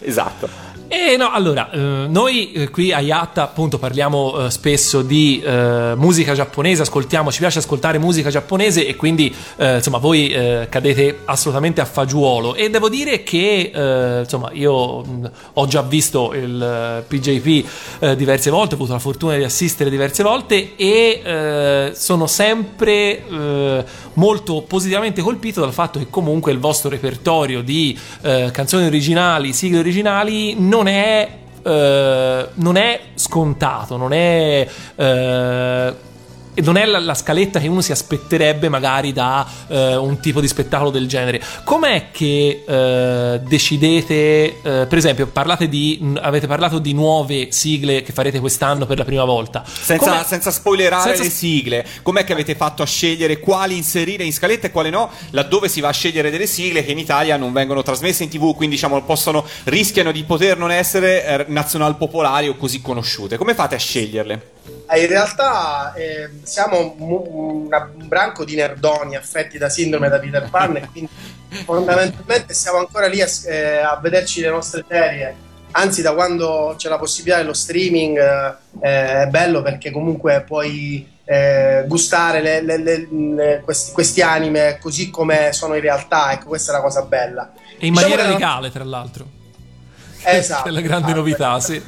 esatto. 0.01 0.74
E 0.87 1.17
no, 1.17 1.31
allora, 1.31 1.71
eh, 1.71 1.79
noi 2.09 2.53
eh, 2.53 2.71
qui 2.71 2.93
a 2.93 3.01
Yatta 3.01 3.43
appunto 3.43 3.79
parliamo 3.79 4.47
eh, 4.47 4.51
spesso 4.51 5.01
di 5.01 5.43
eh, 5.43 5.95
musica 5.97 6.35
giapponese, 6.35 6.83
ascoltiamo, 6.83 7.33
ci 7.33 7.39
piace 7.39 7.61
ascoltare 7.61 7.99
musica 7.99 8.29
giapponese 8.29 8.87
e 8.87 8.95
quindi 8.95 9.35
eh, 9.57 9.77
insomma 9.77 9.97
voi 9.97 10.29
eh, 10.29 10.67
cadete 10.69 11.21
assolutamente 11.25 11.81
a 11.81 11.87
fagiolo 11.87 12.55
e 12.55 12.69
devo 12.69 12.91
dire 12.91 13.23
che 13.23 13.71
eh, 13.75 14.21
insomma 14.21 14.51
io 14.53 15.01
mh, 15.01 15.31
ho 15.55 15.67
già 15.67 15.81
visto 15.81 16.35
il 16.35 16.63
eh, 16.63 17.03
PJP 17.09 17.69
eh, 18.01 18.17
diverse 18.17 18.51
volte, 18.51 18.75
ho 18.75 18.77
avuto 18.77 18.93
la 18.93 18.99
fortuna 18.99 19.37
di 19.37 19.45
assistere 19.45 19.89
diverse 19.89 20.23
volte 20.23 20.77
e 20.77 21.23
eh, 21.25 21.93
sono 21.95 22.27
sempre 22.27 23.27
eh, 23.27 23.85
molto 24.15 24.63
positivamente 24.63 25.23
colpito 25.23 25.61
dal 25.61 25.73
fatto 25.73 25.99
che 25.99 26.09
comunque 26.11 26.53
il 26.53 26.59
vostro 26.59 26.91
repertorio 26.91 27.63
di 27.63 27.99
eh, 28.23 28.51
canzoni 28.53 28.85
originali, 28.85 29.53
sigle 29.53 29.79
originali 29.79 30.55
non 30.59 30.84
è 30.87 31.29
eh, 31.65 32.49
non 32.55 32.77
è 32.77 33.01
scontato, 33.15 33.97
non 33.97 34.13
è 34.13 34.69
eh, 34.97 35.95
e 36.55 36.63
non 36.63 36.77
è 36.77 36.85
la, 36.85 37.01
la 37.01 37.15
scaletta 37.15 37.59
che 37.59 37.67
uno 37.67 37.81
si 37.81 37.93
aspetterebbe 37.93 38.69
magari 38.69 39.13
da 39.13 39.47
eh, 39.67 39.97
un 39.97 40.21
tipo 40.21 40.41
di 40.41 40.49
spettacolo 40.49 40.91
del 40.91 41.09
genere. 41.09 41.43
Com'è 41.65 42.11
che 42.13 42.65
eh, 42.67 43.41
decidete, 43.41 44.15
eh, 44.15 44.87
per 44.87 44.97
esempio, 44.97 45.27
parlate 45.27 45.69
di, 45.69 46.15
avete 46.21 46.47
parlato 46.47 46.79
di 46.79 46.93
nuove 46.95 47.49
sigle 47.51 48.03
che 48.03 48.13
farete 48.13 48.41
quest'anno 48.41 48.87
per 48.87 48.99
la 48.99 49.05
prima 49.05 49.25
volta? 49.25 49.65
Senza, 49.67 50.25
senza 50.25 50.51
spoilerare 50.51 51.09
senza- 51.09 51.23
le 51.25 51.31
sigle, 51.31 51.87
com'è 52.03 52.25
che 52.25 52.33
avete 52.33 52.55
fatto 52.55 52.83
a 52.83 52.87
scegliere 52.87 53.41
quali 53.41 53.77
inserire 53.77 54.25
in 54.25 54.33
scaletta 54.33 54.69
e 54.69 54.71
quali 54.71 54.91
no? 54.91 55.11
Laddove 55.31 55.69
si 55.69 55.81
va 55.81 55.89
a 55.89 55.93
scegliere 55.93 56.31
delle 56.31 56.47
sigle 56.47 56.85
che 56.85 56.93
in 56.93 56.99
Italia 56.99 57.37
non 57.37 57.53
vengono 57.53 57.83
trasmesse 57.83 58.23
in 58.23 58.31
tv, 58.31 58.55
quindi 58.55 58.77
diciamo 58.77 59.03
possono, 59.03 59.45
rischiano 59.65 60.13
di 60.13 60.23
poter 60.25 60.57
non 60.57 60.71
essere 60.71 61.27
eh, 61.27 61.45
nazional 61.49 61.97
popolari 61.97 62.49
o 62.49 62.57
così 62.57 62.81
conosciute. 62.81 63.37
Come 63.37 63.55
fate 63.55 63.75
a 63.75 63.79
sceglierle? 63.79 64.53
Eh, 64.91 65.01
In 65.01 65.07
realtà 65.09 65.93
eh, 65.95 66.29
siamo 66.43 66.95
una- 66.99 67.91
un 67.97 68.07
branco 68.09 68.45
di 68.45 68.55
nerdoni 68.55 69.17
affetti 69.17 69.57
da 69.59 69.69
sindrome 69.69 70.09
da 70.09 70.19
Peter 70.19 70.49
Pan 70.51 70.77
e 70.77 70.89
quindi 70.93 71.11
fondamentalmente 71.65 72.53
siamo 72.55 72.79
ancora 72.79 73.07
lì 73.07 73.21
a, 73.23 73.29
eh, 73.47 73.77
a 73.79 73.99
vederci 74.03 74.41
le 74.41 74.51
nostre 74.51 74.85
serie. 74.89 75.35
Anzi, 75.77 76.03
da 76.03 76.13
quando 76.13 76.75
c'è 76.77 76.89
la 76.89 76.99
possibilità 76.99 77.39
dello 77.39 77.53
streaming 77.55 78.17
eh, 78.81 79.23
è 79.23 79.27
bello 79.29 79.63
perché 79.63 79.91
comunque 79.91 80.43
puoi 80.47 81.11
eh, 81.25 81.85
gustare 81.87 82.41
le- 82.43 82.61
le- 82.61 82.77
le- 82.79 83.61
questi, 83.65 83.91
questi 83.93 84.21
anime 84.21 84.79
così 84.81 85.09
come 85.11 85.53
sono 85.53 85.75
in 85.75 85.81
realtà. 85.81 86.31
Ecco, 86.33 86.49
questa 86.49 86.73
è 86.73 86.75
la 86.77 86.83
cosa 86.83 87.03
bella. 87.03 87.53
E 87.79 87.87
in 87.87 87.93
Diciamo 87.95 88.01
maniera 88.11 88.23
la- 88.25 88.29
legale, 88.35 88.71
tra 88.71 88.85
l'altro. 88.85 89.27
Esatto, 90.23 90.69
È 90.69 90.71
la 90.71 90.81
grande 90.81 91.07
esatto. 91.07 91.19
novità, 91.21 91.59
sì. 91.61 91.83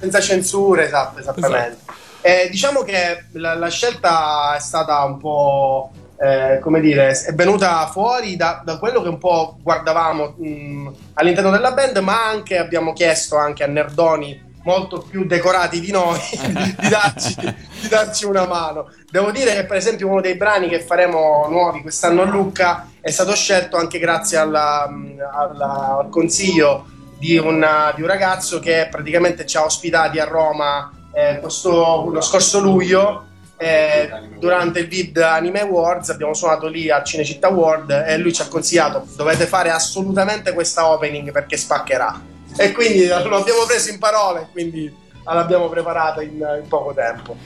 Senza 0.00 0.20
censure, 0.20 0.86
esatto, 0.86 1.20
esattamente. 1.20 1.78
Eh, 2.20 2.48
diciamo 2.50 2.82
che 2.82 3.26
la, 3.32 3.54
la 3.54 3.68
scelta 3.70 4.54
è 4.56 4.60
stata 4.60 5.02
un 5.04 5.18
po', 5.18 5.90
eh, 6.20 6.58
come 6.60 6.80
dire, 6.80 7.10
è 7.10 7.32
venuta 7.32 7.86
fuori 7.86 8.36
da, 8.36 8.60
da 8.64 8.78
quello 8.78 9.02
che 9.02 9.08
un 9.08 9.18
po' 9.18 9.56
guardavamo 9.62 10.34
mh, 10.36 10.88
all'interno 11.14 11.50
della 11.50 11.72
band, 11.72 11.98
ma 11.98 12.26
anche 12.26 12.58
abbiamo 12.58 12.92
chiesto 12.92 13.36
anche 13.36 13.62
a 13.64 13.68
nerdoni 13.68 14.46
molto 14.64 14.98
più 15.00 15.24
decorati 15.24 15.80
di 15.80 15.92
noi 15.92 16.18
di, 16.76 16.88
darci, 16.90 17.34
di 17.38 17.88
darci 17.88 18.24
una 18.26 18.46
mano. 18.46 18.90
Devo 19.10 19.30
dire 19.30 19.54
che 19.54 19.64
per 19.64 19.76
esempio 19.76 20.08
uno 20.08 20.20
dei 20.20 20.34
brani 20.34 20.68
che 20.68 20.80
faremo 20.80 21.46
nuovi 21.48 21.80
quest'anno 21.82 22.22
a 22.22 22.26
Lucca 22.26 22.90
è 23.00 23.10
stato 23.10 23.34
scelto 23.34 23.76
anche 23.78 23.98
grazie 23.98 24.36
alla- 24.36 24.86
alla- 25.32 25.98
al 26.00 26.08
consiglio 26.10 26.84
di, 27.16 27.38
una- 27.38 27.92
di 27.94 28.02
un 28.02 28.08
ragazzo 28.08 28.58
che 28.58 28.88
praticamente 28.90 29.46
ci 29.46 29.56
ha 29.56 29.64
ospitati 29.64 30.18
a 30.18 30.24
Roma 30.24 30.92
eh, 31.12 31.38
questo, 31.40 32.08
lo 32.10 32.20
scorso 32.20 32.60
luglio 32.60 33.26
eh, 33.56 34.08
durante 34.38 34.80
il 34.80 34.86
Vid 34.86 35.16
Anime 35.18 35.62
Awards 35.62 36.10
abbiamo 36.10 36.32
suonato 36.32 36.68
lì 36.68 36.90
al 36.90 37.02
Cinecittà 37.04 37.48
World 37.48 37.90
e 37.90 38.16
lui 38.16 38.32
ci 38.32 38.40
ha 38.40 38.46
consigliato 38.46 39.04
dovete 39.16 39.46
fare 39.46 39.70
assolutamente 39.70 40.52
questa 40.52 40.88
opening 40.88 41.32
perché 41.32 41.56
spaccherà. 41.56 42.36
E 42.56 42.72
quindi 42.72 43.06
lo 43.08 43.36
abbiamo 43.36 43.64
preso 43.66 43.90
in 43.90 43.98
parole 43.98 44.48
quindi 44.52 44.94
l'abbiamo 45.24 45.68
preparata 45.68 46.22
in, 46.22 46.34
in 46.34 46.68
poco 46.68 46.94
tempo 46.94 47.36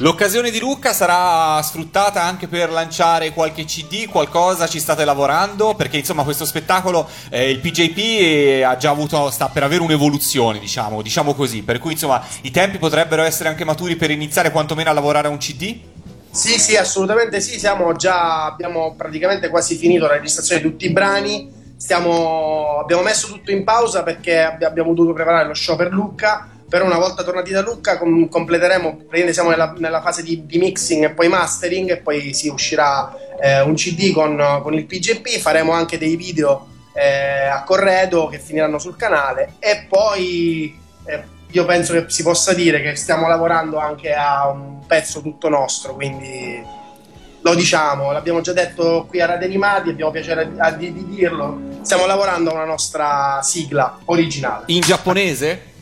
L'occasione 0.00 0.50
di 0.50 0.58
Lucca 0.58 0.92
sarà 0.92 1.62
sfruttata 1.62 2.22
anche 2.22 2.48
per 2.48 2.70
lanciare 2.70 3.32
qualche 3.32 3.64
CD, 3.64 4.06
qualcosa 4.06 4.66
ci 4.66 4.78
state 4.78 5.06
lavorando? 5.06 5.74
Perché 5.74 5.96
insomma 5.96 6.22
questo 6.22 6.44
spettacolo, 6.44 7.08
eh, 7.30 7.48
il 7.50 7.60
PJP 7.60 7.96
eh, 7.96 8.62
avuto, 8.62 9.30
sta 9.30 9.48
per 9.48 9.62
avere 9.62 9.80
un'evoluzione, 9.80 10.58
diciamo, 10.58 11.00
diciamo 11.00 11.32
così. 11.32 11.62
Per 11.62 11.78
cui 11.78 11.92
insomma 11.92 12.22
i 12.42 12.50
tempi 12.50 12.76
potrebbero 12.76 13.22
essere 13.22 13.48
anche 13.48 13.64
maturi 13.64 13.96
per 13.96 14.10
iniziare 14.10 14.50
quantomeno 14.50 14.90
a 14.90 14.92
lavorare 14.92 15.28
a 15.28 15.30
un 15.30 15.38
CD? 15.38 15.80
Sì, 16.30 16.58
sì, 16.58 16.76
assolutamente 16.76 17.40
sì. 17.40 17.58
Siamo 17.58 17.94
già, 17.94 18.44
abbiamo 18.44 18.94
praticamente 18.96 19.48
quasi 19.48 19.76
finito 19.76 20.06
la 20.06 20.12
registrazione 20.12 20.60
di 20.60 20.68
tutti 20.68 20.84
i 20.84 20.92
brani. 20.92 21.50
Stiamo, 21.78 22.80
abbiamo 22.80 23.00
messo 23.00 23.28
tutto 23.28 23.50
in 23.50 23.64
pausa 23.64 24.02
perché 24.02 24.42
abbi- 24.42 24.64
abbiamo 24.66 24.92
dovuto 24.92 25.14
preparare 25.14 25.46
lo 25.46 25.54
show 25.54 25.74
per 25.74 25.90
Lucca. 25.90 26.50
Però 26.68 26.84
una 26.84 26.98
volta 26.98 27.22
tornati 27.22 27.52
da 27.52 27.62
Lucca 27.62 27.96
com- 27.96 28.28
completeremo, 28.28 29.04
siamo 29.30 29.50
nella, 29.50 29.72
nella 29.78 30.00
fase 30.00 30.22
di, 30.22 30.46
di 30.46 30.58
mixing 30.58 31.04
e 31.04 31.10
poi 31.10 31.28
mastering 31.28 31.90
e 31.90 31.96
poi 31.98 32.34
si 32.34 32.48
uscirà 32.48 33.14
eh, 33.40 33.60
un 33.60 33.74
CD 33.74 34.12
con, 34.12 34.60
con 34.62 34.74
il 34.74 34.84
PGP, 34.84 35.38
faremo 35.38 35.72
anche 35.72 35.96
dei 35.96 36.16
video 36.16 36.66
eh, 36.92 37.46
a 37.46 37.62
corredo 37.62 38.26
che 38.26 38.38
finiranno 38.38 38.78
sul 38.78 38.96
canale 38.96 39.54
e 39.58 39.86
poi 39.88 40.76
eh, 41.04 41.22
io 41.50 41.64
penso 41.64 41.92
che 41.92 42.06
si 42.08 42.22
possa 42.22 42.52
dire 42.52 42.82
che 42.82 42.96
stiamo 42.96 43.28
lavorando 43.28 43.78
anche 43.78 44.12
a 44.12 44.48
un 44.48 44.84
pezzo 44.86 45.20
tutto 45.20 45.48
nostro, 45.48 45.94
quindi 45.94 46.60
lo 47.42 47.54
diciamo, 47.54 48.10
l'abbiamo 48.10 48.40
già 48.40 48.52
detto 48.52 49.06
qui 49.08 49.20
a 49.20 49.26
Radio 49.26 49.46
Animati, 49.46 49.90
abbiamo 49.90 50.10
piacere 50.10 50.50
di, 50.50 50.76
di- 50.78 50.92
di 50.92 51.14
dirlo, 51.14 51.60
stiamo 51.82 52.06
lavorando 52.06 52.50
a 52.50 52.54
una 52.54 52.64
nostra 52.64 53.40
sigla 53.42 54.00
originale. 54.06 54.64
In 54.66 54.80
giapponese? 54.80 55.74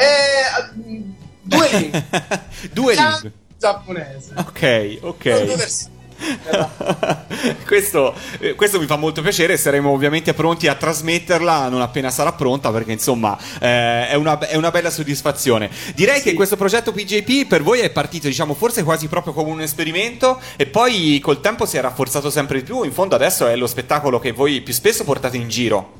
E, 0.00 1.04
due 1.42 1.68
lingue. 1.70 2.04
Due 2.72 2.94
Già- 2.94 3.10
lingue. 3.10 3.32
Giapponese. 3.58 4.32
Ok, 4.36 4.98
ok. 5.02 5.78
questo, 7.66 8.14
eh, 8.38 8.54
questo 8.54 8.78
mi 8.80 8.86
fa 8.86 8.96
molto 8.96 9.20
piacere. 9.20 9.58
Saremo 9.58 9.90
ovviamente 9.90 10.32
pronti 10.32 10.68
a 10.68 10.74
trasmetterla 10.74 11.68
non 11.68 11.82
appena 11.82 12.10
sarà 12.10 12.32
pronta, 12.32 12.70
perché 12.70 12.92
insomma 12.92 13.36
eh, 13.60 14.08
è, 14.08 14.14
una, 14.14 14.38
è 14.38 14.56
una 14.56 14.70
bella 14.70 14.88
soddisfazione. 14.88 15.70
Direi 15.94 16.22
che 16.22 16.32
questo 16.32 16.56
progetto 16.56 16.92
PJP 16.92 17.46
per 17.46 17.62
voi 17.62 17.80
è 17.80 17.90
partito, 17.90 18.26
diciamo, 18.26 18.54
forse 18.54 18.82
quasi 18.82 19.08
proprio 19.08 19.34
come 19.34 19.50
un 19.50 19.60
esperimento, 19.60 20.40
e 20.56 20.66
poi 20.66 21.18
col 21.22 21.40
tempo 21.42 21.66
si 21.66 21.76
è 21.76 21.80
rafforzato 21.82 22.30
sempre 22.30 22.58
di 22.58 22.64
più. 22.64 22.82
In 22.84 22.92
fondo, 22.92 23.14
adesso 23.14 23.46
è 23.46 23.56
lo 23.56 23.66
spettacolo 23.66 24.18
che 24.18 24.32
voi 24.32 24.62
più 24.62 24.72
spesso 24.72 25.04
portate 25.04 25.36
in 25.36 25.48
giro. 25.48 25.99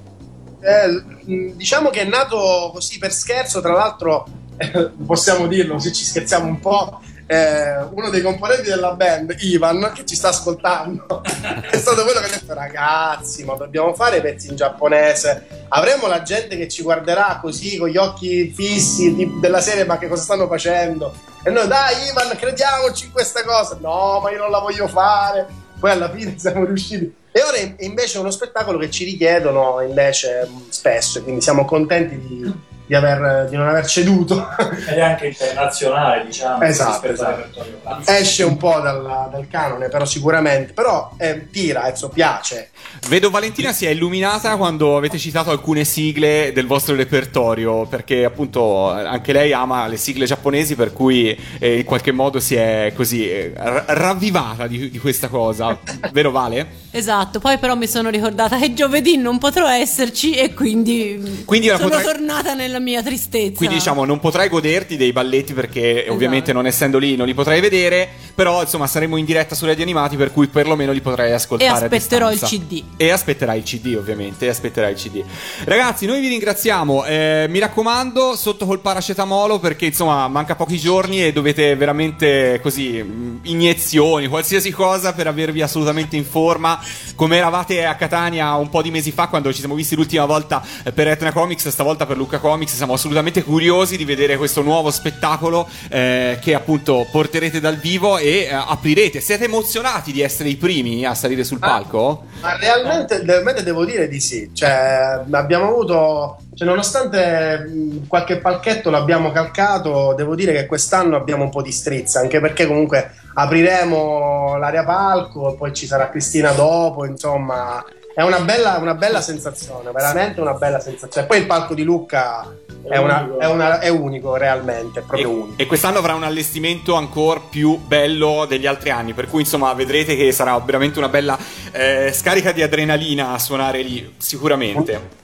Eh, 0.62 0.88
mh, 1.24 1.52
diciamo 1.56 1.90
che 1.90 2.00
è 2.02 2.04
nato 2.04 2.70
così 2.72 2.98
per 2.98 3.12
scherzo, 3.12 3.60
tra 3.60 3.72
l'altro 3.72 4.26
eh, 4.58 4.90
possiamo 5.06 5.46
dirlo 5.46 5.78
se 5.78 5.92
ci 5.92 6.04
scherziamo 6.04 6.46
un 6.46 6.60
po'. 6.60 7.00
eh, 7.26 7.76
uno 7.92 8.10
dei 8.10 8.22
componenti 8.22 8.68
della 8.68 8.92
band, 8.94 9.36
Ivan, 9.38 9.92
che 9.94 10.04
ci 10.04 10.16
sta 10.16 10.28
ascoltando, 10.28 11.22
è 11.70 11.76
stato 11.76 12.02
quello 12.02 12.18
che 12.20 12.26
ha 12.26 12.28
detto: 12.38 12.52
Ragazzi, 12.54 13.44
ma 13.44 13.54
dobbiamo 13.54 13.94
fare 13.94 14.20
pezzi 14.20 14.48
in 14.48 14.56
giapponese. 14.56 15.46
Avremo 15.68 16.08
la 16.08 16.22
gente 16.22 16.56
che 16.56 16.68
ci 16.68 16.82
guarderà 16.82 17.38
così 17.40 17.76
con 17.78 17.88
gli 17.88 17.96
occhi 17.96 18.50
fissi 18.52 19.14
di- 19.14 19.38
della 19.40 19.60
serie, 19.60 19.84
ma 19.84 19.96
che 19.98 20.08
cosa 20.08 20.22
stanno 20.22 20.48
facendo? 20.48 21.14
E 21.44 21.50
noi, 21.50 21.68
dai, 21.68 22.08
Ivan, 22.10 22.36
crediamoci 22.36 23.06
in 23.06 23.12
questa 23.12 23.44
cosa. 23.44 23.78
No, 23.80 24.20
ma 24.20 24.30
io 24.30 24.38
non 24.38 24.50
la 24.50 24.58
voglio 24.58 24.88
fare. 24.88 25.46
Poi 25.78 25.90
alla 25.92 26.10
fine 26.10 26.34
siamo 26.36 26.64
riusciti. 26.64 27.14
E 27.32 27.42
ora 27.42 27.56
invece 27.78 28.18
è 28.18 28.20
uno 28.20 28.30
spettacolo 28.30 28.78
che 28.78 28.90
ci 28.90 29.04
richiedono 29.04 29.80
invece 29.80 30.48
spesso, 30.68 31.22
quindi 31.22 31.40
siamo 31.40 31.64
contenti 31.64 32.18
di, 32.18 32.52
di 32.90 32.96
aver- 32.96 33.48
di 33.48 33.54
non 33.56 33.68
aver 33.68 33.86
ceduto. 33.86 34.48
Ed 34.88 34.96
è 34.96 35.00
anche 35.00 35.28
internazionale, 35.28 36.24
diciamo, 36.26 36.60
Esatto, 36.64 37.06
esatto. 37.06 37.64
Esce 38.04 38.42
un 38.42 38.56
po' 38.56 38.80
dal, 38.80 39.28
dal 39.30 39.46
canone, 39.48 39.88
però 39.88 40.04
sicuramente. 40.04 40.72
Però 40.72 41.12
eh, 41.16 41.48
tira, 41.52 41.88
Ezzo, 41.88 42.08
piace. 42.08 42.70
Vedo 43.06 43.30
Valentina 43.30 43.72
si 43.72 43.86
è 43.86 43.90
illuminata 43.90 44.56
quando 44.56 44.96
avete 44.96 45.18
citato 45.18 45.52
alcune 45.52 45.84
sigle 45.84 46.50
del 46.52 46.66
vostro 46.66 46.96
repertorio, 46.96 47.86
perché 47.86 48.24
appunto 48.24 48.90
anche 48.90 49.32
lei 49.32 49.52
ama 49.52 49.86
le 49.86 49.96
sigle 49.96 50.26
giapponesi, 50.26 50.74
per 50.74 50.92
cui 50.92 51.38
eh, 51.60 51.78
in 51.78 51.84
qualche 51.84 52.10
modo 52.10 52.40
si 52.40 52.56
è 52.56 52.92
così 52.96 53.30
eh, 53.30 53.52
ra- 53.54 53.84
ravvivata 53.86 54.66
di, 54.66 54.90
di 54.90 54.98
questa 54.98 55.28
cosa. 55.28 55.78
Vero 56.10 56.32
Vale? 56.32 56.88
Esatto, 56.90 57.38
poi 57.38 57.56
però 57.58 57.76
mi 57.76 57.86
sono 57.86 58.10
ricordata 58.10 58.58
che 58.58 58.74
giovedì 58.74 59.16
non 59.16 59.38
potrò 59.38 59.68
esserci 59.68 60.32
e 60.32 60.52
quindi, 60.54 61.42
Quindi 61.44 61.68
ora 61.68 61.76
sono 61.78 61.90
potrai- 61.90 62.04
tornata 62.04 62.54
nella 62.54 62.78
mia 62.80 63.02
tristezza. 63.02 63.56
Quindi 63.56 63.76
diciamo 63.76 64.04
non 64.04 64.18
potrai 64.20 64.48
goderti 64.48 64.96
dei 64.96 65.12
balletti 65.12 65.52
perché 65.54 66.06
ovviamente 66.08 66.52
non 66.52 66.66
essendo 66.66 66.98
lì 66.98 67.16
non 67.16 67.26
li 67.26 67.34
potrai 67.34 67.60
vedere, 67.60 68.08
però 68.34 68.62
insomma 68.62 68.86
saremo 68.86 69.16
in 69.16 69.24
diretta 69.24 69.54
su 69.54 69.66
Radio 69.66 69.82
Animati 69.82 70.16
per 70.16 70.32
cui 70.32 70.46
perlomeno 70.48 70.92
li 70.92 71.00
potrai 71.00 71.30
E 71.30 71.34
ascoltare. 71.34 71.70
a 71.70 71.74
aspetterò 71.74 72.30
il. 72.32 72.38
CD. 72.40 72.82
E 72.96 73.10
aspetterai 73.10 73.58
il 73.58 73.64
CD, 73.64 73.94
ovviamente. 73.96 74.46
E 74.46 74.48
aspetterai 74.48 74.92
il 74.92 74.98
CD. 74.98 75.22
Ragazzi, 75.64 76.06
noi 76.06 76.20
vi 76.20 76.28
ringraziamo. 76.28 77.04
eh, 77.04 77.46
mi 77.48 77.58
raccomando, 77.58 78.34
sotto 78.36 78.66
col 78.66 78.80
paracetamolo, 78.80 79.58
perché 79.58 79.86
insomma 79.86 80.26
manca 80.28 80.54
pochi 80.56 80.78
giorni 80.78 81.24
e 81.24 81.32
dovete 81.32 81.74
veramente 81.76 82.58
così 82.62 83.02
mh, 83.02 83.40
iniezioni, 83.42 84.26
qualsiasi 84.28 84.70
cosa 84.70 85.12
per 85.12 85.26
avervi 85.26 85.62
assolutamente 85.62 86.16
in 86.16 86.24
forma. 86.24 86.78
Come 87.14 87.36
eravate 87.36 87.84
a 87.84 87.94
Catania 87.96 88.54
un 88.54 88.68
po' 88.70 88.82
di 88.82 88.90
mesi 88.90 89.12
fa, 89.12 89.26
quando 89.28 89.52
ci 89.52 89.58
siamo 89.60 89.74
visti 89.74 89.94
l'ultima 89.94 90.24
volta 90.24 90.62
eh, 90.84 90.92
per 90.92 91.08
Etna 91.08 91.32
Comics, 91.32 91.68
stavolta 91.68 92.06
per 92.06 92.16
Luca 92.16 92.38
Comics. 92.38 92.69
Siamo 92.76 92.94
assolutamente 92.94 93.42
curiosi 93.42 93.96
di 93.96 94.04
vedere 94.04 94.36
questo 94.36 94.62
nuovo 94.62 94.90
spettacolo 94.90 95.68
eh, 95.90 96.38
che 96.40 96.54
appunto 96.54 97.06
porterete 97.10 97.60
dal 97.60 97.76
vivo 97.76 98.16
e 98.16 98.42
eh, 98.44 98.52
aprirete. 98.52 99.20
Siete 99.20 99.44
emozionati 99.44 100.12
di 100.12 100.20
essere 100.20 100.48
i 100.48 100.56
primi 100.56 101.04
a 101.04 101.14
salire 101.14 101.44
sul 101.44 101.58
palco? 101.58 102.24
Ma 102.40 102.56
realmente, 102.56 103.22
realmente 103.24 103.62
devo 103.62 103.84
dire 103.84 104.08
di 104.08 104.20
sì. 104.20 104.50
Cioè, 104.52 105.22
abbiamo 105.30 105.68
avuto. 105.68 106.38
Cioè, 106.54 106.66
nonostante 106.66 107.66
mh, 107.68 108.06
qualche 108.06 108.38
palchetto 108.38 108.90
l'abbiamo 108.90 109.30
calcato, 109.30 110.14
devo 110.16 110.34
dire 110.34 110.52
che 110.52 110.66
quest'anno 110.66 111.16
abbiamo 111.16 111.44
un 111.44 111.50
po' 111.50 111.62
di 111.62 111.72
strizza, 111.72 112.20
anche 112.20 112.40
perché 112.40 112.66
comunque 112.66 113.12
apriremo 113.34 114.56
l'area 114.56 114.84
palco, 114.84 115.54
poi 115.54 115.72
ci 115.74 115.86
sarà 115.86 116.08
Cristina 116.08 116.52
dopo, 116.52 117.04
insomma. 117.04 117.84
È 118.12 118.22
una 118.22 118.40
bella, 118.40 118.76
una 118.78 118.94
bella 118.94 119.20
sensazione, 119.20 119.90
veramente 119.92 120.40
una 120.40 120.54
bella 120.54 120.80
sensazione. 120.80 121.26
Poi 121.26 121.38
il 121.38 121.46
palco 121.46 121.74
di 121.74 121.84
Lucca 121.84 122.54
è, 122.88 122.96
una- 122.96 123.20
unico. 123.20 123.38
è 123.38 123.46
una- 123.46 123.78
è 123.78 123.88
unico, 123.88 124.36
realmente, 124.36 125.00
è 125.00 125.02
proprio 125.02 125.28
E, 125.28 125.32
unico. 125.32 125.62
e 125.62 125.66
quest'anno 125.66 125.98
avrà 125.98 126.14
un 126.14 126.24
allestimento 126.24 126.94
ancora 126.94 127.40
più 127.40 127.76
bello 127.78 128.46
degli 128.48 128.66
altri 128.66 128.90
anni, 128.90 129.12
per 129.12 129.28
cui 129.28 129.40
insomma 129.42 129.72
vedrete 129.74 130.16
che 130.16 130.32
sarà 130.32 130.58
veramente 130.58 130.98
una 130.98 131.08
bella 131.08 131.38
eh, 131.72 132.10
scarica 132.12 132.52
di 132.52 132.62
adrenalina 132.62 133.30
a 133.32 133.38
suonare 133.38 133.80
lì, 133.82 134.12
sicuramente. 134.18 135.18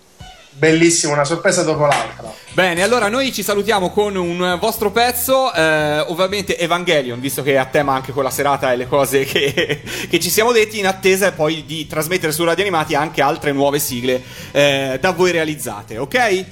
Bellissimo, 0.58 1.12
una 1.12 1.24
sorpresa 1.24 1.62
dopo 1.62 1.84
l'altra. 1.84 2.32
Bene, 2.52 2.82
allora 2.82 3.08
noi 3.08 3.30
ci 3.30 3.42
salutiamo 3.42 3.90
con 3.90 4.16
un 4.16 4.56
vostro 4.58 4.90
pezzo, 4.90 5.52
eh, 5.52 5.98
ovviamente 6.06 6.56
Evangelion, 6.56 7.20
visto 7.20 7.42
che 7.42 7.52
è 7.52 7.56
a 7.56 7.66
tema 7.66 7.92
anche 7.92 8.12
con 8.12 8.24
la 8.24 8.30
serata 8.30 8.72
e 8.72 8.76
le 8.76 8.88
cose 8.88 9.24
che, 9.24 9.82
che 10.08 10.18
ci 10.18 10.30
siamo 10.30 10.52
detti, 10.52 10.78
in 10.78 10.86
attesa 10.86 11.32
poi 11.32 11.66
di 11.66 11.86
trasmettere 11.86 12.32
su 12.32 12.42
Radio 12.44 12.64
Animati 12.64 12.94
anche 12.94 13.20
altre 13.20 13.52
nuove 13.52 13.78
sigle 13.78 14.22
eh, 14.52 14.96
da 14.98 15.10
voi 15.10 15.30
realizzate, 15.30 15.98
ok? 15.98 16.44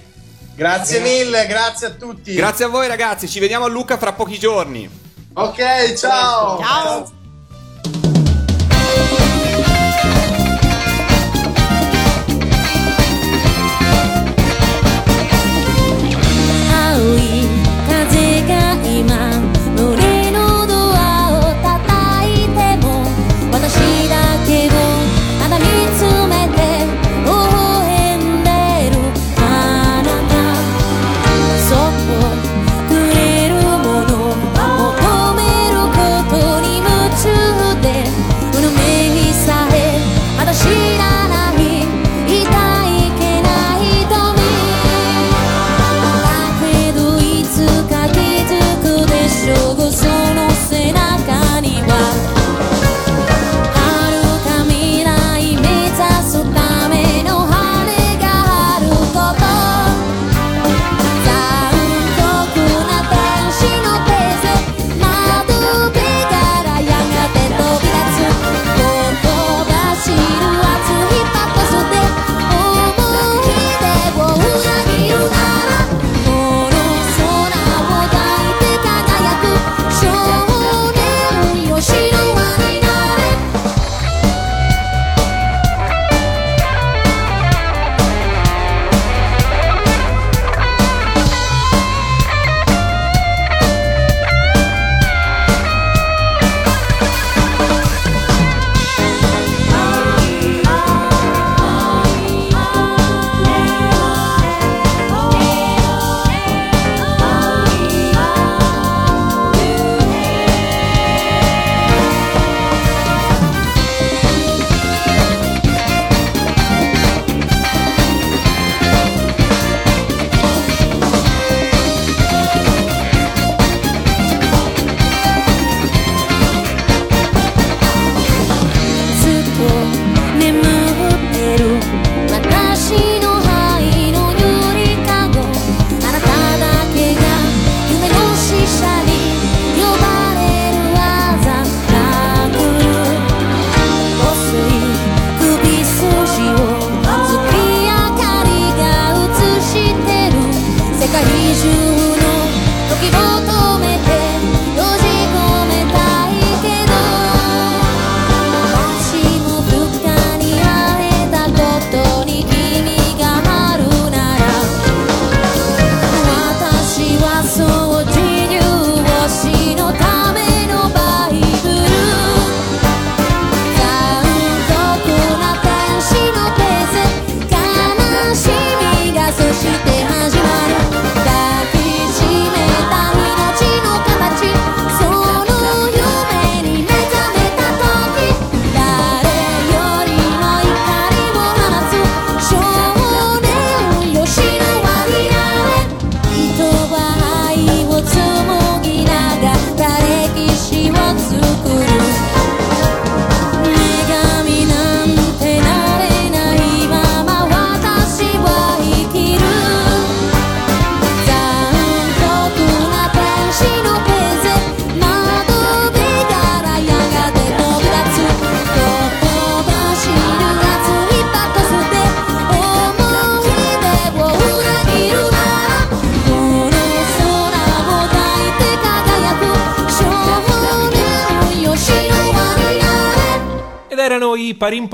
Grazie 0.55 1.01
mille, 1.01 1.47
grazie 1.47 1.87
a 1.87 1.91
tutti. 1.91 2.35
Grazie 2.35 2.67
a 2.67 2.69
voi 2.69 2.87
ragazzi, 2.87 3.27
ci 3.27 3.41
vediamo 3.41 3.65
a 3.65 3.69
Lucca 3.69 3.97
fra 3.97 4.13
pochi 4.13 4.39
giorni. 4.39 4.87
Ok, 5.33 5.95
ciao. 5.95 6.59
Ciao. 6.59 7.05
青 7.07 7.24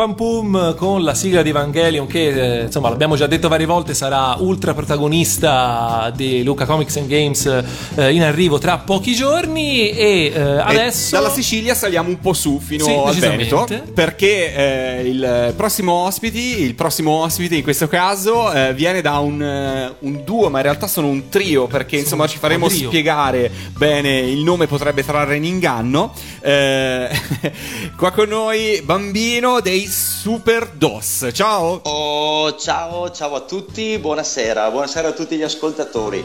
Pam 0.01 0.15
Pum 0.15 0.75
con 0.77 1.03
la 1.03 1.13
sigla 1.13 1.43
di 1.43 1.51
Evangelion 1.51 2.07
che, 2.07 2.61
eh, 2.61 2.63
insomma, 2.63 2.89
l'abbiamo 2.89 3.17
già 3.17 3.27
detto 3.27 3.49
varie 3.49 3.67
volte, 3.67 3.93
sarà 3.93 4.35
ultra 4.39 4.73
protagonista 4.73 6.11
di 6.17 6.43
Luca 6.43 6.65
Comics 6.65 6.97
and 6.97 7.07
Games 7.07 7.65
eh, 7.97 8.11
in 8.11 8.23
arrivo 8.23 8.57
tra 8.57 8.79
pochi 8.79 9.15
giorni 9.15 9.91
e 9.91 10.33
eh, 10.35 10.41
adesso... 10.41 11.17
dalla 11.17 11.29
Sicilia 11.29 11.75
saliamo 11.75 12.09
un 12.09 12.19
po' 12.19 12.33
su 12.33 12.59
fino 12.61 12.85
Sì, 12.85 12.93
al. 12.93 13.15
Veneto 13.15 13.69
perché 13.93 14.55
eh, 14.55 15.07
il 15.07 15.53
prossimo 15.55 15.93
ospiti, 15.93 16.63
il 16.63 16.75
prossimo 16.75 17.11
ospite 17.23 17.57
in 17.57 17.63
questo 17.63 17.87
caso 17.87 18.51
eh, 18.55 18.73
viene 18.73 19.03
da 19.03 19.19
un, 19.19 19.93
un 19.99 20.25
duo, 20.25 20.49
ma 20.49 20.59
in 20.59 20.65
realtà 20.65 20.87
sono 20.87 21.09
un 21.09 21.29
trio 21.29 21.67
perché 21.67 21.99
insomma 21.99 22.27
ci 22.27 22.39
faremo 22.39 22.71
spiegare 22.71 23.51
bene 23.77 24.19
il 24.21 24.43
nome 24.43 24.67
potrebbe 24.67 25.05
trarre 25.05 25.37
in 25.37 25.45
inganno. 25.45 26.15
Eh, 26.43 27.11
qua 27.97 28.11
con 28.13 28.29
noi 28.29 28.81
Bambino 28.83 29.61
dei 29.61 29.87
Super 29.87 30.71
DOS. 30.71 31.29
Ciao. 31.33 31.81
Oh, 31.83 32.57
ciao, 32.61 33.11
ciao 33.11 33.35
a 33.37 33.41
tutti, 33.41 33.97
buonasera, 33.99 34.71
buonasera 34.71 35.09
a 35.09 35.13
tutti 35.13 35.37
gli 35.37 35.43
ascoltatori. 35.43 36.23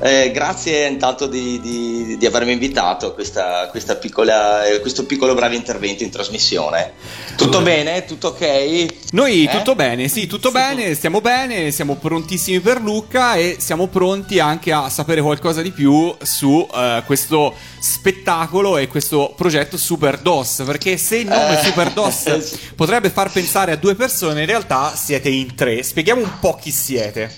Eh, 0.00 0.30
grazie 0.32 0.86
intanto 0.86 1.26
di, 1.26 1.60
di- 1.60 2.16
di 2.16 2.26
avermi 2.26 2.52
invitato 2.52 3.08
a 3.08 3.12
questa, 3.12 3.68
questa 3.70 3.96
piccola, 3.96 4.64
eh, 4.66 4.80
questo 4.80 5.04
piccolo 5.04 5.34
breve 5.34 5.56
intervento 5.56 6.02
in 6.02 6.10
trasmissione. 6.10 6.92
Tutto 7.36 7.60
bene? 7.60 8.06
Tutto 8.06 8.28
ok? 8.28 8.86
Noi 9.12 9.44
Eh? 9.44 9.50
tutto 9.50 9.74
bene, 9.74 10.08
sì, 10.08 10.26
tutto 10.26 10.50
bene, 10.50 10.94
stiamo 10.94 11.20
bene, 11.20 11.70
siamo 11.70 11.96
prontissimi 11.96 12.60
per 12.60 12.80
Lucca 12.80 13.34
e 13.34 13.56
siamo 13.58 13.86
pronti 13.88 14.38
anche 14.38 14.72
a 14.72 14.88
sapere 14.88 15.20
qualcosa 15.20 15.60
di 15.60 15.70
più 15.70 16.14
su 16.22 16.66
eh, 16.74 17.02
questo 17.04 17.52
spettacolo 17.78 18.78
e 18.78 18.88
questo 18.88 19.34
progetto 19.36 19.76
Super 19.76 20.18
DOS, 20.18 20.62
perché 20.64 20.96
se 20.96 21.18
il 21.18 21.26
nome 21.26 21.60
Eh. 21.60 21.62
Super 21.62 21.90
DOS 21.90 22.58
potrebbe 22.74 23.10
far 23.10 23.30
pensare 23.30 23.72
a 23.72 23.76
due 23.76 23.94
persone, 23.94 24.40
in 24.40 24.46
realtà 24.46 24.94
siete 24.96 25.28
in 25.28 25.54
tre. 25.54 25.72
Spieghiamo 25.82 26.22
un 26.22 26.38
po' 26.40 26.54
chi 26.54 26.70
siete. 26.70 27.30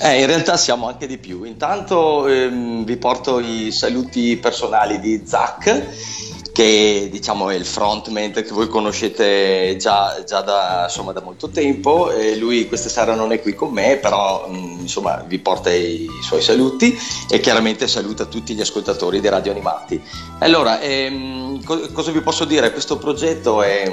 Eh, 0.00 0.20
in 0.20 0.26
realtà 0.26 0.56
siamo 0.56 0.88
anche 0.88 1.06
di 1.06 1.18
più. 1.18 1.44
Intanto 1.44 2.26
ehm, 2.26 2.84
vi 2.84 2.96
porto 2.96 3.38
i 3.38 3.70
saluti 3.70 4.36
personali 4.36 4.98
di 5.00 5.22
Zach, 5.24 6.50
che 6.52 7.08
diciamo 7.10 7.50
è 7.50 7.54
il 7.54 7.64
frontman 7.64 8.32
che 8.32 8.48
voi 8.50 8.68
conoscete 8.68 9.76
già, 9.78 10.22
già 10.26 10.40
da, 10.40 10.84
insomma, 10.84 11.12
da 11.12 11.22
molto 11.22 11.48
tempo. 11.48 12.10
E 12.10 12.36
lui 12.36 12.66
questa 12.68 12.88
sera 12.88 13.14
non 13.14 13.32
è 13.32 13.40
qui 13.40 13.54
con 13.54 13.70
me, 13.70 13.96
però 13.96 14.48
mm, 14.48 14.80
insomma, 14.80 15.24
vi 15.26 15.38
porta 15.38 15.72
i, 15.72 16.08
suoi 16.22 16.42
saluti 16.42 16.98
e 17.30 17.40
chiaramente 17.40 17.86
saluta 17.88 18.24
tutti 18.26 18.54
gli 18.54 18.60
ascoltatori 18.60 19.20
di 19.20 19.28
Radio 19.28 19.52
Animati. 19.52 20.02
Allora, 20.40 20.80
ehm, 20.80 21.62
co- 21.64 21.88
cosa 21.92 22.10
vi 22.10 22.20
posso 22.20 22.44
dire? 22.44 22.72
Questo 22.72 22.98
progetto 22.98 23.62
è 23.62 23.90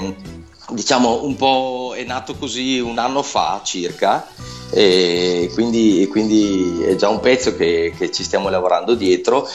diciamo 0.71 1.23
un 1.23 1.35
po' 1.35 1.93
è 1.95 2.03
nato 2.03 2.35
così 2.35 2.79
un 2.79 2.97
anno 2.97 3.23
fa 3.23 3.61
circa 3.63 4.27
e 4.71 5.49
quindi, 5.53 6.07
quindi 6.09 6.83
è 6.83 6.95
già 6.95 7.09
un 7.09 7.19
pezzo 7.19 7.55
che, 7.55 7.93
che 7.97 8.11
ci 8.11 8.23
stiamo 8.23 8.49
lavorando 8.49 8.93
dietro. 8.93 9.47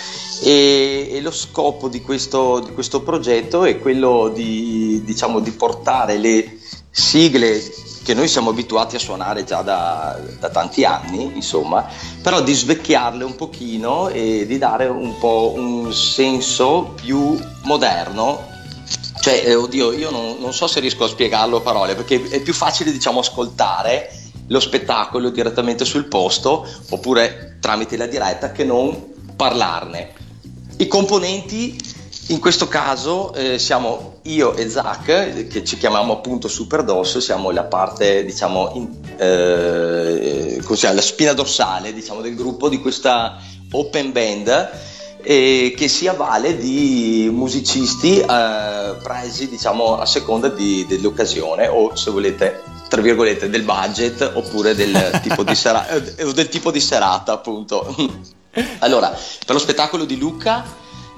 E, 0.43 1.09
e 1.12 1.21
lo 1.21 1.31
scopo 1.31 1.89
di 1.89 2.03
questo, 2.03 2.61
di 2.61 2.73
questo 2.73 3.03
progetto 3.03 3.65
è 3.65 3.79
quello 3.79 4.31
di, 4.35 5.03
diciamo, 5.05 5.41
di 5.41 5.53
portare 5.53 6.19
le 6.19 6.59
sigle 6.91 7.62
che 8.03 8.12
noi 8.12 8.29
siamo 8.29 8.51
abituati 8.51 8.97
a 8.97 8.99
suonare 8.99 9.45
già 9.45 9.62
da, 9.62 10.21
da 10.39 10.51
tanti 10.51 10.85
anni, 10.85 11.33
insomma, 11.35 11.89
però 12.23 12.43
di 12.43 12.53
svecchiarle 12.53 13.25
un 13.25 13.35
pochino 13.35 14.09
e 14.09 14.45
di 14.47 14.59
dare 14.59 14.87
un 14.87 15.17
po' 15.19 15.55
un 15.57 15.91
senso 15.93 16.93
più 17.01 17.39
moderno 17.62 18.53
cioè, 19.25 19.43
eh, 19.43 19.55
oddio, 19.55 19.93
io 19.93 20.11
non, 20.11 20.37
non 20.39 20.53
so 20.53 20.66
se 20.66 20.81
riesco 20.81 21.05
a 21.05 21.09
spiegarlo 21.09 21.57
a 21.57 21.61
parole, 21.62 21.95
perché 21.95 22.29
è 22.29 22.43
più 22.43 22.53
facile, 22.53 22.93
diciamo, 22.93 23.20
ascoltare 23.20 24.11
lo 24.49 24.61
spettacolo 24.61 25.31
direttamente 25.31 25.87
sul 25.87 26.09
posto, 26.09 26.68
oppure 26.91 27.57
tramite 27.59 27.97
la 27.97 28.05
diretta, 28.05 28.53
che 28.53 28.64
non 28.64 29.14
parlarne. 29.35 30.12
I 30.77 30.87
componenti, 30.89 31.75
in 32.27 32.39
questo 32.39 32.68
caso, 32.68 33.33
eh, 33.33 33.59
siamo 33.59 34.18
io 34.25 34.53
e 34.57 34.68
Zach, 34.68 35.09
eh, 35.09 35.47
che 35.47 35.64
ci 35.64 35.79
chiamiamo 35.79 36.12
appunto 36.12 36.47
Super 36.47 36.85
DOS, 36.85 37.16
siamo 37.16 37.51
la 37.51 37.64
parte, 37.64 38.27
diciamo, 38.27 38.72
in- 38.75 38.91
eh, 39.16 40.61
chiama, 40.62 40.97
la 40.97 41.01
spina 41.01 41.33
dorsale, 41.33 41.95
diciamo, 41.95 42.20
del 42.20 42.35
gruppo 42.35 42.68
di 42.68 42.79
questa 42.79 43.39
open 43.70 44.12
band 44.12 44.93
e 45.27 45.72
che 45.75 45.89
si 45.89 46.07
avvale 46.07 46.57
di 46.59 47.31
musicisti 47.33 48.20
eh, 48.20 48.95
presi 49.03 49.49
diciamo 49.49 49.99
a 49.99 50.05
seconda 50.05 50.49
di- 50.49 50.85
dell'occasione 50.87 51.66
o 51.66 51.97
se 51.97 52.11
volete 52.11 52.62
tra 52.89 53.01
virgolette 53.01 53.49
del 53.49 53.62
budget 53.62 54.33
oppure 54.35 54.75
del 54.75 55.20
tipo 55.22 55.43
di, 55.43 55.55
sera- 55.55 55.87
del 55.99 56.49
tipo 56.49 56.70
di 56.70 56.81
serata 56.81 57.33
appunto. 57.33 57.97
Allora 58.81 59.09
per 59.09 59.55
lo 59.55 59.59
spettacolo 59.59 60.05
di 60.05 60.18
Luca 60.18 60.62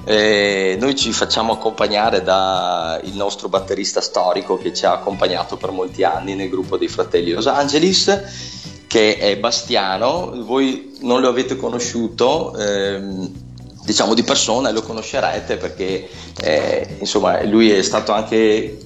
eh, 0.04 0.76
noi 0.78 0.94
ci 0.94 1.12
facciamo 1.12 1.54
accompagnare 1.54 2.22
dal 2.22 3.02
nostro 3.12 3.48
batterista 3.48 4.00
storico 4.00 4.56
che 4.56 4.72
ci 4.72 4.86
ha 4.86 4.92
accompagnato 4.92 5.56
per 5.56 5.72
molti 5.72 6.04
anni 6.04 6.36
nel 6.36 6.48
gruppo 6.48 6.76
dei 6.76 6.86
fratelli 6.86 7.32
Los 7.32 7.48
Angeles 7.48 8.84
che 8.86 9.18
è 9.18 9.36
Bastiano. 9.36 10.44
Voi 10.44 10.96
non 11.00 11.20
lo 11.20 11.28
avete 11.28 11.56
conosciuto 11.56 12.56
ehm, 12.56 13.45
diciamo 13.86 14.14
di 14.14 14.24
persona 14.24 14.68
e 14.68 14.72
lo 14.72 14.82
conoscerete 14.82 15.56
perché 15.56 16.08
eh, 16.42 16.96
insomma 16.98 17.42
lui 17.44 17.70
è 17.70 17.82
stato 17.82 18.12
anche 18.12 18.78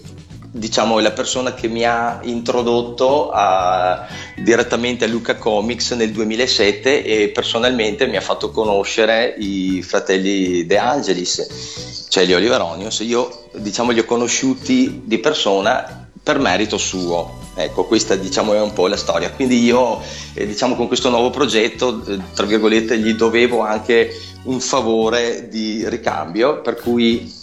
diciamo 0.52 0.98
la 0.98 1.12
persona 1.12 1.54
che 1.54 1.68
mi 1.68 1.84
ha 1.84 2.20
introdotto 2.22 3.30
a- 3.30 4.06
direttamente 4.36 5.06
a 5.06 5.08
Luca 5.08 5.36
Comics 5.36 5.92
nel 5.92 6.12
2007 6.12 7.02
e 7.02 7.28
personalmente 7.30 8.06
mi 8.06 8.16
ha 8.16 8.20
fatto 8.20 8.50
conoscere 8.50 9.34
i 9.38 9.82
fratelli 9.82 10.66
De 10.66 10.76
Angelis 10.76 12.08
cioè 12.10 12.26
gli 12.26 12.34
Oliveronius. 12.34 12.98
Io 13.00 13.44
diciamo 13.54 13.92
li 13.92 14.00
ho 14.00 14.04
conosciuti 14.04 15.02
di 15.04 15.18
persona 15.18 16.09
per 16.30 16.38
merito 16.38 16.78
suo 16.78 17.38
ecco 17.56 17.86
questa 17.86 18.14
diciamo 18.14 18.54
è 18.54 18.60
un 18.60 18.72
po' 18.72 18.86
la 18.86 18.96
storia 18.96 19.32
quindi 19.32 19.64
io 19.64 20.00
eh, 20.34 20.46
diciamo 20.46 20.76
con 20.76 20.86
questo 20.86 21.10
nuovo 21.10 21.30
progetto 21.30 22.04
eh, 22.06 22.20
tra 22.32 22.46
virgolette 22.46 22.96
gli 22.98 23.14
dovevo 23.14 23.62
anche 23.62 24.16
un 24.44 24.60
favore 24.60 25.48
di 25.48 25.82
ricambio 25.88 26.60
per 26.60 26.76
cui 26.76 27.38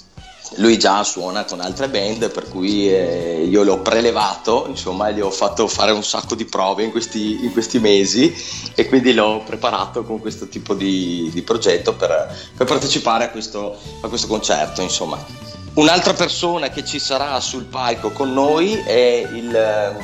lui 0.55 0.79
già 0.79 1.03
suona 1.03 1.43
con 1.43 1.59
altre 1.59 1.89
band, 1.89 2.31
per 2.31 2.47
cui 2.47 2.89
eh, 2.89 3.43
io 3.43 3.63
l'ho 3.63 3.79
prelevato, 3.79 4.65
insomma, 4.69 5.11
gli 5.11 5.19
ho 5.19 5.29
fatto 5.29 5.67
fare 5.67 5.91
un 5.91 6.05
sacco 6.05 6.35
di 6.35 6.45
prove 6.45 6.83
in 6.83 6.91
questi, 6.91 7.43
in 7.43 7.51
questi 7.51 7.79
mesi 7.79 8.33
e 8.73 8.87
quindi 8.87 9.13
l'ho 9.13 9.43
preparato 9.45 10.05
con 10.05 10.21
questo 10.21 10.47
tipo 10.47 10.73
di, 10.73 11.29
di 11.33 11.41
progetto 11.41 11.95
per, 11.95 12.33
per 12.55 12.65
partecipare 12.65 13.25
a 13.25 13.29
questo, 13.29 13.75
a 13.99 14.07
questo 14.07 14.27
concerto, 14.27 14.81
insomma. 14.81 15.56
Un'altra 15.77 16.13
persona 16.13 16.69
che 16.69 16.83
ci 16.83 16.97
sarà 16.97 17.39
sul 17.39 17.65
palco 17.65 18.09
con 18.09 18.33
noi 18.33 18.81
è 18.83 19.27
il 19.31 19.55
eh, 19.55 19.95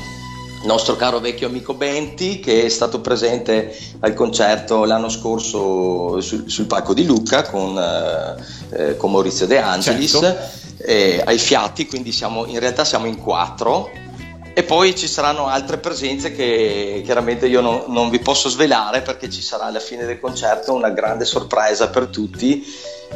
nostro 0.65 0.95
caro 0.95 1.19
vecchio 1.19 1.47
amico 1.47 1.73
Benti 1.73 2.39
che 2.39 2.65
è 2.65 2.69
stato 2.69 3.01
presente 3.01 3.75
al 4.01 4.13
concerto 4.13 4.85
l'anno 4.85 5.09
scorso 5.09 6.21
sul, 6.21 6.43
sul 6.47 6.67
palco 6.67 6.93
di 6.93 7.05
Lucca 7.05 7.41
con, 7.41 7.75
eh, 7.75 8.89
eh, 8.89 8.97
con 8.97 9.09
Maurizio 9.09 9.47
De 9.47 9.57
Angelis 9.57 10.11
Certo. 10.11 10.83
eh, 10.85 11.23
ai 11.25 11.39
fiati, 11.39 11.87
quindi 11.87 12.11
siamo, 12.11 12.45
in 12.45 12.59
realtà 12.59 12.85
siamo 12.85 13.07
in 13.07 13.17
quattro. 13.17 13.89
E 14.53 14.61
poi 14.61 14.95
ci 14.95 15.07
saranno 15.07 15.47
altre 15.47 15.79
presenze 15.79 16.31
che 16.31 17.01
chiaramente 17.03 17.47
io 17.47 17.61
non, 17.61 17.85
non 17.87 18.11
vi 18.11 18.19
posso 18.19 18.47
svelare 18.47 19.01
perché 19.01 19.27
ci 19.27 19.41
sarà 19.41 19.63
alla 19.63 19.79
fine 19.79 20.05
del 20.05 20.19
concerto 20.19 20.71
una 20.73 20.91
grande 20.91 21.25
sorpresa 21.25 21.89
per 21.89 22.05
tutti. 22.05 22.63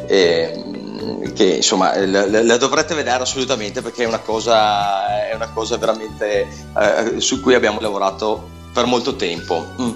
Ehm, 0.06 1.32
che 1.32 1.44
insomma 1.44 1.96
la, 2.06 2.26
la- 2.26 2.56
dovrete 2.56 2.94
vedere 2.94 3.22
assolutamente 3.22 3.82
perché 3.82 4.04
è 4.04 4.06
una 4.06 4.18
cosa, 4.18 5.28
è 5.28 5.34
una 5.34 5.48
cosa 5.48 5.76
veramente 5.76 6.46
eh, 6.78 7.20
su 7.20 7.40
cui 7.40 7.54
abbiamo 7.54 7.80
lavorato 7.80 8.56
per 8.72 8.86
molto 8.86 9.16
tempo. 9.16 9.66
Mm. 9.80 9.90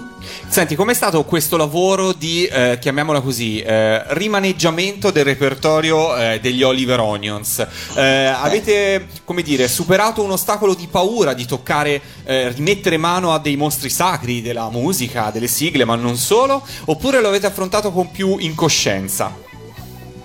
Senti, 0.47 0.75
com'è 0.75 0.93
stato 0.93 1.23
questo 1.23 1.57
lavoro 1.57 2.11
di, 2.13 2.45
eh, 2.45 2.77
chiamiamola 2.79 3.21
così, 3.21 3.59
eh, 3.59 4.03
rimaneggiamento 4.13 5.11
del 5.11 5.23
repertorio 5.23 6.15
eh, 6.15 6.39
degli 6.41 6.63
Oliver 6.63 6.99
Onions? 6.99 7.65
Eh, 7.95 8.25
avete, 8.25 9.07
come 9.25 9.41
dire, 9.41 9.67
superato 9.67 10.21
un 10.21 10.31
ostacolo 10.31 10.73
di 10.73 10.87
paura 10.87 11.33
di 11.33 11.45
toccare, 11.45 12.01
eh, 12.25 12.49
rimettere 12.49 12.97
mano 12.97 13.33
a 13.33 13.39
dei 13.39 13.55
mostri 13.55 13.89
sacri 13.89 14.41
della 14.41 14.69
musica, 14.69 15.29
delle 15.31 15.47
sigle, 15.47 15.85
ma 15.85 15.95
non 15.95 16.17
solo? 16.17 16.65
Oppure 16.85 17.21
lo 17.21 17.29
avete 17.29 17.47
affrontato 17.47 17.91
con 17.91 18.11
più 18.11 18.37
incoscienza? 18.39 19.51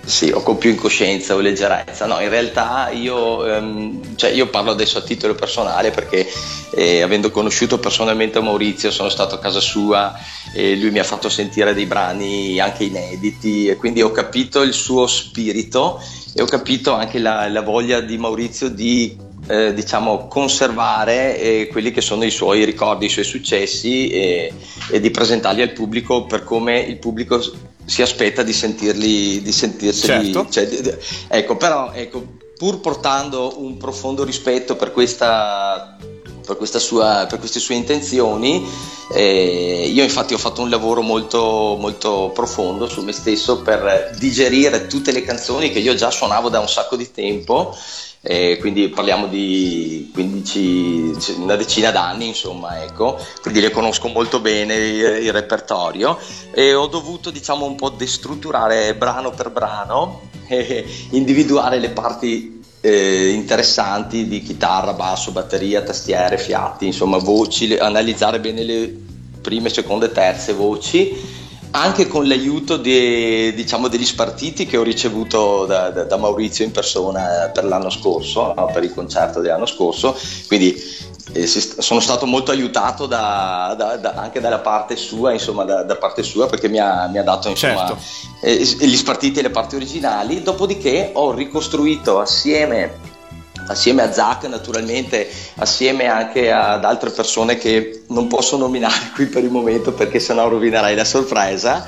Sì, 0.09 0.31
o 0.31 0.41
con 0.41 0.57
più 0.57 0.71
incoscienza 0.71 1.35
o 1.35 1.39
leggerezza. 1.39 2.07
No, 2.07 2.19
in 2.19 2.29
realtà 2.29 2.89
io, 2.89 3.45
ehm, 3.45 4.15
cioè 4.15 4.31
io 4.31 4.47
parlo 4.47 4.71
adesso 4.71 4.97
a 4.97 5.01
titolo 5.01 5.35
personale 5.35 5.91
perché 5.91 6.27
eh, 6.71 7.03
avendo 7.03 7.29
conosciuto 7.29 7.77
personalmente 7.77 8.41
Maurizio 8.41 8.89
sono 8.89 9.09
stato 9.09 9.35
a 9.35 9.39
casa 9.39 9.59
sua 9.59 10.17
e 10.51 10.75
lui 10.77 10.89
mi 10.89 10.97
ha 10.97 11.03
fatto 11.03 11.29
sentire 11.29 11.75
dei 11.75 11.85
brani 11.85 12.59
anche 12.59 12.85
inediti 12.85 13.67
e 13.67 13.75
quindi 13.75 14.01
ho 14.01 14.09
capito 14.09 14.63
il 14.63 14.73
suo 14.73 15.05
spirito 15.05 16.01
e 16.33 16.41
ho 16.41 16.47
capito 16.47 16.93
anche 16.93 17.19
la, 17.19 17.47
la 17.47 17.61
voglia 17.61 17.99
di 17.99 18.17
Maurizio 18.17 18.67
di 18.67 19.15
eh, 19.45 19.75
diciamo 19.75 20.27
conservare 20.27 21.39
eh, 21.39 21.67
quelli 21.71 21.91
che 21.91 22.01
sono 22.01 22.23
i 22.23 22.31
suoi 22.31 22.65
ricordi, 22.65 23.05
i 23.05 23.09
suoi 23.09 23.25
successi 23.25 24.09
e, 24.09 24.51
e 24.89 24.99
di 24.99 25.11
presentarli 25.11 25.61
al 25.61 25.71
pubblico 25.71 26.25
per 26.25 26.43
come 26.43 26.79
il 26.79 26.97
pubblico 26.97 27.39
si 27.89 28.03
aspetta 28.03 28.43
di 28.43 28.53
sentirli, 28.53 29.41
di 29.41 29.51
sentirseli. 29.51 30.31
Certo. 30.31 30.49
cioè, 30.49 30.97
ecco, 31.27 31.57
però, 31.57 31.91
ecco, 31.91 32.23
pur 32.55 32.79
portando 32.81 33.59
un 33.59 33.77
profondo 33.77 34.23
rispetto 34.23 34.75
per 34.75 34.91
questa. 34.91 35.97
Per, 36.45 36.57
questa 36.57 36.79
sua- 36.79 37.27
per 37.29 37.37
queste 37.37 37.59
sue 37.59 37.75
intenzioni, 37.75 38.67
eh, 39.13 39.87
io 39.93 40.01
infatti 40.01 40.33
ho 40.33 40.39
fatto 40.39 40.63
un 40.63 40.69
lavoro 40.71 41.01
molto, 41.01 41.77
molto 41.79 42.31
profondo 42.33 42.89
su 42.89 43.03
me 43.03 43.11
stesso 43.11 43.61
per 43.61 44.15
digerire 44.17 44.87
tutte 44.87 45.11
le 45.11 45.21
canzoni 45.21 45.69
che 45.69 45.77
io 45.77 45.93
già 45.93 46.09
suonavo 46.09 46.49
da 46.49 46.59
un 46.59 46.67
sacco 46.67 46.95
di 46.95 47.11
tempo, 47.11 47.77
eh, 48.21 48.57
quindi 48.59 48.89
parliamo 48.89 49.27
di 49.27 50.09
15, 50.13 51.19
cioè, 51.19 51.35
una 51.37 51.55
decina 51.55 51.89
d'anni, 51.89 52.27
insomma, 52.27 52.83
ecco, 52.83 53.17
quindi 53.41 53.61
le 53.61 53.71
conosco 53.71 54.09
molto 54.09 54.39
bene 54.39 54.75
il, 54.75 55.23
il 55.23 55.31
repertorio. 55.31 56.17
E 56.51 56.73
ho 56.73 56.87
dovuto, 56.87 57.29
diciamo, 57.29 57.65
un 57.65 57.75
po' 57.75 57.89
destrutturare 57.89 58.93
brano 58.95 59.31
per 59.31 59.51
brano, 59.51 60.27
e 60.47 60.85
individuare 61.11 61.79
le 61.79 61.91
parti 61.91 62.61
eh, 62.81 63.29
interessanti 63.29 64.27
di 64.27 64.41
chitarra, 64.41 64.93
basso, 64.93 65.31
batteria, 65.31 65.81
tastiere, 65.81 66.37
fiati, 66.37 66.87
insomma, 66.87 67.17
voci, 67.17 67.67
le- 67.67 67.79
analizzare 67.79 68.41
bene 68.41 68.63
le 68.63 68.97
prime, 69.41 69.69
seconde, 69.69 70.11
terze 70.11 70.51
voci 70.51 71.38
anche 71.71 72.07
con 72.07 72.27
l'aiuto 72.27 72.77
di- 72.77 73.53
diciamo, 73.53 73.87
degli 73.87 74.05
spartiti 74.05 74.65
che 74.65 74.77
ho 74.77 74.83
ricevuto 74.83 75.65
da, 75.65 75.89
da- 75.91 76.03
da 76.03 76.17
Maurizio 76.17 76.65
in 76.65 76.71
persona 76.71 77.45
eh, 77.45 77.49
per 77.51 77.65
l'anno 77.65 77.89
scorso, 77.89 78.53
no? 78.55 78.69
per 78.73 78.83
il 78.83 78.93
concerto 78.93 79.39
dell'anno 79.39 79.65
scorso, 79.67 80.17
quindi 80.47 80.75
eh, 81.33 81.45
sono 81.45 81.99
stato 81.99 82.25
molto 82.25 82.49
aiutato 82.51 83.05
da- 83.05 83.75
anche 84.15 84.39
dalla 84.39 84.59
parte 84.59 84.95
sua, 84.95 85.31
insomma, 85.31 85.63
da, 85.63 85.83
da 85.83 85.95
parte 85.95 86.23
sua, 86.23 86.47
perché 86.47 86.67
mi 86.69 86.79
ha, 86.79 87.07
mi 87.07 87.19
ha 87.19 87.23
dato 87.23 87.49
insomma, 87.49 87.85
Certo. 87.87 87.97
eh, 88.41 88.55
gli 88.87 88.95
spartiti 88.97 89.39
e 89.39 89.43
le 89.43 89.51
parti 89.51 89.75
originali, 89.75 90.41
dopodiché 90.41 91.11
ho 91.13 91.31
ricostruito 91.33 92.19
assieme 92.19 93.08
assieme 93.69 94.01
a 94.01 94.11
Zach 94.11 94.43
naturalmente, 94.45 95.29
assieme 95.55 96.05
anche 96.07 96.51
ad 96.51 96.83
altre 96.83 97.09
persone 97.11 97.57
che 97.57 98.03
non 98.09 98.27
posso 98.27 98.57
nominare 98.57 99.11
qui 99.13 99.25
per 99.27 99.43
il 99.43 99.51
momento 99.51 99.93
perché 99.93 100.19
sennò 100.19 100.47
rovinerai 100.47 100.95
la 100.95 101.05
sorpresa. 101.05 101.85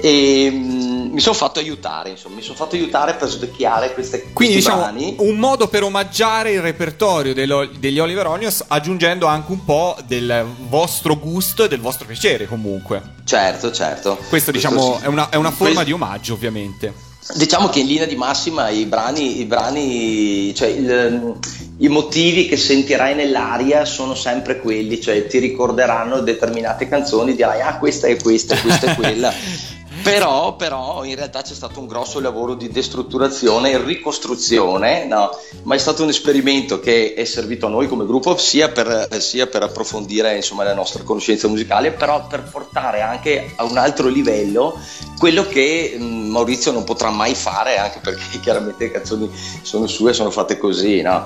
E 0.00 0.48
mm, 0.52 1.12
mi 1.12 1.20
sono 1.20 1.34
fatto 1.34 1.58
aiutare, 1.58 2.10
insomma, 2.10 2.36
mi 2.36 2.42
sono 2.42 2.54
fatto 2.54 2.76
aiutare 2.76 3.14
per 3.14 3.28
svecchiare 3.28 3.92
queste, 3.94 4.30
Quindi 4.32 4.54
diciamo 4.56 4.82
brani. 4.82 5.16
un 5.18 5.36
modo 5.36 5.66
per 5.66 5.82
omaggiare 5.82 6.52
il 6.52 6.60
repertorio 6.60 7.34
degli 7.34 7.98
Oliver 7.98 8.26
Onions 8.28 8.64
aggiungendo 8.68 9.26
anche 9.26 9.50
un 9.50 9.64
po' 9.64 9.96
del 10.06 10.46
vostro 10.68 11.18
gusto 11.18 11.64
e 11.64 11.68
del 11.68 11.80
vostro 11.80 12.06
piacere 12.06 12.46
comunque. 12.46 13.02
Certo, 13.24 13.72
certo. 13.72 14.18
Questo 14.28 14.52
diciamo 14.52 14.98
sì. 14.98 15.04
è 15.04 15.08
una, 15.08 15.28
è 15.30 15.36
una 15.36 15.50
forma 15.50 15.66
Questo- 15.74 15.84
di 15.84 15.92
omaggio 15.92 16.34
ovviamente. 16.34 17.06
Diciamo 17.34 17.68
che 17.68 17.80
in 17.80 17.86
linea 17.86 18.06
di 18.06 18.16
massima 18.16 18.68
i 18.70 18.86
brani, 18.86 19.40
i, 19.40 19.44
brani, 19.44 20.54
cioè 20.54 20.68
il- 20.68 21.34
i 21.80 21.88
motivi 21.88 22.46
che 22.48 22.56
sentirai 22.56 23.14
nell'aria 23.14 23.84
sono 23.84 24.14
sempre 24.14 24.58
quelli, 24.60 25.00
cioè 25.00 25.26
ti 25.26 25.38
ricorderanno 25.38 26.20
determinate 26.20 26.88
canzoni, 26.88 27.34
dirai 27.34 27.60
ah 27.60 27.78
questa 27.78 28.06
è 28.08 28.16
questa, 28.20 28.58
questa 28.58 28.92
è 28.92 28.94
quella. 28.96 29.32
Però, 30.02 30.56
però 30.56 31.04
in 31.04 31.14
realtà 31.14 31.42
c'è 31.42 31.54
stato 31.54 31.80
un 31.80 31.86
grosso 31.86 32.20
lavoro 32.20 32.54
di 32.54 32.68
destrutturazione 32.68 33.70
e 33.70 33.82
ricostruzione, 33.82 35.04
no? 35.04 35.30
ma 35.62 35.74
è 35.74 35.78
stato 35.78 36.02
un 36.02 36.08
esperimento 36.08 36.80
che 36.80 37.14
è 37.14 37.24
servito 37.24 37.66
a 37.66 37.68
noi 37.68 37.88
come 37.88 38.06
gruppo 38.06 38.36
sia 38.36 38.70
per, 38.70 39.08
sia 39.20 39.46
per 39.46 39.62
approfondire 39.62 40.36
insomma, 40.36 40.64
la 40.64 40.74
nostra 40.74 41.02
conoscenza 41.02 41.48
musicale, 41.48 41.92
però 41.92 42.26
per 42.26 42.42
portare 42.42 43.00
anche 43.00 43.52
a 43.56 43.64
un 43.64 43.76
altro 43.76 44.08
livello 44.08 44.78
quello 45.18 45.46
che 45.46 45.96
mh, 45.98 46.04
Maurizio 46.04 46.72
non 46.72 46.84
potrà 46.84 47.10
mai 47.10 47.34
fare, 47.34 47.76
anche 47.76 48.00
perché 48.00 48.38
chiaramente 48.40 48.84
le 48.84 48.90
canzoni 48.92 49.30
sono 49.62 49.86
sue, 49.86 50.12
sono 50.12 50.30
fatte 50.30 50.58
così, 50.58 51.02
no? 51.02 51.24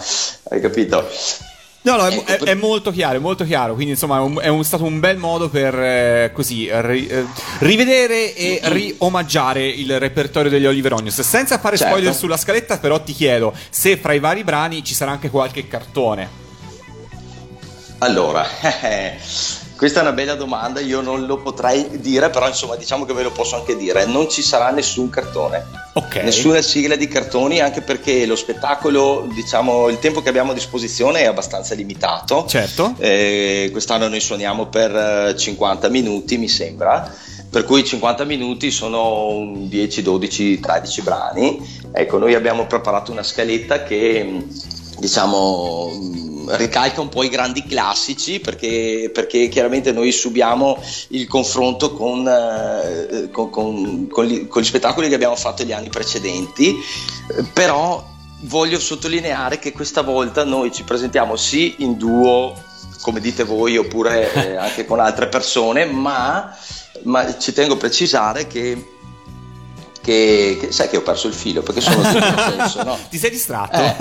Hai 0.49 0.61
capito? 0.61 1.07
No, 1.85 1.97
no, 1.97 2.07
è, 2.07 2.12
Ecco, 2.14 2.24
è- 2.30 2.39
per- 2.39 2.49
è 2.49 2.55
molto 2.55 2.93
chiaro, 2.93 3.16
è 3.16 3.20
molto 3.20 3.45
chiaro. 3.45 3.74
Quindi, 3.74 3.93
insomma, 3.93 4.18
è, 4.18 4.20
un- 4.20 4.39
è 4.41 4.47
un- 4.49 4.64
stato 4.64 4.85
un 4.85 5.01
bel 5.01 5.16
modo 5.16 5.49
per 5.49 5.74
eh, 5.74 6.30
così 6.33 6.68
ri- 6.70 7.09
eh, 7.09 7.24
rivedere 7.59 8.35
e 8.37 8.61
riomaggiare 8.62 9.66
il 9.66 9.99
repertorio 9.99 10.49
degli 10.49 10.64
Oliver 10.66 10.93
Onions. 10.93 11.20
Senza 11.22 11.59
fare 11.59 11.76
Certo. 11.76 11.93
spoiler 11.93 12.14
sulla 12.14 12.37
scaletta, 12.37 12.78
però 12.78 13.01
ti 13.01 13.12
chiedo 13.12 13.53
se 13.68 13.97
fra 13.97 14.12
i 14.12 14.20
vari 14.20 14.45
brani 14.45 14.85
ci 14.85 14.95
sarà 14.95 15.11
anche 15.11 15.28
qualche 15.28 15.66
cartone. 15.66 16.28
Allora, 17.99 18.47
questa 19.83 19.99
è 19.99 20.03
una 20.03 20.12
bella 20.12 20.37
domanda, 20.37 20.78
io 20.78 21.01
non 21.01 21.26
lo 21.26 21.39
potrei 21.39 21.99
dire, 21.99 22.30
però 22.30 22.47
insomma 22.47 22.76
diciamo 22.76 23.05
che 23.05 23.14
ve 23.14 23.24
lo 23.24 23.33
posso 23.33 23.57
anche 23.57 23.76
dire, 23.76 24.07
non 24.07 24.30
ci 24.30 24.41
sarà 24.41 24.70
nessun 24.70 25.11
cartone. 25.11 25.66
Ok. 25.95 26.22
Nessuna 26.22 26.62
sigla 26.62 26.95
di 26.95 27.09
cartoni, 27.09 27.59
anche 27.59 27.80
perché 27.80 28.24
lo 28.24 28.37
spettacolo, 28.37 29.26
diciamo, 29.35 29.89
il 29.89 29.99
tempo 29.99 30.22
che 30.22 30.28
abbiamo 30.28 30.53
a 30.53 30.55
disposizione 30.55 31.22
è 31.22 31.24
abbastanza 31.24 31.74
limitato. 31.74 32.45
Certo. 32.47 32.95
Eh, 32.97 33.70
quest'anno 33.72 34.07
noi 34.07 34.20
suoniamo 34.20 34.66
per 34.66 34.95
eh, 34.95 35.37
50 35.37 35.89
minuti, 35.89 36.39
mi 36.39 36.49
sembra. 36.49 37.12
Per 37.51 37.64
cui 37.64 37.85
50 37.85 38.22
minuti 38.22 38.70
sono 38.70 39.30
un 39.30 39.68
10, 39.68 40.01
12, 40.01 40.61
13 40.61 41.03
brani. 41.03 41.80
Ecco, 41.91 42.18
noi 42.18 42.35
abbiamo 42.35 42.66
preparato 42.66 43.11
una 43.11 43.24
scaletta 43.24 43.83
che 43.83 44.45
diciamo 44.99 45.88
mh, 45.88 46.57
ricalca 46.57 47.01
un 47.01 47.09
po' 47.09 47.22
i 47.22 47.28
grandi 47.28 47.64
classici 47.64 48.40
perché, 48.40 49.11
perché 49.12 49.49
chiaramente 49.49 49.93
noi 49.93 50.12
subiamo 50.12 50.82
il 51.09 51.26
confronto 51.26 51.93
con, 51.93 52.26
eh, 52.26 53.28
con- 53.30 53.51
con- 53.51 54.24
gli, 54.24 54.47
con 54.49 54.62
gli 54.62 54.64
spettacoli 54.64 55.09
che 55.09 55.14
abbiamo 55.14 55.36
fatto 55.36 55.62
gli 55.62 55.72
anni 55.72 55.88
precedenti, 55.88 56.76
però 57.53 58.05
voglio 58.43 58.78
sottolineare 58.78 59.59
che 59.59 59.72
questa 59.72 60.03
volta 60.03 60.45
noi 60.45 60.72
ci 60.72 60.82
presentiamo 60.82 61.36
sì 61.36 61.76
in 61.78 61.97
duo, 61.97 62.55
come 63.01 63.20
dite 63.20 63.45
voi, 63.45 63.76
oppure 63.76 64.32
eh, 64.32 64.57
anche 64.57 64.84
con 64.84 65.01
altre 65.01 65.28
persone, 65.28 65.84
ma, 65.84 66.57
ma 67.05 67.38
ci 67.38 67.53
tengo 67.53 67.74
a 67.74 67.78
precisare 67.78 68.47
che 68.47 68.91
che, 70.03 70.59
che- 70.61 70.73
sai 70.73 70.89
che 70.89 70.97
ho 70.99 71.03
perso 71.03 71.27
il 71.29 71.35
filo 71.35 71.63
perché 71.63 71.81
sono 71.81 72.03
senso, 72.03 72.83
no? 72.83 72.99
Ti 73.09 73.19
sei 73.19 73.31
distratto? 73.31 73.77
Eh. 73.79 73.97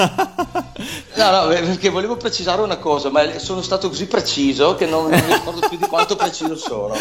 No, 1.16 1.30
no, 1.30 1.47
perché 1.47 1.89
volevo 1.89 2.18
precisare 2.18 2.62
una 2.62 2.78
cosa, 2.78 3.10
ma 3.10 3.38
sono 3.39 3.62
stato 3.62 3.88
così 3.89 4.06
preciso 4.08 4.76
che 4.76 4.86
non, 4.86 5.10
non 5.10 5.24
mi 5.26 5.34
ricordo 5.34 5.68
più 5.68 5.78
di 5.78 5.86
quanto 5.88 6.16
preciso 6.16 6.56
sono. 6.56 6.95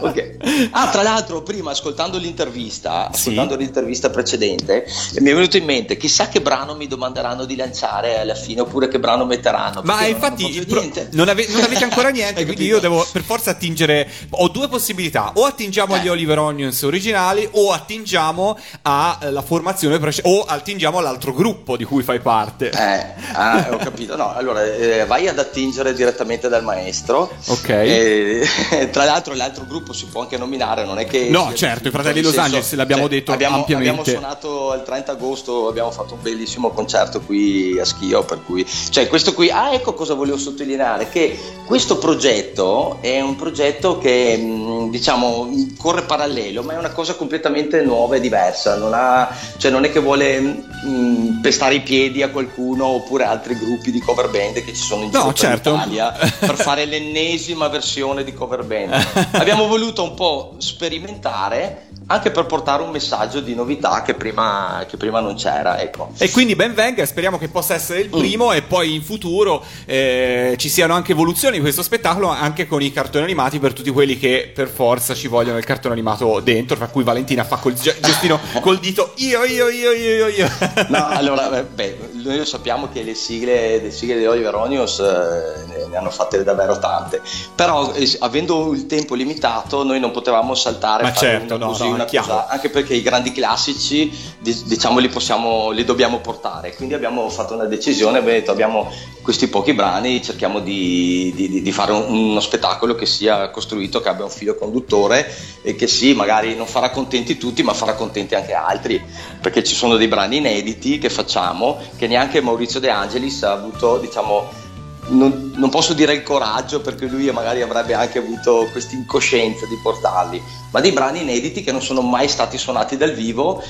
Ok. 0.00 0.36
Ah, 0.70 0.88
tra 0.88 1.02
l'altro, 1.02 1.42
prima 1.42 1.72
ascoltando 1.72 2.18
l'intervista, 2.18 3.08
ascoltando 3.10 3.56
l'intervista 3.56 4.10
precedente, 4.10 4.86
mi 5.18 5.30
è 5.30 5.34
venuto 5.34 5.56
in 5.56 5.64
mente 5.64 5.96
chissà 5.96 6.28
che 6.28 6.40
brano 6.40 6.74
mi 6.76 6.86
domanderanno 6.86 7.44
di 7.44 7.56
lanciare 7.56 8.20
alla 8.20 8.34
fine 8.34 8.60
oppure 8.60 8.88
che 8.88 8.98
brano 9.00 9.24
metteranno. 9.24 9.80
Ma 9.84 10.06
infatti 10.06 10.54
non, 10.56 10.64
pro- 10.66 11.06
non, 11.12 11.28
ave- 11.28 11.46
non 11.48 11.62
avete 11.62 11.84
ancora 11.84 12.10
niente, 12.10 12.44
quindi 12.44 12.64
io 12.66 12.78
devo 12.78 13.04
per 13.10 13.22
forza 13.22 13.50
attingere. 13.50 14.08
Ho 14.30 14.48
due 14.48 14.68
possibilità: 14.68 15.32
o 15.34 15.44
attingiamo 15.44 15.94
agli 15.94 16.08
Oliver 16.08 16.38
Onions 16.38 16.80
originali, 16.82 17.48
o 17.52 17.72
attingiamo 17.72 18.35
alla 18.82 19.42
formazione 19.42 19.98
prece- 19.98 20.22
o 20.24 20.42
attingiamo 20.42 20.98
all'altro 20.98 21.32
gruppo 21.32 21.76
di 21.76 21.84
cui 21.84 22.02
fai 22.02 22.20
parte. 22.20 22.70
Eh, 22.70 23.32
ah, 23.32 23.68
ho 23.70 23.76
capito. 23.76 24.16
No, 24.16 24.32
allora 24.32 24.64
eh, 24.64 25.04
vai 25.06 25.28
ad 25.28 25.38
attingere 25.38 25.94
direttamente 25.94 26.48
dal 26.48 26.62
maestro. 26.62 27.30
Ok. 27.46 27.68
E, 27.68 28.88
tra 28.92 29.04
l'altro, 29.04 29.34
l'altro 29.34 29.64
gruppo 29.66 29.92
si 29.92 30.06
può 30.06 30.22
anche 30.22 30.36
nominare, 30.36 30.84
non 30.84 30.98
è 30.98 31.06
che. 31.06 31.28
No, 31.28 31.52
certo, 31.54 31.88
i 31.88 31.90
fratelli 31.90 32.20
Los 32.22 32.32
senso, 32.32 32.46
Angeles, 32.46 32.74
l'abbiamo 32.74 33.08
detto 33.08 33.32
abbiamo, 33.32 33.56
ampiamente. 33.56 33.90
Abbiamo 33.90 34.18
suonato 34.18 34.74
il 34.74 34.82
30 34.82 35.12
agosto, 35.12 35.68
abbiamo 35.68 35.90
fatto 35.90 36.14
un 36.14 36.22
bellissimo 36.22 36.70
concerto 36.70 37.20
qui 37.20 37.78
a 37.78 37.84
Schio. 37.84 38.24
Per 38.24 38.42
cui, 38.44 38.66
cioè, 38.90 39.08
questo 39.08 39.34
qui. 39.34 39.50
Ah, 39.50 39.72
ecco 39.72 39.94
cosa 39.94 40.14
volevo 40.14 40.36
sottolineare: 40.36 41.08
che 41.08 41.38
questo 41.66 41.98
progetto 41.98 42.98
è 43.00 43.20
un 43.20 43.36
progetto 43.36 43.98
che, 43.98 44.36
mh, 44.36 44.90
diciamo, 44.90 45.48
corre 45.78 46.02
parallelo, 46.02 46.62
ma 46.62 46.74
è 46.74 46.78
una 46.78 46.92
cosa 46.92 47.14
completamente 47.14 47.82
nuova 47.82 48.16
e 48.16 48.20
diversa. 48.26 48.76
Non, 48.76 48.92
ha, 48.94 49.28
cioè, 49.56 49.70
non 49.70 49.84
è 49.84 49.90
che 49.92 50.00
vuole 50.00 50.38
mh, 50.40 51.40
pestare 51.40 51.76
i 51.76 51.80
piedi 51.80 52.22
a 52.22 52.30
qualcuno 52.30 52.86
oppure 52.86 53.24
altri 53.24 53.56
gruppi 53.56 53.90
di 53.90 54.00
cover 54.00 54.28
band 54.28 54.64
che 54.64 54.74
ci 54.74 54.82
sono 54.82 55.02
in 55.04 55.10
No, 55.12 55.18
giro 55.18 55.32
per 55.32 55.38
certo. 55.38 55.70
l'Italia 55.72 56.10
per 56.38 56.56
fare 56.56 56.84
l'ennesima 56.84 57.68
versione 57.68 58.24
di 58.24 58.34
cover 58.34 58.64
band. 58.64 58.92
Abbiamo 59.32 59.66
voluto 59.66 60.02
un 60.02 60.14
po' 60.14 60.54
sperimentare 60.58 61.85
anche 62.08 62.30
per 62.30 62.46
portare 62.46 62.82
un 62.82 62.90
messaggio 62.90 63.40
di 63.40 63.54
novità 63.54 64.02
che 64.02 64.14
prima, 64.14 64.84
che 64.88 64.96
prima 64.96 65.20
non 65.20 65.34
c'era. 65.34 65.80
Ecco. 65.80 66.10
E 66.18 66.30
quindi 66.30 66.54
ben 66.54 66.72
venga, 66.74 67.04
speriamo 67.04 67.36
che 67.38 67.48
possa 67.48 67.74
essere 67.74 68.00
il 68.00 68.10
Mm. 68.14 68.18
primo 68.18 68.52
e 68.52 68.62
poi 68.62 68.94
in 68.94 69.02
futuro 69.02 69.64
eh, 69.84 70.54
ci 70.56 70.68
siano 70.68 70.94
anche 70.94 71.12
evoluzioni 71.12 71.56
di 71.56 71.62
questo 71.62 71.82
spettacolo, 71.82 72.28
anche 72.28 72.66
con 72.68 72.80
i 72.80 72.92
cartoni 72.92 73.24
animati 73.24 73.58
per 73.58 73.72
tutti 73.72 73.90
quelli 73.90 74.16
che 74.18 74.52
per 74.54 74.68
forza 74.68 75.14
ci 75.14 75.26
vogliono 75.26 75.58
il 75.58 75.64
cartone 75.64 75.94
animato 75.94 76.40
dentro, 76.40 76.76
tra 76.76 76.86
cui 76.86 77.02
Valentina 77.02 77.42
fa 77.42 77.56
col 77.56 77.74
ge- 77.74 77.96
gestino 78.00 78.38
col 78.60 78.78
dito 78.78 79.12
io, 79.16 79.44
io, 79.44 79.68
io, 79.68 79.90
io, 79.90 80.12
io, 80.12 80.28
io. 80.28 80.50
No, 80.88 81.08
allora, 81.08 81.58
eh, 81.58 81.64
beh, 81.64 81.98
noi 82.22 82.44
sappiamo 82.46 82.88
che 82.92 83.02
le 83.02 83.14
sigle, 83.14 83.80
le 83.80 83.90
sigle 83.90 84.18
di 84.18 84.26
Oliver 84.26 84.54
Onions 84.54 84.98
eh, 85.00 85.86
ne, 85.88 85.96
hanno 85.96 86.10
fatte 86.10 86.42
davvero 86.44 86.78
tante, 86.78 87.20
però 87.54 87.92
eh, 87.94 88.16
avendo 88.20 88.72
il 88.74 88.86
tempo 88.86 89.14
limitato 89.14 89.82
noi 89.82 89.98
non 89.98 90.12
potevamo 90.12 90.54
saltare 90.54 91.02
Ma 91.02 91.12
fare 91.12 91.26
certo, 91.26 91.54
una, 91.56 91.64
no, 91.64 91.70
così, 91.72 91.88
no, 91.88 91.95
una 91.96 92.04
chiaro. 92.04 92.26
cosa, 92.26 92.46
anche 92.48 92.70
perché 92.70 92.94
i 92.94 93.02
grandi 93.02 93.32
classici 93.32 94.10
di- 94.38 94.62
diciamo 94.64 94.98
li 95.00 95.08
possiamo, 95.08 95.70
li 95.70 95.84
dobbiamo 95.84 96.18
portare, 96.20 96.74
quindi 96.74 96.94
abbiamo 96.94 97.28
fatto 97.28 97.54
una 97.54 97.64
decisione, 97.64 98.18
abbiamo 98.18 98.38
detto 98.38 98.50
abbiamo 98.52 98.90
questi 99.22 99.48
pochi 99.48 99.72
brani, 99.74 100.22
cerchiamo 100.22 100.60
di, 100.60 101.32
di- 101.34 101.48
di- 101.48 101.62
di 101.62 101.72
fare 101.72 101.92
un- 101.92 102.06
uno 102.30 102.40
spettacolo 102.40 102.94
che 102.94 103.06
sia 103.06 103.50
costruito, 103.50 104.00
che 104.00 104.08
abbia 104.08 104.24
un 104.24 104.30
filo 104.30 104.54
conduttore 104.54 105.28
e 105.62 105.74
che 105.74 105.86
sì, 105.86 106.14
magari 106.14 106.54
non 106.54 106.66
farà 106.66 106.90
contenti 106.90 107.36
tutti, 107.36 107.62
ma 107.62 107.74
farà 107.74 107.94
contenti 107.94 108.34
anche 108.34 108.52
altri, 108.52 109.02
perché 109.40 109.64
ci 109.64 109.74
sono 109.74 109.96
dei 109.96 110.08
brani 110.08 110.36
inediti 110.36 110.98
che 110.98 111.10
facciamo 111.10 111.78
che 111.96 112.06
neanche 112.06 112.40
Maurizio 112.40 112.78
De 112.80 112.90
Angelis 112.90 113.42
ha 113.42 113.52
avuto, 113.52 113.98
diciamo, 113.98 114.64
non, 115.08 115.52
non 115.54 115.70
posso 115.70 115.92
dire 115.94 116.12
il 116.14 116.22
coraggio 116.22 116.80
perché 116.80 117.06
lui 117.06 117.30
magari 117.30 117.62
avrebbe 117.62 117.94
anche 117.94 118.18
avuto 118.18 118.68
questa 118.72 118.94
incoscienza 118.94 119.66
di 119.66 119.78
portarli, 119.82 120.42
ma 120.70 120.80
dei 120.80 120.92
brani 120.92 121.20
inediti 121.22 121.62
che 121.62 121.72
non 121.72 121.82
sono 121.82 122.00
mai 122.02 122.28
stati 122.28 122.58
suonati 122.58 122.96
dal 122.96 123.12
vivo 123.12 123.62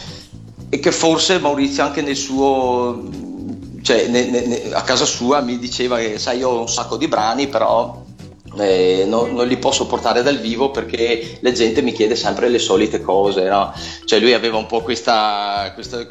e 0.68 0.78
che 0.78 0.92
forse 0.92 1.38
Maurizio 1.38 1.82
anche 1.84 2.02
nel 2.02 2.16
suo 2.16 3.02
cioè 3.82 4.08
ne- 4.08 4.24
ne- 4.30 4.72
a 4.72 4.82
casa 4.82 5.04
sua 5.04 5.40
mi 5.40 5.58
diceva 5.58 5.98
che 5.98 6.18
sai 6.18 6.38
io 6.38 6.48
ho 6.48 6.60
un 6.60 6.68
sacco 6.68 6.96
di 6.96 7.06
brani 7.06 7.46
però 7.46 8.02
eh, 8.58 9.04
no- 9.06 9.26
non 9.26 9.46
li 9.46 9.56
posso 9.56 9.86
portare 9.86 10.22
dal 10.22 10.38
vivo 10.38 10.70
perché 10.70 11.38
la 11.40 11.52
gente 11.52 11.82
mi 11.82 11.92
chiede 11.92 12.16
sempre 12.16 12.48
le 12.48 12.58
solite 12.58 13.00
cose 13.00 13.48
no? 13.48 13.72
cioè 14.04 14.18
lui 14.20 14.32
aveva 14.32 14.56
un 14.56 14.66
po' 14.66 14.82
questa, 14.82 15.70
questa- 15.74 16.06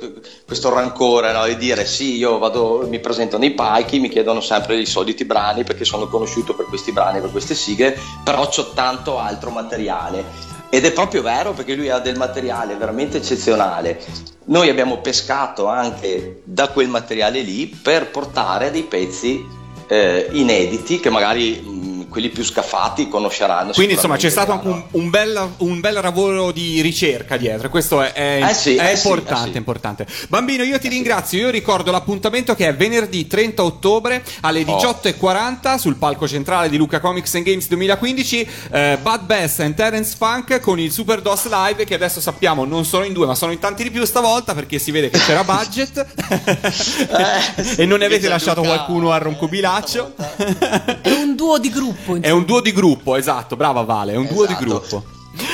questo 0.46 0.70
rancore 0.74 1.32
no? 1.32 1.46
di 1.46 1.58
dire 1.58 1.86
sì 1.86 2.16
io 2.18 2.38
vado 2.38 2.86
mi 2.88 3.00
presento 3.00 3.38
nei 3.38 3.52
palchi 3.52 4.00
mi 4.00 4.10
chiedono 4.10 4.42
sempre 4.42 4.78
i 4.78 4.86
soliti 4.86 5.26
brani 5.26 5.64
perché 5.64 5.86
sono 5.86 6.08
conosciuto 6.08 6.54
per 6.54 6.66
questi 6.66 6.92
brani 6.92 7.22
per 7.22 7.32
queste 7.32 7.56
sigle 7.56 7.98
però 8.24 8.48
c'ho 8.48 8.72
tanto 8.72 9.18
altro 9.18 9.50
materiale 9.50 10.54
ed 10.70 10.84
è 10.84 10.92
proprio 10.92 11.22
vero 11.22 11.54
perché 11.54 11.74
lui 11.74 11.90
ha 11.90 12.00
del 12.00 12.18
materiale 12.18 12.76
veramente 12.76 13.18
eccezionale. 13.18 14.04
Noi 14.46 14.68
abbiamo 14.68 14.98
pescato 14.98 15.68
anche 15.68 16.42
da 16.44 16.68
quel 16.68 16.90
materiale 16.90 17.40
lì 17.42 17.68
per 17.68 18.10
portare 18.10 18.72
dei 18.72 18.84
pezzi 18.84 19.46
eh, 19.88 20.28
inediti 20.32 21.00
che 21.00 21.10
magari 21.10 21.62
mh, 21.62 21.85
quelli 22.16 22.30
più 22.30 22.46
scafati 22.46 23.10
conosceranno. 23.10 23.74
Quindi 23.74 23.96
insomma 23.96 24.16
c'è 24.16 24.30
stato 24.30 24.54
anche 24.54 24.68
un, 24.70 24.82
un 24.92 25.10
bel, 25.10 25.50
un 25.58 25.82
bel 25.82 25.96
lavoro 25.96 26.54
di 26.54 26.80
ricerca 26.80 27.36
dietro, 27.36 27.70
questo 27.70 28.02
è, 28.02 28.14
è- 28.14 28.46
Eh 28.50 28.54
sì, 28.54 28.76
è 28.78 28.92
eh 28.92 28.96
sì, 28.96 29.08
importante, 29.08 29.50
eh 29.50 29.52
sì. 29.52 29.58
importanno. 29.58 30.06
Bambino 30.30 30.64
io 30.64 30.80
ti 30.80 30.88
ringrazio, 30.88 31.40
io 31.40 31.50
ricordo 31.50 31.92
l'appuntamento 31.92 32.56
che 32.56 32.70
è 32.70 32.74
venerdì 32.74 33.28
30 33.28 33.64
ottobre 33.64 34.24
alle 34.42 34.64
Oh. 34.66 34.78
18.40 34.78 35.76
sul 35.78 35.98
palco 35.98 36.26
centrale 36.28 36.70
di 36.70 36.78
Luca 36.78 37.02
Comics 37.02 37.36
and 37.36 37.44
Games 37.44 37.68
2015, 37.68 38.48
eh, 38.72 38.98
Bud 39.02 39.22
Bass 39.26 39.60
and 39.60 39.76
Terence 39.76 40.16
Funk 40.18 40.60
con 40.62 40.80
il 40.80 40.92
Super 40.94 41.22
DOS 41.22 41.50
Live 41.50 41.84
che 41.84 41.96
adesso 41.96 42.22
sappiamo 42.22 42.64
non 42.64 42.86
sono 42.86 43.04
in 43.04 43.12
due 43.12 43.26
ma 43.26 43.36
sono 43.36 43.52
in 43.52 43.60
tanti 43.60 43.84
di 43.84 43.92
più 43.92 44.06
stavolta 44.06 44.54
perché 44.54 44.80
si 44.80 44.92
vede 44.92 45.10
che 45.10 45.20
c'era 45.20 45.44
budget 45.44 46.06
e 47.78 47.86
non 47.86 48.00
ne 48.00 48.06
avete 48.06 48.30
lasciato 48.30 48.62
Luca- 48.62 48.74
qualcuno 48.76 49.12
a 49.12 49.18
roncobilaccio. 49.18 50.14
È 51.02 51.12
un 51.12 51.36
duo 51.36 51.58
di 51.60 51.70
gruppo. 51.70 52.05
È 52.22 52.30
un 52.30 52.46
duo 52.46 52.62
di 52.62 52.72
gruppo, 52.72 53.16
esatto, 53.16 53.56
brava 53.56 53.82
Vale, 53.84 54.14
è 54.14 54.16
un 54.16 54.28
duo 54.28 54.46
di 54.46 54.54
Esatto. 54.54 54.66
gruppo. 54.66 55.04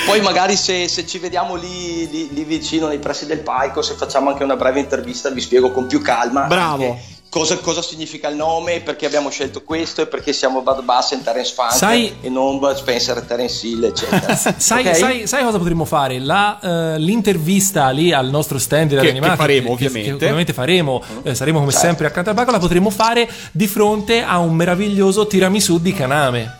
Poi 0.05 0.21
magari 0.21 0.55
se, 0.55 0.87
se 0.87 1.07
ci 1.07 1.17
vediamo 1.17 1.55
lì, 1.55 2.07
lì- 2.09 2.29
lì 2.31 2.43
vicino 2.43 2.87
nei 2.87 2.99
pressi 2.99 3.25
del 3.25 3.39
palco, 3.39 3.81
se 3.81 3.95
facciamo 3.95 4.29
anche 4.29 4.43
una 4.43 4.55
breve 4.55 4.79
intervista, 4.79 5.29
vi 5.31 5.41
spiego 5.41 5.71
con 5.71 5.87
più 5.87 6.01
calma 6.01 6.45
Bravo. 6.45 6.83
anche 6.91 7.10
cosa, 7.31 7.57
cosa 7.59 7.81
significa 7.81 8.27
il 8.27 8.35
nome, 8.35 8.81
perché 8.81 9.05
abbiamo 9.05 9.29
scelto 9.29 9.61
questo 9.63 10.01
e 10.01 10.07
perché 10.07 10.33
siamo 10.33 10.61
Bud 10.61 10.83
Bass 10.83 11.13
e 11.13 11.21
Terence 11.23 11.53
Funk 11.55 11.71
Sai- 11.71 12.13
e 12.19 12.27
non 12.29 12.59
Bud 12.59 12.75
Spencer 12.75 13.17
e 13.17 13.25
Terence 13.25 13.65
Hill, 13.65 13.85
eccetera. 13.85 14.35
Sai, 14.59 14.85
Ok? 14.85 14.95
sai- 14.97 15.27
sai 15.27 15.43
cosa 15.43 15.57
potremmo 15.57 15.85
fare? 15.85 16.19
La, 16.19 16.59
eh, 16.61 16.99
l'intervista 16.99 17.89
lì 17.91 18.11
al 18.11 18.29
nostro 18.29 18.59
stand 18.59 18.89
di 18.89 18.95
Che- 18.97 19.13
che 19.13 19.35
faremo, 19.35 19.67
che- 19.75 19.85
ovviamente. 19.85 20.09
che 20.09 20.13
ovviamente 20.25 20.51
faremo, 20.53 21.01
eh, 21.23 21.33
saremo 21.33 21.59
come 21.59 21.71
Certo. 21.71 21.87
sempre 21.87 22.05
accanto 22.07 22.29
al 22.31 22.35
palco, 22.35 22.51
la 22.51 22.59
potremo 22.59 22.89
fare 22.89 23.29
di 23.53 23.65
fronte 23.67 24.21
a 24.21 24.37
un 24.39 24.53
meraviglioso 24.53 25.25
tiramisù 25.25 25.79
di 25.79 25.93
Kaname. 25.93 26.59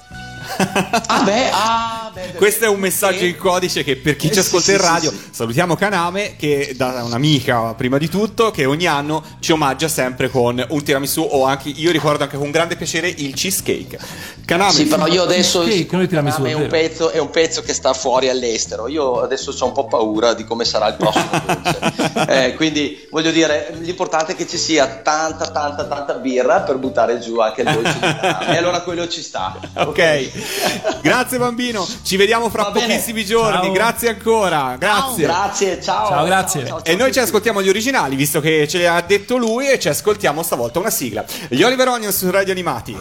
Ah 0.57 1.21
beh, 1.23 1.49
ah, 1.51 2.11
beh, 2.13 2.21
beh, 2.31 2.37
Questo 2.37 2.65
è 2.65 2.67
un 2.67 2.79
messaggio 2.79 3.25
in 3.25 3.37
codice 3.37 3.83
che 3.83 3.95
per 3.95 4.15
chi 4.15 4.29
ci 4.31 4.37
Eh, 4.37 4.41
ascolta 4.41 4.65
sì, 4.65 4.71
in 4.71 4.77
radio, 4.77 5.09
sì, 5.11 5.17
sì. 5.17 5.29
salutiamo 5.31 5.75
Kaname 5.75 6.35
che 6.37 6.73
da 6.75 7.03
un'amica 7.03 7.73
prima 7.75 7.97
di 7.97 8.09
tutto 8.09 8.51
che 8.51 8.65
ogni 8.65 8.85
anno 8.87 9.23
ci 9.39 9.51
omaggia 9.51 9.87
sempre 9.87 10.29
con 10.29 10.63
un 10.69 10.83
tiramisù 10.83 11.27
o 11.29 11.45
anche 11.45 11.69
io 11.69 11.91
ricordo 11.91 12.23
anche 12.23 12.37
con 12.37 12.51
grande 12.51 12.75
piacere 12.75 13.07
il 13.09 13.33
cheesecake. 13.33 13.97
Kaname 14.45 14.71
Sì, 14.71 14.85
però 14.85 15.07
io 15.07 15.23
adesso 15.23 15.63
tiramisù, 15.63 16.41
è, 16.43 16.53
un 16.53 16.67
pezzo, 16.67 17.09
è 17.09 17.19
un 17.19 17.29
pezzo 17.29 17.61
che 17.61 17.73
sta 17.73 17.93
fuori 17.93 18.29
all'estero. 18.29 18.87
Io 18.87 19.21
adesso 19.21 19.55
ho 19.57 19.65
un 19.65 19.71
po' 19.73 19.85
paura 19.87 20.33
di 20.33 20.43
come 20.43 20.65
sarà 20.65 20.87
il 20.87 20.95
prossimo 20.95 21.29
dolce. 21.45 22.47
Eh, 22.47 22.55
quindi 22.55 23.07
voglio 23.09 23.31
dire, 23.31 23.73
l'importante 23.79 24.33
è 24.33 24.35
che 24.35 24.47
ci 24.47 24.57
sia 24.57 24.87
tanta, 24.87 25.49
tanta, 25.51 25.85
tanta 25.85 26.13
birra 26.15 26.61
per 26.61 26.77
buttare 26.77 27.19
giù 27.19 27.39
anche 27.39 27.61
il 27.61 27.71
dolce 27.71 27.93
di 27.93 27.99
Kaname. 27.99 28.53
E 28.53 28.57
allora 28.57 28.81
quello 28.81 29.07
ci 29.07 29.21
sta. 29.21 29.57
Ok. 29.91 30.31
Grazie 31.01 31.37
bambino, 31.37 31.87
ci 32.03 32.17
vediamo 32.17 32.49
fra 32.49 32.63
Va 32.63 32.71
bene. 32.71 32.87
pochissimi 32.87 33.25
giorni. 33.25 33.63
Ciao. 33.65 33.71
Grazie 33.71 34.09
ancora. 34.09 34.75
Grazie. 34.77 35.23
Grazie, 35.25 35.81
ciao. 35.81 36.07
Ciao, 36.07 36.25
grazie. 36.25 36.65
ciao, 36.65 36.79
E 36.79 36.83
ciao 36.83 36.97
noi 36.97 37.09
a 37.09 37.11
ci 37.11 37.19
ascoltiamo 37.19 37.61
gli 37.61 37.69
originali, 37.69 38.15
visto 38.15 38.39
che 38.39 38.67
ce 38.67 38.77
li 38.77 38.85
ha 38.85 38.99
detto 39.01 39.37
lui, 39.37 39.69
e 39.69 39.79
ci 39.79 39.89
ascoltiamo 39.89 40.43
stavolta 40.43 40.79
una 40.79 40.89
sigla. 40.89 41.23
Gli 41.47 41.61
Oliver 41.63 41.87
Onions 41.87 42.15
su 42.17 42.29
Radio 42.29 42.51
Animati. 42.51 42.97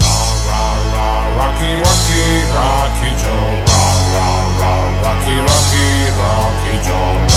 Rocky, 1.41 1.76
Rocky, 1.76 2.43
Rocky 2.53 3.14
Joe. 3.16 3.64
Rocky, 5.03 5.36
Rocky, 5.38 6.11
Rocky 6.16 6.86
Joe. 6.86 7.30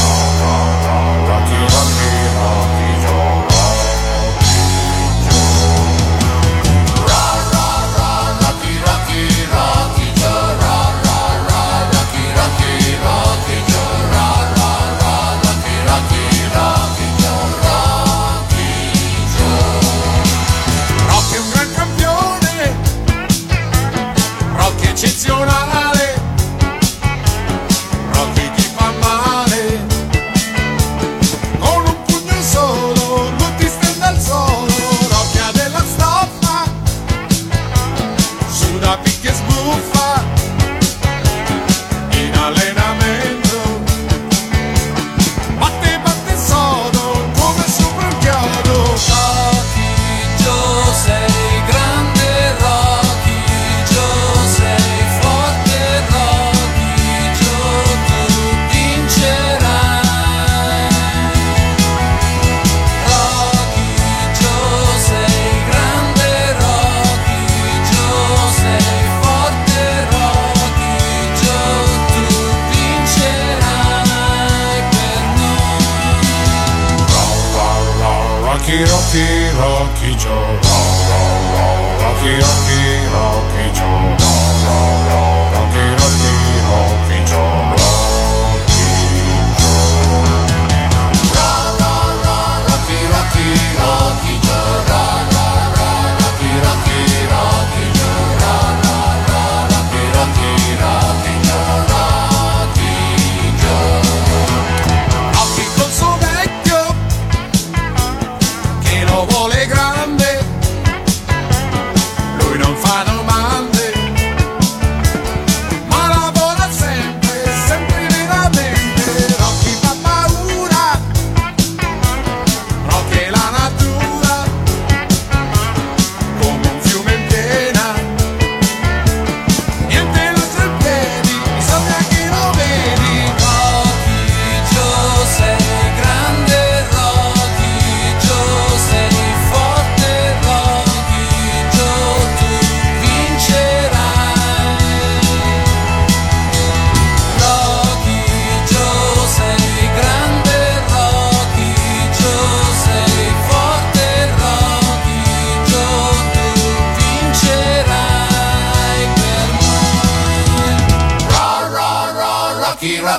Rocky 80.14 80.63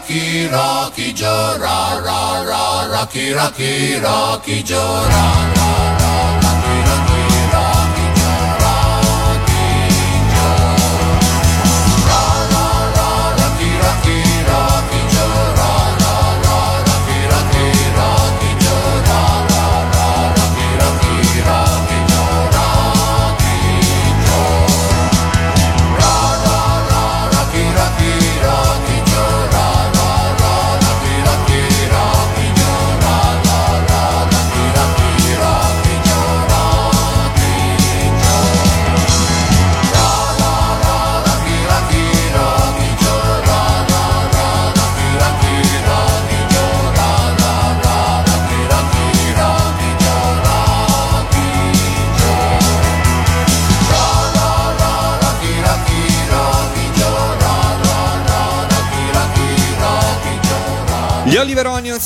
Rocky 0.05 0.49
Rocky 0.49 1.13
Joe 1.15 1.57
ra 1.59 1.99
ra 2.05 2.45
ra 2.45 2.93
Rocky 2.93 3.33
Rocky 3.33 3.99
Rocky 4.01 4.63
Joe 4.63 5.09
ra 5.09 5.27
ra 5.57 5.69
ra 5.99 6.15
Rocky 6.45 6.77
Rocky 6.89 7.14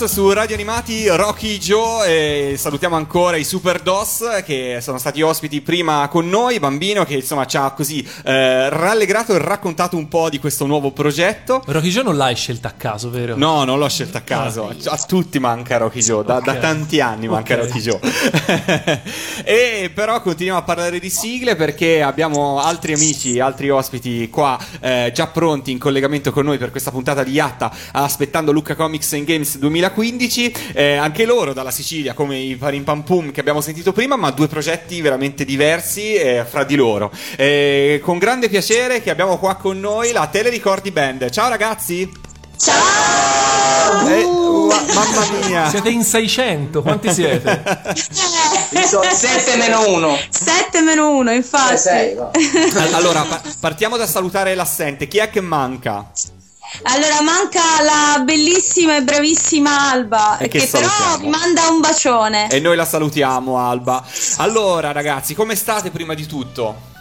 Onions 0.00 0.14
su 0.14 0.30
Radio 0.30 0.54
Animati 0.54 1.08
Rocky 1.08 1.58
Joe 1.58 2.52
e 2.52 2.56
salutiamo 2.56 2.94
ancora 2.94 3.36
i 3.36 3.42
Super 3.42 3.80
DOS 3.80 4.42
che 4.44 4.78
sono 4.80 4.96
stati 4.96 5.22
ospiti 5.22 5.60
prima 5.60 6.06
con 6.08 6.28
noi, 6.28 6.60
bambino 6.60 7.04
che 7.04 7.14
insomma 7.14 7.46
ci 7.46 7.56
ha 7.56 7.72
così 7.72 8.06
eh, 8.24 8.68
rallegrato 8.68 9.34
e 9.34 9.38
raccontato 9.38 9.96
un 9.96 10.06
po' 10.06 10.28
di 10.28 10.38
questo 10.38 10.66
nuovo 10.66 10.92
progetto. 10.92 11.64
Rocky 11.66 11.88
Joe 11.88 12.04
non 12.04 12.16
l'hai 12.16 12.36
scelta 12.36 12.68
a 12.68 12.72
caso, 12.72 13.10
vero? 13.10 13.36
No, 13.36 13.64
non 13.64 13.80
l'ho 13.80 13.88
scelta 13.88 14.18
a 14.18 14.20
caso, 14.20 14.72
a 14.84 14.96
tutti 14.98 15.40
manca 15.40 15.78
Rocky 15.78 16.00
Joe, 16.00 16.22
da, 16.22 16.38
da 16.38 16.52
Ok. 16.52 16.58
tanti 16.60 17.00
anni 17.00 17.26
manca 17.26 17.54
Ok. 17.54 17.60
Rocky 17.64 17.80
Joe. 17.80 17.98
e 19.42 19.90
però 19.92 20.22
continuiamo 20.22 20.60
a 20.60 20.62
parlare 20.62 21.00
di 21.00 21.10
sigle 21.10 21.56
perché 21.56 22.02
abbiamo 22.02 22.60
altri 22.60 22.92
amici, 22.92 23.40
altri 23.40 23.68
ospiti 23.68 24.30
qua 24.30 24.56
eh, 24.80 25.10
già 25.12 25.26
pronti 25.26 25.72
in 25.72 25.78
collegamento 25.78 26.30
con 26.30 26.44
noi 26.44 26.58
per 26.58 26.70
questa 26.70 26.92
puntata 26.92 27.24
di 27.24 27.32
Yatta 27.32 27.72
aspettando 27.92 28.52
Lucca 28.52 28.76
Comics 28.76 29.12
and 29.14 29.24
Games 29.24 29.58
2015, 29.92 30.54
eh, 30.74 30.96
anche 30.96 31.24
loro 31.24 31.52
dalla 31.52 31.70
Sicilia 31.70 32.12
come 32.14 32.38
i 32.38 32.56
Parimpampum 32.56 33.30
che 33.32 33.40
abbiamo 33.40 33.60
sentito 33.60 33.92
prima, 33.92 34.16
ma 34.16 34.30
due 34.30 34.46
progetti 34.48 35.00
veramente 35.00 35.44
diversi 35.44 36.14
eh, 36.14 36.44
fra 36.48 36.64
di 36.64 36.74
loro. 36.76 37.10
Eh, 37.36 38.00
con 38.02 38.18
grande 38.18 38.48
piacere 38.48 39.02
che 39.02 39.10
abbiamo 39.10 39.38
qua 39.38 39.54
con 39.56 39.78
noi 39.80 40.12
la 40.12 40.26
Telericordi 40.26 40.90
Band. 40.90 41.30
Ciao 41.30 41.48
ragazzi! 41.48 42.10
Eh, 44.08 44.24
ua- 44.24 44.84
mamma 44.94 45.26
mia! 45.46 45.68
Siete 45.70 45.88
in 45.90 46.02
600, 46.02 46.82
quanti 46.82 47.12
siete? 47.12 47.62
Sono 48.86 49.02
7 49.10 49.56
meno 49.56 49.88
1. 49.88 50.18
7 50.30 50.80
meno 50.80 51.10
1, 51.16 51.32
infatti. 51.32 51.74
Eh, 51.74 51.76
sei, 51.76 52.14
va. 52.14 52.30
Allora, 52.92 53.22
pa- 53.22 53.40
partiamo 53.60 53.96
da 53.96 54.06
salutare 54.06 54.54
l'assente. 54.54 55.08
Chi 55.08 55.18
è 55.18 55.30
che 55.30 55.40
manca? 55.40 56.10
Allora 56.82 57.22
manca 57.22 57.60
la 57.82 58.22
bellissima 58.22 58.96
e 58.96 59.02
bravissima 59.02 59.90
Alba, 59.90 60.38
E 60.38 60.48
che 60.48 60.60
che, 60.60 60.66
però 60.66 61.18
vi 61.18 61.28
manda 61.28 61.68
un 61.68 61.80
bacione. 61.80 62.50
E 62.50 62.60
noi 62.60 62.76
la 62.76 62.84
salutiamo, 62.84 63.58
Alba. 63.58 64.04
Allora, 64.36 64.92
ragazzi, 64.92 65.34
come 65.34 65.54
state 65.54 65.90
prima 65.90 66.14
di 66.14 66.26
tutto? 66.26 66.96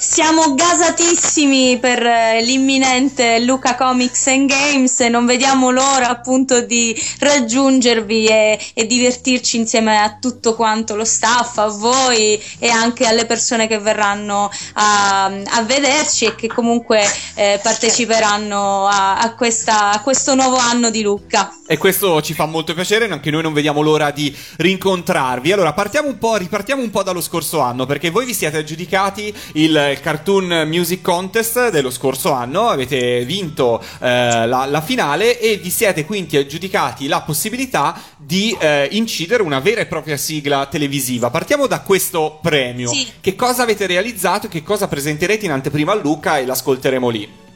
Siamo 0.00 0.54
gasatissimi 0.54 1.78
per 1.78 2.04
eh, 2.04 2.42
l'imminente 2.42 3.40
Luca 3.40 3.74
Comics 3.74 4.26
and 4.28 4.48
Games 4.48 5.00
e 5.00 5.08
non 5.08 5.26
vediamo 5.26 5.70
l'ora 5.70 6.08
appunto 6.08 6.60
di 6.60 6.96
raggiungervi 7.18 8.26
e, 8.26 8.58
e 8.74 8.86
divertirci 8.86 9.56
insieme 9.56 9.98
a 9.98 10.16
tutto 10.20 10.54
quanto 10.54 10.94
lo 10.96 11.04
staff, 11.04 11.58
a 11.58 11.68
voi 11.68 12.40
e 12.58 12.68
anche 12.68 13.06
alle 13.06 13.26
persone 13.26 13.66
che 13.66 13.78
verranno 13.78 14.50
a, 14.74 15.24
a 15.24 15.62
vederci 15.62 16.24
e 16.26 16.34
che 16.34 16.46
comunque 16.48 17.04
eh, 17.34 17.60
parteciperanno 17.62 18.86
a, 18.86 19.18
a 19.18 19.34
questa- 19.34 19.92
a 19.92 20.00
questo 20.00 20.34
nuovo 20.34 20.56
anno 20.56 20.90
di 20.90 21.02
Lucca. 21.02 21.52
E 21.66 21.76
questo 21.76 22.22
ci 22.22 22.32
fa 22.34 22.46
molto 22.46 22.72
piacere, 22.72 23.10
anche 23.10 23.30
noi 23.30 23.42
non 23.42 23.52
vediamo 23.52 23.82
l'ora 23.82 24.10
di 24.10 24.34
rincontrarvi. 24.56 25.52
Allora, 25.52 25.74
partiamo 25.74 26.08
un 26.08 26.18
po', 26.18 26.36
ripartiamo 26.36 26.80
un 26.80 26.90
po' 26.90 27.02
dallo 27.02 27.20
scorso 27.20 27.60
anno, 27.60 27.84
perché 27.84 28.10
voi 28.10 28.24
vi 28.24 28.32
siete 28.32 28.56
aggiudicati 28.56 29.34
il 29.58 29.98
Cartoon 30.00 30.64
Music 30.66 31.02
Contest 31.02 31.70
dello 31.70 31.90
scorso 31.90 32.32
anno, 32.32 32.68
avete 32.68 33.24
vinto 33.24 33.82
eh, 34.00 34.46
la, 34.46 34.66
la 34.66 34.80
finale 34.80 35.40
e 35.40 35.56
vi 35.56 35.70
siete 35.70 36.04
quindi 36.04 36.36
aggiudicati 36.36 37.08
la 37.08 37.22
possibilità 37.22 38.00
di 38.16 38.56
eh, 38.58 38.88
incidere 38.92 39.42
una 39.42 39.58
vera 39.58 39.80
e 39.80 39.86
propria 39.86 40.16
sigla 40.16 40.66
televisiva. 40.66 41.30
Partiamo 41.30 41.66
da 41.66 41.80
questo 41.80 42.38
premio. 42.40 42.88
Sì. 42.90 43.06
Che 43.20 43.34
cosa 43.34 43.62
avete 43.62 43.86
realizzato 43.86 44.46
e 44.46 44.48
che 44.50 44.62
cosa 44.62 44.86
presenterete 44.86 45.44
in 45.44 45.52
anteprima 45.52 45.92
a 45.92 45.96
Luca 45.96 46.38
e 46.38 46.46
l'ascolteremo 46.46 47.08
lì? 47.08 47.46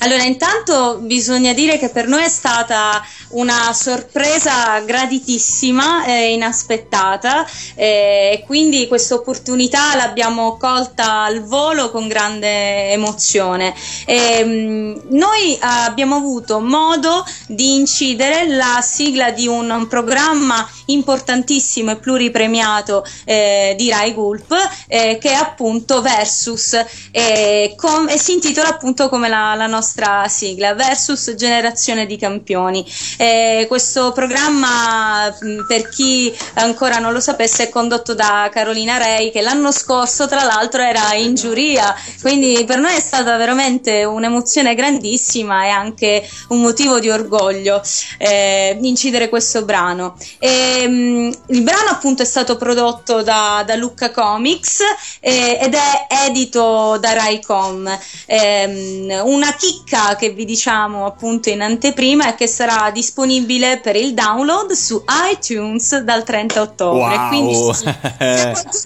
Allora, 0.00 0.22
intanto 0.22 0.98
bisogna 1.00 1.52
dire 1.52 1.76
che 1.76 1.88
per 1.88 2.06
noi 2.06 2.22
è 2.22 2.28
stata 2.28 3.04
una 3.30 3.72
sorpresa 3.72 4.78
graditissima 4.80 6.04
e 6.04 6.32
inaspettata 6.32 7.44
eh, 7.74 8.30
e 8.32 8.44
quindi 8.46 8.86
questa 8.86 9.14
opportunità 9.14 9.96
l'abbiamo 9.96 10.56
colta 10.56 11.24
al 11.24 11.42
volo 11.42 11.90
con 11.90 12.06
grande 12.06 12.92
emozione. 12.92 13.74
E, 14.06 14.44
mh, 14.44 15.00
noi 15.10 15.58
abbiamo 15.60 16.16
avuto 16.16 16.60
modo 16.60 17.24
di 17.48 17.74
incidere 17.74 18.46
la 18.46 18.80
sigla 18.80 19.30
di 19.30 19.46
un, 19.46 19.86
programma 19.88 20.68
importantissimo 20.86 21.90
e 21.90 21.96
pluripremiato 21.96 23.04
eh, 23.24 23.74
di 23.76 23.90
Rai 23.90 24.12
Gulp 24.12 24.54
eh, 24.86 25.18
che 25.20 25.30
è 25.30 25.34
appunto 25.34 26.00
Versus 26.02 26.84
e, 27.10 27.74
com- 27.76 28.08
e 28.08 28.18
si 28.18 28.32
intitola 28.32 28.68
appunto 28.68 29.08
come 29.08 29.28
la, 29.28 29.54
la 29.54 29.66
nostra 29.66 29.87
sigla 30.28 30.74
Versus 30.74 31.34
Generazione 31.34 32.06
di 32.06 32.16
Campioni 32.16 32.84
Eh, 33.16 33.66
questo 33.68 34.12
programma, 34.12 35.28
mh, 35.28 35.66
per 35.66 35.88
chi 35.88 36.34
ancora 36.54 36.98
non 36.98 37.12
lo 37.12 37.20
sapesse, 37.20 37.64
è 37.64 37.68
condotto 37.68 38.14
da 38.14 38.48
Carolina 38.52 38.96
Rei, 38.96 39.30
che 39.30 39.40
l'anno 39.40 39.72
scorso, 39.72 40.28
tra 40.28 40.44
l'altro, 40.44 40.82
era 40.82 41.14
in 41.14 41.34
giuria. 41.34 41.94
Quindi 42.20 42.64
per 42.64 42.78
noi 42.78 42.94
è 42.94 43.00
stata 43.00 43.36
veramente 43.36 44.04
un'emozione 44.04 44.74
grandissima 44.74 45.64
e 45.64 45.68
anche 45.68 46.28
un 46.48 46.60
motivo 46.60 47.00
di 47.00 47.10
orgoglio 47.10 47.82
eh, 48.18 48.78
incidere 48.80 49.28
questo 49.28 49.64
brano. 49.64 50.16
E, 50.38 50.86
mh, 50.86 51.32
il 51.48 51.62
brano, 51.62 51.90
appunto, 51.90 52.22
è 52.22 52.26
stato 52.26 52.56
prodotto 52.56 53.22
da, 53.22 53.62
da 53.66 53.74
Lucca 53.74 54.10
Comics 54.10 54.80
eh, 55.20 55.58
ed 55.60 55.74
è 55.74 56.06
edito 56.26 56.98
da 57.00 57.12
Raicom. 57.12 57.98
Ehm, 58.26 59.20
una 59.24 59.54
chicca 59.54 59.77
che 60.18 60.30
vi 60.30 60.44
diciamo 60.44 61.06
appunto 61.06 61.48
in 61.48 61.62
anteprima 61.62 62.28
è 62.28 62.34
che 62.34 62.46
sarà 62.46 62.90
disponibibile 62.90 63.80
per 63.80 63.96
il 63.96 64.14
download 64.14 64.72
su 64.72 65.02
iTunes 65.32 65.98
dal 65.98 66.24
30 66.24 66.60
ottobre. 66.60 67.16
Wow. 67.16 67.28
Quindi 67.28 67.54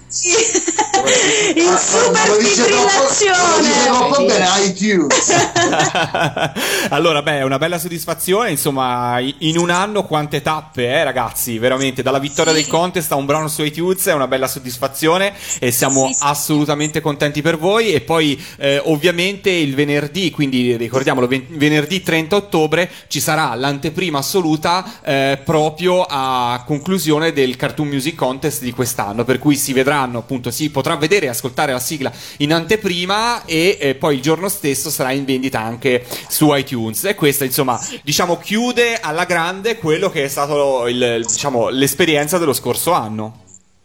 sì, 0.09 0.31
in 1.55 1.77
super 1.79 2.37
fibrillazione. 2.41 3.69
troppo 3.85 4.25
bene 4.25 4.47
iTunes. 4.65 5.33
allora, 6.91 7.23
beh, 7.23 7.39
è 7.39 7.43
una 7.43 7.59
bella 7.59 7.79
soddisfazione. 7.79 8.51
Insomma, 8.51 9.19
in 9.21 9.59
un 9.59 9.71
anno 9.71 10.05
quante 10.05 10.43
tappe, 10.43 10.87
eh, 10.87 11.05
ragazzi? 11.05 11.59
Veramente, 11.59 12.03
dalla 12.03 12.19
vittoria 12.19 12.53
del 12.53 12.67
contest 12.67 13.11
a 13.13 13.17
un 13.17 13.27
brano 13.27 13.49
su 13.49 13.63
iTunes 13.63 14.07
è 14.07 14.13
una 14.13 14.29
bella 14.29 14.47
soddisfazione 14.47 15.35
e 15.59 15.71
siamo 15.71 16.11
assolutamente 16.21 17.01
contenti 17.01 17.43
per 17.43 17.59
voi. 17.59 17.93
E 17.93 18.01
poi, 18.01 18.41
eh, 18.59 18.81
ovviamente, 18.85 19.51
il 19.51 19.75
venerdì, 19.75 20.31
quindi 20.31 20.77
ricordiamolo, 20.83 21.27
ven- 21.27 21.47
venerdì 21.51 22.03
30 22.03 22.37
ottobre 22.37 22.91
ci 23.09 23.21
sarà 23.21 23.55
l'anteprima 23.55 24.19
assoluta 24.19 25.01
eh, 25.05 25.41
proprio 25.45 26.05
a 26.09 26.63
conclusione 26.67 27.33
del 27.33 27.57
Cartoon 27.57 27.89
Music 27.89 28.15
Contest 28.15 28.63
di 28.63 28.73
quest'anno. 28.73 29.25
Per 29.25 29.39
cui 29.39 29.57
si 29.57 29.73
vedranno, 29.73 30.19
appunto, 30.19 30.51
si 30.51 30.71
potrà 30.71 30.97
vedere 30.97 31.27
e 31.27 31.29
ascoltare 31.31 31.73
la 31.73 31.81
sigla 31.81 32.13
in 32.39 32.53
anteprima 32.53 33.45
e 33.45 33.77
eh, 33.81 33.95
poi 33.95 34.17
il 34.17 34.23
giorno 34.23 34.49
stesso 34.49 34.91
sarà 34.91 35.13
in 35.13 35.25
vendita 35.25 35.61
anche 35.61 36.05
su 36.29 36.55
iTunes. 36.55 37.05
E 37.05 37.15
questa, 37.15 37.45
insomma, 37.45 37.81
diciamo, 38.03 38.39
chiude 38.39 39.01
alla 39.01 39.25
grande 39.25 39.79
quello 39.79 40.11
che 40.11 40.25
è 40.25 40.29
stato 40.29 40.87
il- 40.89 41.25
diciamo, 41.27 41.69
l'esperienza 41.69 42.39
dello 42.39 42.53
scorso 42.53 42.93
anno. 42.93 43.41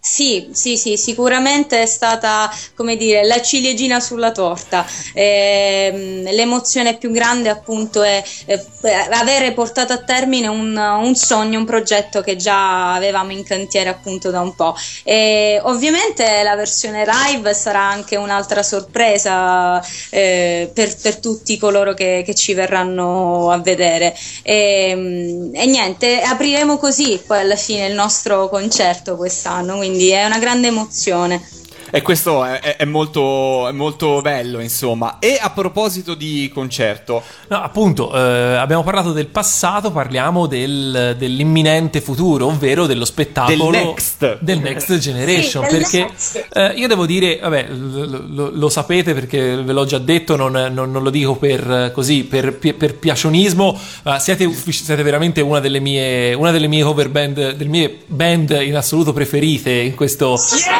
Sì, 0.10 0.48
sì, 0.54 0.78
sì, 0.78 0.96
sicuramente 0.96 1.82
è 1.82 1.86
stata, 1.86 2.50
come 2.74 2.96
dire, 2.96 3.26
la 3.26 3.42
ciliegina 3.42 4.00
sulla 4.00 4.32
torta. 4.32 4.86
Ehm, 5.14 6.24
l'emozione 6.32 6.96
più 6.96 7.12
grande 7.12 7.50
appunto 7.50 8.02
è 8.02 8.24
eh, 8.46 8.66
avere 9.12 9.52
portato 9.52 9.92
a 9.94 9.98
termine 9.98 10.48
un, 10.48 10.76
un 10.76 11.14
sogno, 11.16 11.60
un 11.60 11.66
progetto 11.66 12.22
che 12.22 12.38
già 12.38 12.94
avevamo 12.94 13.34
in 13.34 13.44
cantiere 13.44 13.90
appunto 13.90 14.32
da 14.32 14.40
un 14.40 14.56
po'. 14.56 14.76
E 15.04 15.60
ovviamente 15.64 16.42
la 16.42 16.56
versione 16.56 17.06
live 17.06 17.54
sarà 17.54 17.82
anche 17.82 18.16
un'altra 18.16 18.64
sorpresa 18.64 19.86
eh, 20.10 20.72
per, 20.74 20.96
per 20.96 21.18
tutti 21.18 21.58
coloro 21.58 21.94
che, 21.94 22.24
che 22.26 22.34
ci 22.34 22.54
verranno 22.54 23.52
a 23.52 23.58
vedere. 23.60 24.16
E, 24.42 25.52
e 25.54 25.66
niente, 25.66 26.22
apriremo 26.22 26.78
così 26.78 27.22
poi 27.24 27.42
alla 27.42 27.58
fine 27.58 27.88
il 27.88 27.94
nostro 27.94 28.48
concerto 28.48 29.18
quest'anno, 29.18 29.76
quindi 29.76 29.96
è 30.10 30.26
una 30.26 30.40
grande 30.40 30.68
emozione. 30.68 31.41
E 31.89 32.01
questo 32.01 32.43
è, 32.43 32.59
è- 32.59 32.76
è 32.77 32.85
molto, 32.85 33.68
è 33.68 33.72
molto 33.72 34.22
bello, 34.22 34.59
insomma. 34.59 35.18
E 35.19 35.38
a 35.41 35.49
proposito 35.51 36.14
di 36.15 36.49
concerto, 36.53 37.22
No, 37.49 37.61
appunto, 37.61 38.14
eh, 38.14 38.55
abbiamo 38.55 38.84
parlato 38.84 39.11
del 39.14 39.27
passato, 39.27 39.91
parliamo 39.91 40.47
del- 40.47 41.15
dell'imminente 41.18 42.01
futuro, 42.01 42.47
ovvero 42.47 42.85
dello 42.85 43.05
spettacolo 43.05 43.69
Del 43.72 43.84
next. 43.85 44.38
del 44.41 44.59
next 44.59 44.97
generation. 44.97 45.65
Sì, 45.68 45.76
perché 45.77 46.09
eh, 46.53 46.73
io 46.76 46.88
devo 46.88 47.05
dire, 47.05 47.39
vabbè, 47.41 47.68
lo, 47.69 48.22
lo- 48.27 48.49
lo 48.53 48.69
sapete 48.69 49.14
perché 49.14 49.55
ve 49.55 49.72
l'ho 49.73 49.85
già 49.85 49.97
detto, 49.99 50.35
non, 50.35 50.51
non- 50.51 50.91
non 50.91 51.03
lo 51.03 51.09
dico 51.09 51.35
per 51.35 51.91
così, 51.93 52.23
per, 52.26 52.57
per 52.57 52.95
piacionismo, 52.95 53.80
ma 54.03 54.19
siete, 54.19 54.49
siete 54.53 55.03
veramente 55.03 55.41
una 55.41 55.59
delle 55.59 55.80
mie, 55.80 56.34
una 56.34 56.51
delle 56.51 56.68
mie 56.68 56.84
cover 56.84 57.09
band, 57.09 57.51
delle 57.53 57.69
mie 57.69 57.99
band 58.07 58.57
in 58.61 58.76
assoluto 58.76 59.14
preferite 59.14 59.72
in 59.72 59.95
questo, 59.95 60.31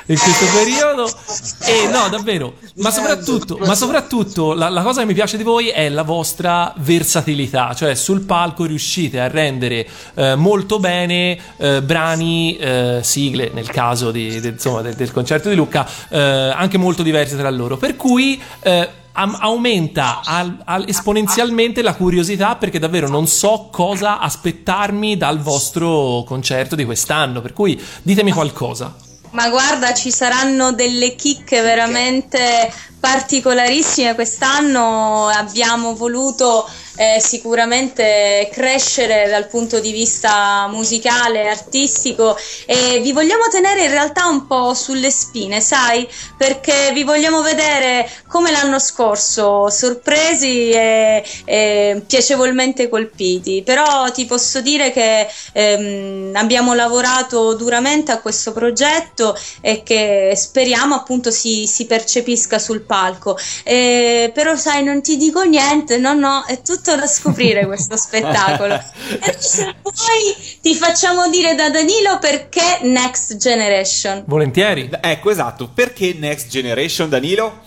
in 0.07 0.17
questo 0.17 0.45
periodo. 0.57 0.97
E 1.06 1.88
no, 1.91 2.07
davvero, 2.10 2.56
ma 2.76 2.91
soprattutto, 2.91 3.57
ma 3.57 3.76
soprattutto 3.76 4.53
la, 4.53 4.69
la 4.69 4.82
cosa 4.82 5.02
che 5.02 5.06
mi 5.07 5.14
piace 5.14 5.38
di 5.38 5.44
voi 5.44 5.68
è 5.68 5.90
la 5.90 6.03
vostra 6.03 6.74
versatilità, 6.78 7.74
cioè 7.74 7.95
sul 7.95 8.22
palco 8.22 8.65
riuscite 8.65 9.19
a 9.19 9.28
rendere 9.28 9.88
eh, 10.15 10.36
molto 10.36 10.80
bene 10.80 11.38
eh, 11.57 11.82
brani, 11.82 12.57
eh, 12.57 12.99
sigle 13.03 13.52
nel 13.53 13.69
caso 13.69 14.11
di- 14.11 14.40
de- 14.40 14.49
insomma, 14.49 14.82
del, 14.82 14.95
del 14.95 15.11
concerto 15.11 15.49
di 15.49 15.56
Lucca, 15.56 15.88
eh, 16.10 16.19
anche 16.19 16.78
molto 16.78 17.03
diversi 17.03 17.36
tra 17.36 17.49
loro. 17.49 17.78
Per 17.78 17.95
cui 17.95 18.41
eh, 18.61 18.90
aumenta 19.14 20.22
al- 20.24 20.57
al- 20.64 20.86
esponenzialmente 20.88 21.82
la 21.82 21.95
curiosità 21.95 22.56
perché 22.56 22.78
davvero 22.80 23.07
non 23.10 23.26
so 23.28 23.69
cosa 23.72 24.19
aspettarmi 24.19 25.18
dal 25.18 25.40
vostro 25.40 26.24
concerto 26.26 26.76
di 26.76 26.86
quest'anno. 26.86 27.41
Per 27.41 27.53
cui 27.53 27.80
ditemi 28.03 28.32
qualcosa. 28.32 28.95
Ma 29.32 29.49
guarda, 29.49 29.94
ci 29.94 30.10
saranno 30.12 30.72
delle 30.74 31.16
chicche 31.16 31.62
veramente 31.62 32.72
particolarissime. 32.99 34.15
Quest'anno 34.15 35.28
abbiamo 35.28 35.95
voluto 35.95 36.68
eh, 36.98 37.22
sicuramente 37.22 38.49
crescere 38.52 39.30
dal 39.30 39.48
punto 39.48 39.80
di 39.80 39.91
vista 39.91 40.68
musicale, 40.68 41.48
artistico 41.48 42.36
e 42.65 42.99
vi 43.02 43.11
vogliamo 43.11 43.48
tenere 43.49 43.84
in 43.84 43.91
realtà 43.91 44.26
un 44.26 44.48
po' 44.48 44.74
sulle 44.74 45.11
spine, 45.11 45.61
sai? 45.61 46.07
Perché 46.36 46.91
vi 46.94 47.03
vogliamo 47.03 47.41
vedere 47.41 48.10
come 48.28 48.52
l'anno 48.52 48.80
scorso, 48.80 49.69
sorpresi 49.69 50.72
e, 50.72 51.24
e 51.45 52.03
piacevolmente 52.06 52.90
colpiti. 52.90 53.61
Però 53.64 54.10
ti 54.11 54.26
posso 54.26 54.61
dire 54.61 54.91
che 54.91 55.28
ehm, 55.53 56.32
abbiamo 56.36 56.74
lavorato 56.74 57.53
duramente 57.53 58.11
a 58.11 58.19
questo 58.19 58.52
progetto 58.52 59.38
e 59.61 59.84
che 59.84 60.34
speriamo 60.36 60.95
appunto 60.95 61.30
si, 61.30 61.68
si 61.68 61.86
percepisca 61.86 62.57
sul 62.57 62.82
palco. 62.88 63.38
Eh, 63.64 64.31
però 64.34 64.55
sai, 64.55 64.84
non 64.84 65.03
ti 65.03 65.18
dico 65.18 65.43
niente, 65.43 65.99
no, 65.99 66.14
no, 66.14 66.43
è 66.47 66.61
tutto 66.64 66.95
da 66.95 67.05
scoprire 67.05 67.68
questo 67.68 67.95
spettacolo. 67.97 68.73
e 68.73 69.35
se 69.38 69.76
poi 69.81 70.59
ti 70.61 70.73
facciamo 70.73 71.30
dire 71.30 71.53
da 71.53 71.69
Danilo 71.69 72.18
perché 72.18 72.80
Next 72.81 73.35
Generation. 73.38 74.23
Volentieri. 74.26 74.89
Ecco, 74.99 75.30
esatto. 75.30 75.69
Perché 75.72 76.15
Next 76.18 76.47
Generation, 76.47 77.09
Danilo? 77.09 77.65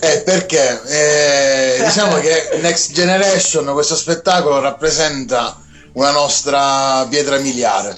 Eh, 0.00 0.22
perché 0.24 0.82
eh, 0.88 1.84
diciamo 1.84 2.18
che 2.18 2.58
Next 2.60 2.92
Generation, 2.92 3.72
questo 3.72 3.94
spettacolo 3.94 4.58
rappresenta 4.58 5.56
una 5.92 6.10
nostra 6.10 7.06
pietra 7.08 7.38
miliare 7.38 7.96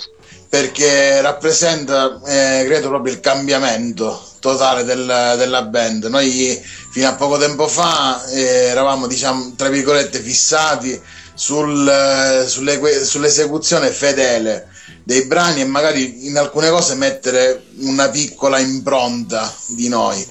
perché 0.54 1.20
rappresenta, 1.20 2.20
eh, 2.26 2.62
credo, 2.64 2.86
proprio 2.86 3.12
il 3.12 3.18
cambiamento 3.18 4.24
totale 4.38 4.84
del- 4.84 5.34
della 5.36 5.62
band. 5.62 6.04
Noi 6.04 6.62
fino 6.92 7.08
a 7.08 7.14
poco 7.14 7.38
tempo 7.38 7.66
fa 7.66 8.24
eh, 8.26 8.66
eravamo, 8.66 9.08
diciamo, 9.08 9.54
tra 9.56 9.68
virgolette, 9.68 10.20
fissati 10.20 11.00
sul, 11.34 11.88
eh, 11.88 12.46
sulle- 12.46 13.04
sull'esecuzione 13.04 13.90
fedele 13.90 14.68
dei 15.02 15.24
brani 15.24 15.62
e 15.62 15.64
magari 15.64 16.28
in 16.28 16.38
alcune 16.38 16.70
cose 16.70 16.94
mettere 16.94 17.64
una 17.80 18.08
piccola 18.08 18.60
impronta 18.60 19.52
di 19.66 19.88
noi. 19.88 20.24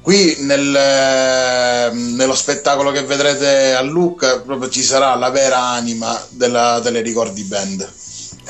Qui 0.00 0.38
nel, 0.40 0.74
eh, 0.74 1.90
nello 1.92 2.34
spettacolo 2.34 2.90
che 2.90 3.02
vedrete 3.04 3.74
a 3.74 3.82
Lucca 3.82 4.40
proprio 4.40 4.68
ci 4.70 4.82
sarà 4.82 5.14
la 5.14 5.30
vera 5.30 5.60
anima 5.68 6.20
della 6.30 6.80
Telericordi 6.82 7.44
Band. 7.44 7.88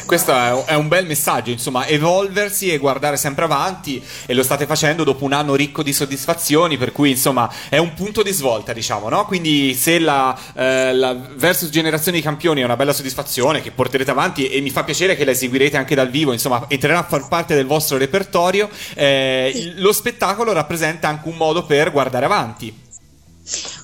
Questo 0.04 0.32
è 0.64 0.74
un- 0.74 0.88
bel 0.88 1.06
messaggio, 1.06 1.50
insomma, 1.50 1.86
evolversi 1.86 2.72
e 2.72 2.78
guardare 2.78 3.16
sempre 3.18 3.44
avanti 3.44 4.02
e 4.26 4.32
lo 4.32 4.42
state 4.42 4.64
facendo 4.64 5.04
dopo 5.04 5.24
un 5.24 5.34
anno 5.34 5.54
ricco 5.54 5.82
di 5.82 5.92
soddisfazioni, 5.92 6.78
per 6.78 6.92
cui 6.92 7.10
insomma 7.10 7.50
è 7.68 7.76
un 7.76 7.92
punto 7.92 8.22
di 8.22 8.32
svolta, 8.32 8.72
diciamo, 8.72 9.10
no? 9.10 9.26
Quindi 9.26 9.74
se 9.74 9.98
la, 9.98 10.38
eh, 10.54 10.94
la 10.94 11.14
versus 11.34 11.68
generazione 11.68 12.18
di 12.18 12.22
campioni 12.22 12.62
è 12.62 12.64
una 12.64 12.76
bella 12.76 12.94
soddisfazione 12.94 13.60
che 13.60 13.70
porterete 13.70 14.10
avanti 14.10 14.48
e 14.48 14.60
mi 14.60 14.70
fa 14.70 14.82
piacere 14.82 15.14
che 15.14 15.24
la 15.26 15.32
eseguirete 15.32 15.76
anche 15.76 15.94
dal 15.94 16.08
vivo, 16.08 16.32
insomma, 16.32 16.64
entrerà 16.68 17.00
a 17.00 17.04
far 17.04 17.28
parte 17.28 17.54
del 17.54 17.66
vostro 17.66 17.98
repertorio, 17.98 18.70
eh, 18.94 19.74
lo 19.76 19.92
spettacolo 19.92 20.52
rappresenta 20.52 21.08
anche 21.08 21.28
un 21.28 21.36
modo 21.36 21.66
per 21.66 21.92
guardare 21.92 22.24
avanti. 22.24 22.86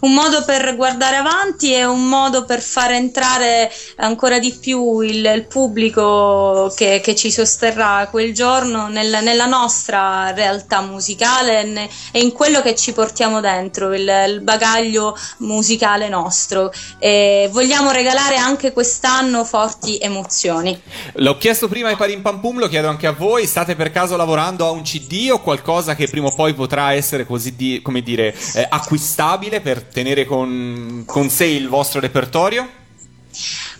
Un 0.01 0.13
modo 0.13 0.45
per 0.45 0.77
guardare 0.77 1.17
avanti 1.17 1.73
e 1.73 1.85
un 1.85 2.09
modo 2.09 2.45
per 2.45 2.61
far 2.61 2.93
entrare 2.93 3.71
ancora 3.97 4.39
di 4.39 4.53
più 4.53 5.01
il, 5.01 5.25
il 5.25 5.47
pubblico 5.47 6.73
che, 6.77 7.01
che 7.03 7.15
ci 7.15 7.31
sosterrà 7.31 8.09
quel 8.11 8.33
giorno 8.35 8.89
nel- 8.89 9.21
nella 9.23 9.47
nostra 9.47 10.33
realtà 10.33 10.81
musicale 10.81 11.61
e 11.61 11.65
ne- 11.65 11.89
e 12.13 12.21
in 12.21 12.33
quello 12.33 12.61
che 12.63 12.75
ci 12.75 12.93
portiamo 12.93 13.41
dentro, 13.41 13.93
il, 13.95 14.09
il 14.29 14.41
bagaglio 14.41 15.17
musicale 15.39 16.09
nostro. 16.09 16.73
E 16.99 17.49
vogliamo 17.53 17.91
regalare 17.91 18.37
anche 18.37 18.73
quest'anno 18.73 19.45
forti 19.45 19.99
emozioni. 19.99 20.81
L'ho 21.15 21.37
chiesto 21.39 21.69
prima 21.69 21.89
ai 21.89 21.97
Parim 21.97 22.21
Pam 22.23 22.41
Pum, 22.41 22.59
lo 22.59 22.69
chiedo 22.69 22.89
anche 22.89 23.07
a 23.07 23.13
voi. 23.13 23.47
State 23.47 23.75
per 23.77 23.91
caso 23.91 24.17
lavorando 24.17 24.67
a 24.67 24.71
un 24.71 24.83
CD 24.83 25.29
o 25.31 25.41
qualcosa 25.41 25.95
che 25.95 26.09
prima 26.09 26.27
o 26.29 26.35
poi 26.35 26.55
potrà 26.55 26.93
essere 26.93 27.25
così 27.27 27.55
di- 27.57 27.81
come 27.83 28.03
dire 28.03 28.35
eh, 28.55 28.67
acquistabile 28.69 29.61
per 29.61 29.83
tenere 29.95 30.25
con, 30.25 31.05
con 31.07 31.31
sé 31.31 31.45
il 31.45 31.69
vostro 31.69 32.01
repertorio? 32.01 32.69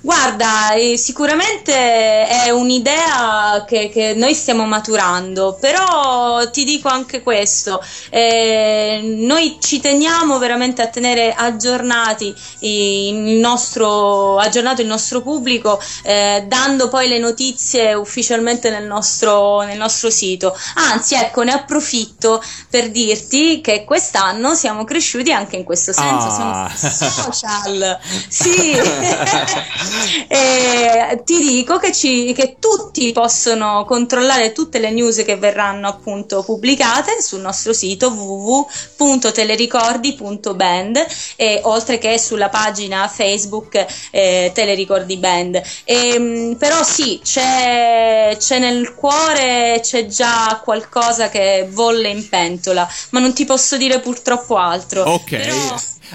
Guarda, 0.05 0.75
eh, 0.75 0.99
sicuramente 0.99 1.73
è 2.27 2.51
un'idea 2.51 3.65
che, 3.67 3.89
che 3.89 4.13
noi 4.13 4.35
stiamo 4.35 4.67
maturando, 4.67 5.57
però 5.59 6.47
ti 6.51 6.65
dico 6.65 6.89
anche 6.89 7.23
questo, 7.23 7.83
eh, 8.11 9.01
noi 9.03 9.57
ci 9.61 9.81
teniamo 9.81 10.37
veramente 10.39 10.83
a 10.83 10.89
tenere 10.89 11.33
aggiornati 11.33 12.35
il 12.59 13.39
nostro, 13.39 14.37
aggiornato 14.37 14.83
il 14.83 14.89
nostro 14.89 15.23
pubblico, 15.23 15.81
eh, 16.03 16.45
dando 16.47 16.91
poi 16.91 17.09
le 17.09 17.19
notizie 17.19 17.95
ufficialmente 17.95 18.69
nel 18.69 18.85
nostro, 18.85 19.63
nel 19.63 19.79
nostro 19.79 20.11
sito. 20.11 20.55
Anzi, 20.75 21.15
ecco, 21.15 21.45
ne 21.45 21.53
approfitto 21.53 22.43
per 22.69 22.91
dirti 22.91 23.63
che 23.63 23.85
quest'anno 23.85 24.55
siamo 24.55 24.85
cresciuti 24.85 25.33
anche 25.33 25.57
in 25.57 25.65
questo 25.65 25.95
senso, 25.95 26.27
Ah. 26.29 26.71
siamo 26.77 27.11
social. 27.33 27.99
Sì. 28.29 28.73
E 30.29 31.23
ti 31.25 31.39
dico 31.41 31.79
che, 31.79 31.93
ci- 31.93 32.33
che 32.35 32.57
tutti 32.59 33.11
possono 33.13 33.85
controllare 33.87 34.53
tutte 34.53 34.79
le 34.79 34.91
news 34.91 35.23
che 35.25 35.37
verranno 35.37 35.89
appunto 35.89 36.43
pubblicate 36.43 37.21
sul 37.21 37.41
nostro 37.41 37.73
sito 37.73 38.09
www.telericordi.band 38.11 41.07
e 41.37 41.61
oltre 41.65 41.99
che 41.99 42.19
sulla 42.19 42.49
pagina 42.49 43.09
Facebook 43.09 43.85
eh, 44.11 44.51
Telericordi 44.55 45.17
Band. 45.17 45.61
Ehm, 45.85 46.57
però 46.59 46.83
sì, 46.83 47.21
c'è, 47.23 48.37
c'è 48.39 48.59
nel 48.59 48.95
cuore, 48.95 49.81
c'è 49.83 50.07
già 50.07 50.61
qualcosa 50.63 51.29
che 51.29 51.67
volle 51.71 52.09
in 52.09 52.29
pentola, 52.29 52.89
ma 53.11 53.21
non 53.21 53.33
ti 53.35 53.45
posso 53.45 53.77
dire 53.77 54.01
purtroppo 54.01 54.57
altro. 54.57 55.03
Ok, 55.03 55.31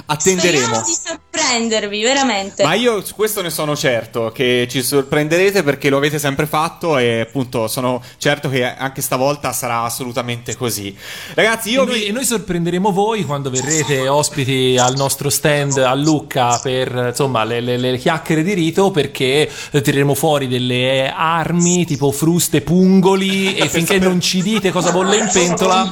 attenderemo. 0.05 0.63
Speriamo 0.63 0.85
di 0.85 0.97
sorprendervi, 1.05 2.01
veramente. 2.01 2.63
Ma 2.63 2.73
io 2.73 3.03
su 3.03 3.15
questo 3.15 3.41
ne 3.41 3.49
sono 3.49 3.75
certo 3.75 4.31
che 4.33 4.67
ci 4.69 4.83
sorprenderete 4.83 5.63
perché 5.63 5.89
lo 5.89 5.97
avete 5.97 6.19
sempre 6.19 6.45
fatto 6.45 6.97
e 6.97 7.21
appunto 7.21 7.67
sono 7.67 8.01
certo 8.17 8.49
che 8.49 8.63
anche 8.63 9.01
stavolta 9.01 9.51
sarà 9.53 9.81
assolutamente 9.83 10.55
così. 10.55 10.95
Ragazzi, 11.33 11.71
io 11.71 11.83
e, 11.83 11.85
noi, 11.85 11.99
vi 11.99 12.05
e 12.05 12.11
noi 12.11 12.25
sorprenderemo 12.25 12.91
voi 12.91 13.23
quando 13.23 13.49
verrete 13.49 14.07
ospiti 14.07 14.77
al 14.79 14.95
nostro 14.95 15.29
stand 15.29 15.77
a 15.77 15.93
Lucca 15.93 16.59
per 16.61 17.07
insomma 17.09 17.43
le, 17.43 17.59
le- 17.61 17.77
le 17.77 17.97
chiacchiere 17.97 18.43
di 18.43 18.53
rito 18.53 18.91
perché 18.91 19.49
tireremo 19.71 20.13
fuori 20.13 20.47
delle 20.47 21.11
armi 21.15 21.85
tipo 21.85 22.11
fruste, 22.11 22.61
pungoli 22.61 23.55
e 23.57 23.67
finché 23.69 23.99
non 23.99 24.19
ci 24.21 24.41
dite 24.41 24.71
cosa 24.71 24.91
bolle 24.91 25.17
in 25.17 25.29
pentola 25.31 25.89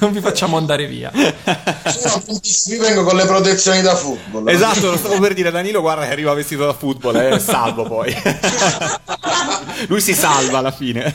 non 0.00 0.12
vi 0.12 0.20
facciamo 0.20 0.56
andare 0.56 0.86
via. 0.86 1.10
Io 1.14 2.80
vengo 2.80 3.04
con 3.06 3.16
le 3.16 3.24
protezioni 3.24 3.82
da 3.82 3.94
football. 3.94 4.48
Esatto, 4.48 4.90
lo 4.90 4.96
stavo 4.96 5.18
per 5.20 5.32
dire 5.34 5.50
Danilo, 5.50 5.80
guarda 5.80 6.04
che 6.04 6.10
arriva 6.10 6.34
vestito 6.34 6.66
da 6.66 6.74
football, 6.74 7.16
è 7.16 7.38
salvo 7.38 7.84
poi. 7.84 8.14
Lui 9.86 10.00
si 10.00 10.14
salva 10.14 10.58
alla 10.58 10.72
fine. 10.72 11.14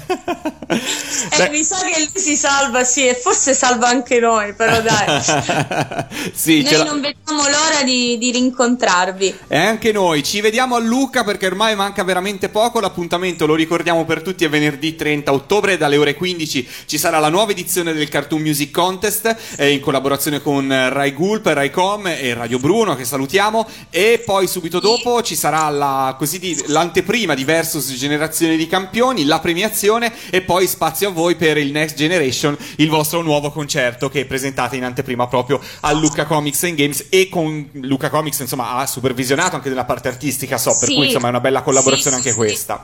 Eh, 0.67 1.49
mi 1.49 1.63
sa 1.63 1.77
che 1.83 1.99
lui 1.99 2.09
si 2.13 2.35
salva, 2.35 2.83
sì, 2.83 3.07
e 3.07 3.15
forse 3.15 3.53
salva 3.53 3.87
anche 3.89 4.19
noi, 4.19 4.53
però 4.53 4.79
dai. 4.81 5.21
sì, 6.33 6.61
noi 6.61 6.85
non 6.85 7.01
vediamo 7.01 7.41
l'ora 7.43 7.83
di, 7.83 8.17
di 8.17 8.31
rincontrarvi. 8.31 9.39
E 9.47 9.57
anche 9.57 9.91
noi 9.91 10.23
ci 10.23 10.39
vediamo 10.39 10.75
a 10.75 10.79
Lucca 10.79 11.23
perché 11.23 11.47
ormai 11.47 11.75
manca 11.75 12.03
veramente 12.03 12.49
poco. 12.49 12.79
L'appuntamento 12.79 13.45
lo 13.45 13.55
ricordiamo 13.55 14.05
per 14.05 14.21
tutti 14.21 14.45
è 14.45 14.49
venerdì 14.49 14.95
30 14.95 15.33
ottobre 15.33 15.77
dalle 15.77 15.97
ore 15.97 16.13
15 16.13 16.67
ci 16.85 16.97
sarà 16.97 17.19
la 17.19 17.29
nuova 17.29 17.51
edizione 17.51 17.93
del 17.93 18.09
Cartoon 18.09 18.41
Music 18.41 18.71
Contest 18.71 19.35
eh, 19.55 19.71
in 19.71 19.79
collaborazione 19.79 20.41
con 20.41 20.71
eh, 20.71 20.89
Rai 20.89 21.13
Gulp, 21.13 21.47
Raicom 21.81 22.07
e 22.07 22.33
Radio 22.35 22.59
Bruno 22.59 22.95
che 22.95 23.05
salutiamo 23.05 23.67
e 23.89 24.21
poi 24.23 24.47
subito 24.47 24.79
dopo 24.79 25.23
ci 25.23 25.35
sarà 25.35 25.67
la, 25.69 26.15
così 26.17 26.37
di- 26.37 26.63
l'anteprima 26.67 27.33
di 27.33 27.43
Versus 27.43 27.91
Generazione 27.93 28.55
di 28.55 28.67
Campioni, 28.67 29.25
la 29.25 29.39
premiazione 29.39 30.13
e 30.29 30.41
poi 30.41 30.67
spazio 30.67 31.09
a 31.09 31.11
voi 31.11 31.35
per 31.35 31.57
il 31.57 31.71
Next 31.71 31.95
Generation, 31.95 32.55
il 32.77 32.87
vostro 32.87 33.21
nuovo 33.23 33.51
concerto 33.51 34.09
che 34.09 34.25
presentate 34.25 34.75
in 34.75 34.83
anteprima 34.83 35.27
proprio 35.27 35.59
a 35.81 35.91
Lucca 35.93 36.25
Comics 36.25 36.63
and 36.63 36.75
Games 36.75 37.05
e 37.09 37.29
con 37.29 37.67
Lucca 37.73 38.09
Comics 38.11 38.39
insomma 38.39 38.75
ha 38.75 38.85
supervisionato 38.85 39.55
anche 39.55 39.69
della 39.69 39.85
parte 39.85 40.07
artistica 40.07 40.57
so, 40.59 40.77
per 40.77 40.87
Sì. 40.87 40.93
cui 40.95 41.05
insomma 41.07 41.27
è 41.27 41.29
una 41.29 41.39
bella 41.39 41.63
collaborazione 41.63 42.17
Sì, 42.17 42.21
anche 42.21 42.29
sì, 42.31 42.35
questa. 42.35 42.83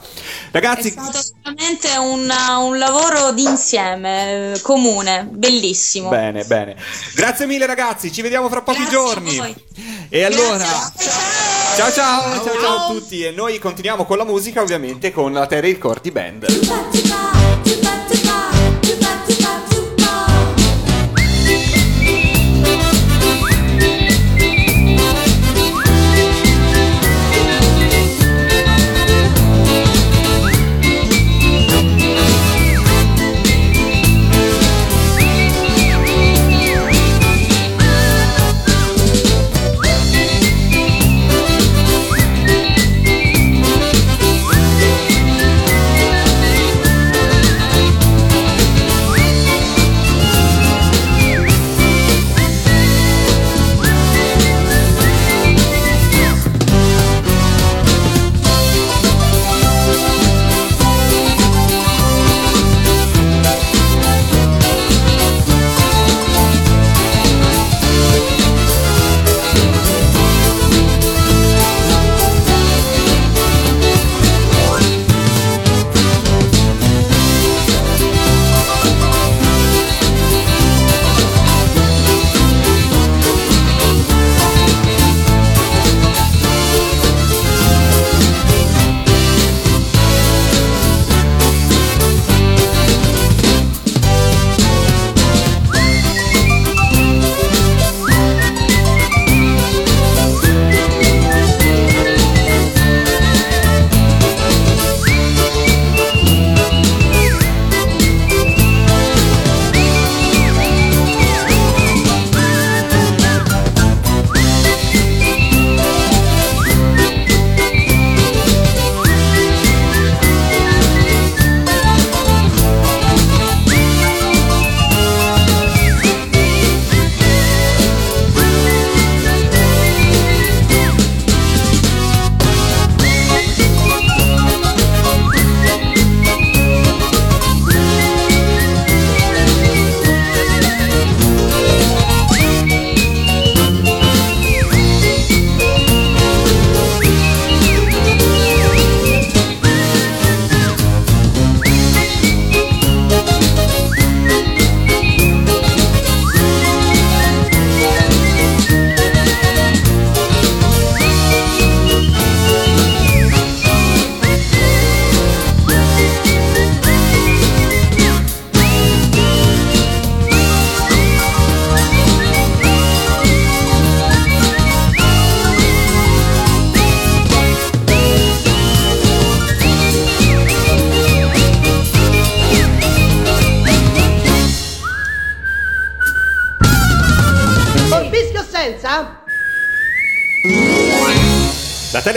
Ragazzi, 0.52 0.88
È 0.88 0.92
stato 0.92 1.20
veramente 1.44 1.96
un, 1.98 2.28
un 2.66 2.78
lavoro 2.80 3.32
d'insieme, 3.32 4.54
eh, 4.54 4.62
comune, 4.62 5.28
bellissimo. 5.30 6.10
Bene, 6.10 6.44
bene. 6.46 6.76
Grazie 7.14 7.46
mille 7.46 7.66
ragazzi, 7.68 8.12
ci 8.12 8.22
vediamo 8.24 8.50
fra 8.50 8.62
pochi 8.62 8.86
giorni. 8.90 9.56
E 10.10 10.24
allora, 10.24 10.66
ciao 11.76 11.92
ciao, 11.92 12.44
ciao 12.44 12.60
ciao 12.60 12.76
a 12.78 12.88
tutti 12.94 13.24
e 13.24 13.32
noi 13.32 13.60
continuiamo 13.60 14.06
con 14.06 14.18
la 14.18 14.26
musica 14.26 14.62
ovviamente 14.62 15.12
con 15.12 15.34
la 15.34 15.46
Terry 15.46 15.70
il 15.70 15.78
Corti 15.78 16.12
Band. 16.12 17.27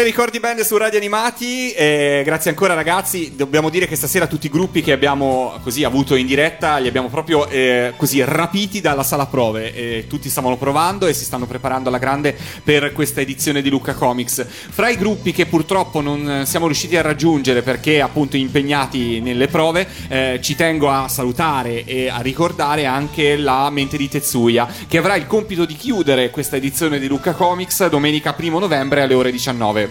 La 0.00 0.06
Telericordi 0.06 0.40
Band 0.40 0.60
su 0.60 0.78
Radio 0.78 0.96
Animati, 0.96 1.72
eh, 1.72 2.22
grazie 2.24 2.48
ancora 2.48 2.72
ragazzi, 2.72 3.34
dobbiamo 3.36 3.68
dire 3.68 3.86
che 3.86 3.96
stasera 3.96 4.26
tutti 4.26 4.46
i 4.46 4.48
gruppi 4.48 4.80
che 4.80 4.92
abbiamo 4.92 5.58
così 5.62 5.84
avuto 5.84 6.14
in 6.14 6.24
diretta 6.24 6.78
li 6.78 6.88
abbiamo 6.88 7.08
proprio 7.08 7.46
eh, 7.46 7.92
così 7.98 8.24
rapiti 8.24 8.80
dalla 8.80 9.02
sala 9.02 9.26
prove, 9.26 9.74
e 9.74 10.06
tutti 10.08 10.30
stavano 10.30 10.56
provando 10.56 11.06
e 11.06 11.12
si 11.12 11.24
stanno 11.24 11.44
preparando 11.44 11.90
alla 11.90 11.98
grande 11.98 12.34
per 12.64 12.92
questa 12.92 13.20
edizione 13.20 13.60
di 13.60 13.68
Lucca 13.68 13.92
Comics. 13.92 14.46
Fra 14.48 14.88
i 14.88 14.96
gruppi 14.96 15.32
che 15.32 15.44
purtroppo 15.44 16.00
non 16.00 16.44
siamo 16.46 16.64
riusciti 16.64 16.96
a 16.96 17.02
raggiungere 17.02 17.60
perché 17.60 18.00
appunto 18.00 18.38
impegnati 18.38 19.20
nelle 19.20 19.48
prove, 19.48 19.86
eh, 20.08 20.38
ci 20.40 20.56
tengo 20.56 20.88
a 20.88 21.08
salutare 21.08 21.84
e 21.84 22.08
a 22.08 22.22
ricordare 22.22 22.86
anche 22.86 23.36
la 23.36 23.68
mente 23.68 23.98
di 23.98 24.08
Tetsuya 24.08 24.66
che 24.88 24.96
avrà 24.96 25.16
il 25.16 25.26
compito 25.26 25.66
di 25.66 25.76
chiudere 25.76 26.30
questa 26.30 26.56
edizione 26.56 26.98
di 26.98 27.06
Lucca 27.06 27.32
Comics 27.34 27.86
domenica 27.88 28.34
1 28.34 28.58
novembre 28.58 29.02
alle 29.02 29.12
ore 29.12 29.30
19. 29.30 29.89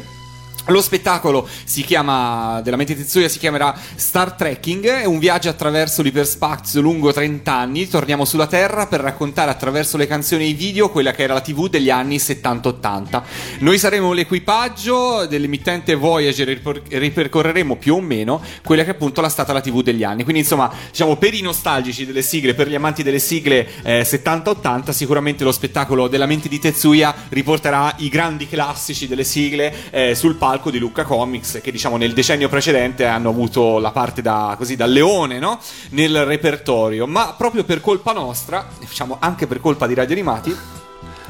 Lo 0.70 0.82
spettacolo 0.82 1.48
si 1.64 1.84
chiama, 1.84 2.62
della 2.62 2.76
mente 2.76 2.96
Tetsuya 2.96 3.28
si 3.28 3.40
chiamerà 3.40 3.76
Star 3.96 4.34
Trekking, 4.34 4.86
è 4.86 5.06
un 5.06 5.18
viaggio 5.18 5.50
attraverso 5.50 6.04
l'iperspazio 6.04 6.80
lungo 6.80 7.12
30 7.12 7.52
anni, 7.52 7.88
torniamo 7.88 8.24
sulla 8.24 8.46
Terra 8.46 8.86
per 8.86 9.00
raccontare 9.00 9.50
attraverso 9.50 9.98
le 9.98 10.06
canzoni 10.06 10.44
e 10.44 10.48
i 10.50 10.54
video 10.54 10.90
quella 10.90 11.12
che 11.12 11.24
era 11.24 11.34
la 11.34 11.42
TV 11.42 11.70
degli 11.70 11.90
anni 11.90 12.18
70-80. 12.18 13.22
Noi 13.60 13.80
saremo 13.80 14.14
l'equipaggio 14.14 15.26
dell'emittente 15.26 15.96
Voyager 15.96 16.50
e 16.50 17.00
ripercorreremo 17.00 17.76
più 17.76 17.96
o 17.96 18.02
meno 18.02 18.40
quella 18.64 18.84
che 18.84 18.92
appunto 18.92 19.24
è 19.24 19.30
stata 19.30 19.54
la 19.54 19.62
TV 19.62 19.82
degli 19.82 20.04
anni. 20.04 20.22
Quindi 20.24 20.42
insomma, 20.42 20.72
diciamo 20.92 21.16
per 21.16 21.34
i 21.34 21.42
nostalgici 21.42 22.06
delle 22.06 22.22
sigle, 22.22 22.54
per 22.54 22.68
gli 22.68 22.76
amanti 22.76 23.02
delle 23.02 23.20
sigle 23.20 23.68
eh, 23.82 24.02
70-80, 24.02 24.92
sicuramente 24.92 25.44
lo 25.44 25.52
spettacolo 25.52 26.08
della 26.08 26.28
mente 26.28 26.48
di 26.48 26.60
Tetsuya 26.60 27.14
riporterà 27.30 27.96
i 27.98 28.10
grandi 28.10 28.48
classici 28.48 29.08
delle 29.08 29.24
sigle 29.24 29.74
eh, 29.90 30.14
sul 30.14 30.36
palco 30.36 30.58
di 30.70 30.80
Lucca 30.80 31.04
Comics 31.04 31.62
che 31.64 31.72
diciamo 31.72 31.96
nel 31.96 32.14
decennio 32.14 32.50
precedente 32.50 33.06
hanno 33.06 33.30
avuto 33.30 33.80
la 33.80 33.92
parte 33.92 34.22
da, 34.22 34.56
così, 34.58 34.76
da 34.76 34.86
leone 34.86 35.40
no? 35.40 35.58
nel 35.92 36.26
repertorio 36.26 37.08
ma 37.08 37.34
proprio 37.38 37.64
per 37.64 37.80
colpa 37.80 38.12
nostra 38.12 38.68
diciamo 38.78 39.16
anche 39.20 39.48
per 39.48 39.62
colpa 39.62 39.88
di 39.88 39.94
Radio 39.94 40.16
Animati 40.16 40.58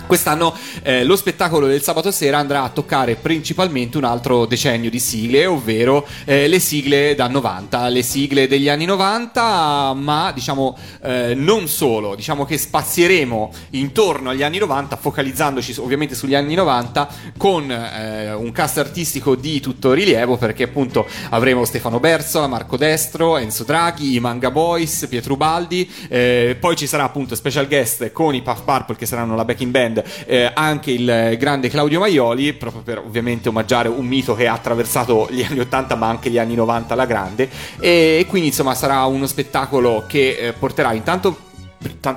Quest'anno 0.10 0.56
eh, 0.82 1.04
lo 1.04 1.16
spettacolo 1.16 1.68
del 1.68 1.84
sabato 1.84 2.10
sera 2.10 2.40
andrà 2.40 2.64
a 2.64 2.70
toccare 2.70 3.14
principalmente 3.14 3.96
un 4.00 4.06
altro 4.06 4.48
decennio 4.48 4.90
di 4.90 4.98
sigle, 4.98 5.46
ovvero 5.46 6.04
eh, 6.26 6.48
le 6.48 6.58
sigle 6.58 7.14
da 7.14 7.28
90, 7.28 7.90
le 7.90 8.02
sigle 8.02 8.48
degli 8.48 8.70
anni 8.70 8.86
90, 8.86 9.94
ma 9.94 10.32
diciamo 10.34 10.76
eh, 11.04 11.36
non 11.36 11.68
solo, 11.68 12.16
diciamo 12.16 12.44
che 12.44 12.58
spazieremo 12.58 13.52
intorno 13.74 14.32
agli 14.32 14.42
anni 14.42 14.58
90, 14.58 14.96
focalizzandoci 14.96 15.76
ovviamente 15.78 16.16
sugli 16.16 16.34
anni 16.34 16.56
90 16.56 17.10
con 17.38 17.70
eh, 17.72 18.34
un 18.34 18.52
cast 18.52 18.80
artistico 18.80 19.36
di 19.36 19.60
tutto 19.60 19.94
rilievo 19.94 20.38
perché 20.38 20.64
appunto 20.64 21.06
avremo 21.30 21.66
Stefano 21.66 22.00
Bersola, 22.00 22.48
Marco 22.48 22.78
Destro, 22.78 23.38
Enzo 23.38 23.64
Draghi, 23.64 24.16
i 24.16 24.20
Manga 24.20 24.50
Boys, 24.50 25.06
Pietro 25.08 25.36
Baldi, 25.36 25.88
eh, 26.08 26.58
poi 26.60 26.76
ci 26.76 26.88
sarà 26.88 27.04
appunto 27.04 27.36
special 27.36 27.68
guest 27.68 28.12
con 28.12 28.34
i 28.34 28.42
Puff 28.42 28.64
Purple 28.64 28.96
che 28.96 29.06
saranno 29.06 29.36
la 29.36 29.46
backing 29.46 29.70
band 29.70 29.98
eh, 30.26 30.52
anche 30.54 30.92
il 30.92 31.36
grande 31.38 31.70
Claudio 31.70 32.00
Maioli, 32.00 32.54
proprio 32.54 32.82
per 32.82 33.00
ovviamente 33.00 33.50
omaggiare 33.50 33.88
un 33.90 34.06
mito 34.06 34.36
che 34.36 34.48
ha 34.48 34.54
attraversato 34.54 35.28
gli 35.30 35.44
anni 35.44 35.60
80 35.60 35.96
ma 35.96 36.08
anche 36.08 36.30
gli 36.30 36.38
anni 36.38 36.56
90 36.56 36.94
alla 36.94 37.06
grande. 37.06 37.50
E, 37.80 38.26
quindi 38.28 38.50
insomma 38.50 38.76
sarà 38.76 39.06
uno 39.06 39.28
spettacolo 39.28 40.06
che 40.08 40.38
eh, 40.40 40.54
porterà 40.54 40.94
intanto 40.94 41.48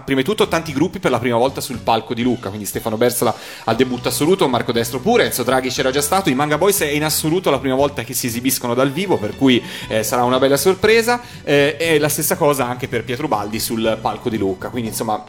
prima 0.04 0.20
di 0.20 0.24
tutto 0.24 0.48
tanti 0.48 0.72
gruppi 0.72 0.98
per 0.98 1.10
la 1.10 1.18
prima 1.18 1.36
volta 1.36 1.60
sul 1.60 1.78
palco 1.78 2.14
di 2.14 2.22
Lucca, 2.22 2.48
quindi 2.48 2.66
Stefano 2.66 2.96
Bersola 2.96 3.34
al 3.64 3.76
debutto 3.76 4.08
assoluto, 4.08 4.48
Marco 4.48 4.72
Destro 4.72 4.98
pure, 4.98 5.26
Enzo 5.26 5.44
Draghi 5.44 5.70
c'era 5.70 5.90
già 5.90 6.00
stato, 6.00 6.30
i 6.30 6.34
Manga 6.34 6.58
Boys 6.58 6.80
è 6.80 6.88
in 6.88 7.04
assoluto 7.04 7.50
la 7.50 7.58
prima 7.58 7.76
volta 7.76 8.02
che 8.02 8.14
si 8.14 8.26
esibiscono 8.26 8.74
dal 8.74 8.90
vivo, 8.90 9.18
per 9.18 9.36
cui 9.36 9.62
eh, 9.88 10.02
sarà 10.02 10.24
una 10.24 10.38
bella 10.38 10.56
sorpresa, 10.56 11.20
eh, 11.44 11.76
e 11.78 11.98
la 11.98 12.08
stessa 12.08 12.36
cosa 12.36 12.66
anche 12.66 12.88
per 12.88 13.04
Pietro 13.04 13.28
Baldi 13.28 13.60
sul 13.60 13.98
palco 14.00 14.28
di 14.28 14.38
Lucca, 14.38 14.68
quindi 14.68 14.88
insomma 14.88 15.24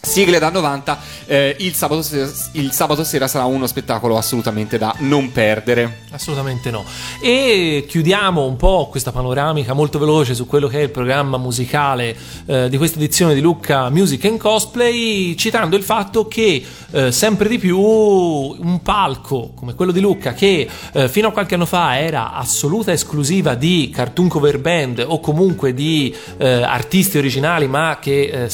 Sigle 0.00 0.38
da 0.38 0.48
90, 0.50 0.98
eh, 1.26 1.56
il, 1.58 1.74
sabato 1.74 2.02
sera, 2.02 2.30
il, 2.52 2.70
sabato 2.70 3.02
sera, 3.02 3.26
sarà 3.26 3.44
uno 3.46 3.66
spettacolo 3.66 4.16
assolutamente 4.16 4.78
da 4.78 4.94
non 4.98 5.32
perdere. 5.32 6.06
Assolutamente 6.10 6.70
no. 6.70 6.84
E 7.20 7.84
chiudiamo 7.86 8.44
un 8.44 8.56
po' 8.56 8.86
questa 8.90 9.10
panoramica 9.10 9.72
molto 9.72 9.98
veloce 9.98 10.34
su 10.34 10.46
quello 10.46 10.68
che 10.68 10.78
è 10.78 10.82
il 10.82 10.90
programma 10.90 11.36
musicale 11.36 12.16
eh, 12.46 12.68
di 12.68 12.76
questa 12.76 12.98
edizione 12.98 13.34
di 13.34 13.40
Lucca 13.40 13.90
Music 13.90 14.24
and 14.24 14.38
Cosplay, 14.38 15.34
citando 15.34 15.76
il 15.76 15.82
fatto 15.82 16.28
che 16.28 16.64
eh, 16.92 17.10
sempre 17.12 17.48
di 17.48 17.58
più 17.58 17.78
un 17.78 18.80
palco 18.82 19.50
come 19.54 19.74
quello 19.74 19.90
di 19.90 20.00
Lucca, 20.00 20.32
che 20.32 20.68
eh, 20.92 21.08
fino 21.08 21.28
a 21.28 21.32
qualche 21.32 21.54
anno 21.54 21.66
fa 21.66 21.98
era 21.98 22.34
assoluta 22.34 22.92
esclusiva 22.92 23.56
di 23.56 23.90
cartoon 23.92 24.28
cover 24.28 24.60
band 24.60 25.04
o 25.06 25.18
comunque 25.18 25.74
di 25.74 26.14
eh, 26.36 26.62
artisti 26.62 27.18
originali, 27.18 27.66
ma 27.66 27.98
che 28.00 28.46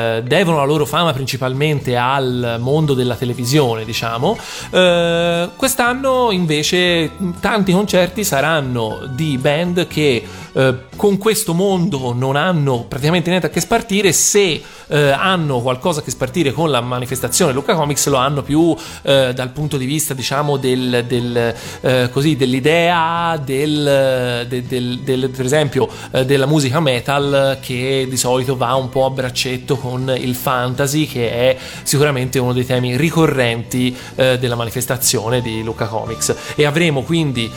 eh, 0.00 0.22
devono 0.22 0.58
la 0.58 0.64
loro 0.64 0.86
fama 0.86 1.12
principalmente 1.12 1.96
al 1.96 2.56
mondo 2.58 2.94
della 2.94 3.14
televisione, 3.14 3.84
diciamo. 3.84 4.36
Eh, 4.70 5.48
quest'anno 5.56 6.30
invece 6.30 7.10
tanti 7.40 7.72
concerti 7.72 8.24
saranno 8.24 9.08
di 9.08 9.36
band 9.38 9.86
che 9.86 10.24
eh, 10.52 10.74
con 10.96 11.16
questo 11.16 11.54
mondo 11.54 12.12
non 12.12 12.36
hanno 12.36 12.84
praticamente 12.88 13.28
niente 13.30 13.46
a 13.46 13.50
che 13.50 13.60
spartire, 13.60 14.12
se 14.12 14.60
eh, 14.88 15.10
hanno 15.10 15.60
qualcosa 15.60 16.00
a 16.00 16.02
che 16.02 16.10
spartire 16.10 16.52
con 16.52 16.70
la 16.70 16.80
manifestazione 16.80 17.52
Luca 17.52 17.74
Comics 17.74 18.08
lo 18.08 18.16
hanno 18.16 18.42
più 18.42 18.74
eh, 19.02 19.32
dal 19.32 19.50
punto 19.50 19.76
di 19.76 19.86
vista 19.86 20.12
diciamo 20.14 20.56
del, 20.56 21.04
del, 21.06 22.10
così, 22.10 22.36
dell'idea 22.36 23.40
del, 23.42 24.46
del, 24.48 25.30
per 25.34 25.44
esempio 25.44 25.88
della 26.24 26.46
musica 26.46 26.80
metal 26.80 27.58
che 27.60 28.06
di 28.08 28.16
solito 28.16 28.56
va 28.56 28.74
un 28.74 28.88
po' 28.88 29.06
a 29.06 29.10
braccetto 29.10 29.76
con 29.76 29.89
il 29.96 30.34
fantasy 30.34 31.06
che 31.06 31.30
è 31.30 31.56
sicuramente 31.82 32.38
uno 32.38 32.52
dei 32.52 32.66
temi 32.66 32.96
ricorrenti 32.96 33.96
eh, 34.14 34.38
della 34.38 34.56
manifestazione 34.56 35.40
di 35.40 35.62
Luca 35.62 35.86
Comics. 35.86 36.34
E 36.54 36.64
avremo 36.64 37.02
quindi 37.02 37.50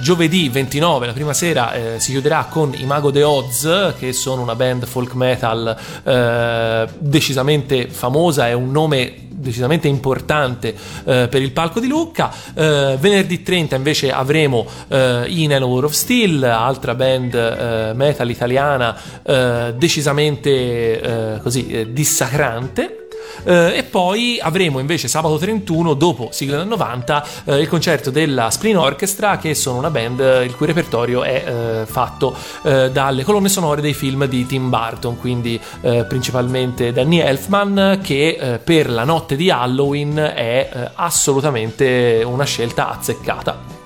giovedì 0.00 0.48
29 0.48 1.06
la 1.06 1.12
prima 1.12 1.32
sera 1.32 1.72
si 1.98 2.12
chiuderà 2.12 2.46
con 2.48 2.74
i 2.76 2.84
Mago 2.84 3.10
de 3.10 3.22
Oz, 3.22 3.94
che 3.98 4.12
sono 4.12 4.42
una 4.42 4.54
band 4.54 4.86
folk 4.86 5.14
metal 5.14 5.76
eh, 6.04 6.88
decisamente 6.98 7.88
famosa, 7.88 8.48
è 8.48 8.52
un 8.52 8.70
nome 8.70 9.28
decisamente 9.40 9.88
importante 9.88 10.74
eh, 11.04 11.28
per 11.28 11.42
il 11.42 11.52
palco 11.52 11.80
di 11.80 11.88
Lucca. 11.88 12.32
Eh, 12.54 12.96
venerdì 13.00 13.42
30 13.42 13.76
invece 13.76 14.12
avremo 14.12 14.66
eh, 14.88 15.24
In 15.28 15.52
War 15.52 15.84
of 15.84 15.92
Steel, 15.92 16.42
altra 16.44 16.94
band 16.94 17.34
eh, 17.34 17.92
metal 17.94 18.30
italiana 18.30 18.96
eh, 19.22 19.74
decisamente 19.76 21.00
eh, 21.00 21.40
così 21.40 21.88
dissacrante. 21.90 22.99
Eh, 23.44 23.78
e 23.78 23.82
poi 23.84 24.38
avremo 24.40 24.78
invece 24.78 25.08
sabato 25.08 25.38
31, 25.38 25.94
dopo 25.94 26.28
sigla 26.32 26.58
del 26.58 26.66
90, 26.66 27.26
eh, 27.44 27.56
il 27.58 27.68
concerto 27.68 28.10
della 28.10 28.50
Spleen 28.50 28.76
Orchestra, 28.76 29.38
che 29.38 29.54
sono 29.54 29.78
una 29.78 29.90
band 29.90 30.20
eh, 30.20 30.44
il 30.44 30.54
cui 30.54 30.66
repertorio 30.66 31.22
è 31.22 31.44
eh, 31.46 31.86
fatto 31.86 32.34
eh, 32.62 32.90
dalle 32.90 33.24
colonne 33.24 33.48
sonore 33.48 33.80
dei 33.80 33.94
film 33.94 34.26
di 34.26 34.46
Tim 34.46 34.68
Burton, 34.68 35.18
quindi 35.18 35.58
principalmente 35.80 36.92
Danny 36.92 37.18
Elfman, 37.18 38.00
che 38.02 38.60
per 38.62 38.90
la 38.90 39.04
notte 39.04 39.36
di 39.36 39.50
Halloween 39.50 40.16
è 40.16 40.90
assolutamente 40.94 42.22
una 42.24 42.44
scelta 42.44 42.90
azzeccata. 42.90 43.78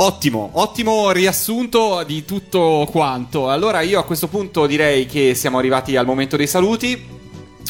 Ottimo, 0.00 0.50
ottimo 0.52 1.10
riassunto 1.10 2.04
di 2.06 2.24
tutto 2.24 2.86
quanto. 2.88 3.50
Allora 3.50 3.80
io 3.80 3.98
a 3.98 4.04
questo 4.04 4.28
punto 4.28 4.66
direi 4.66 5.06
che 5.06 5.34
siamo 5.34 5.58
arrivati 5.58 5.96
al 5.96 6.06
momento 6.06 6.36
dei 6.36 6.46
saluti. 6.46 7.17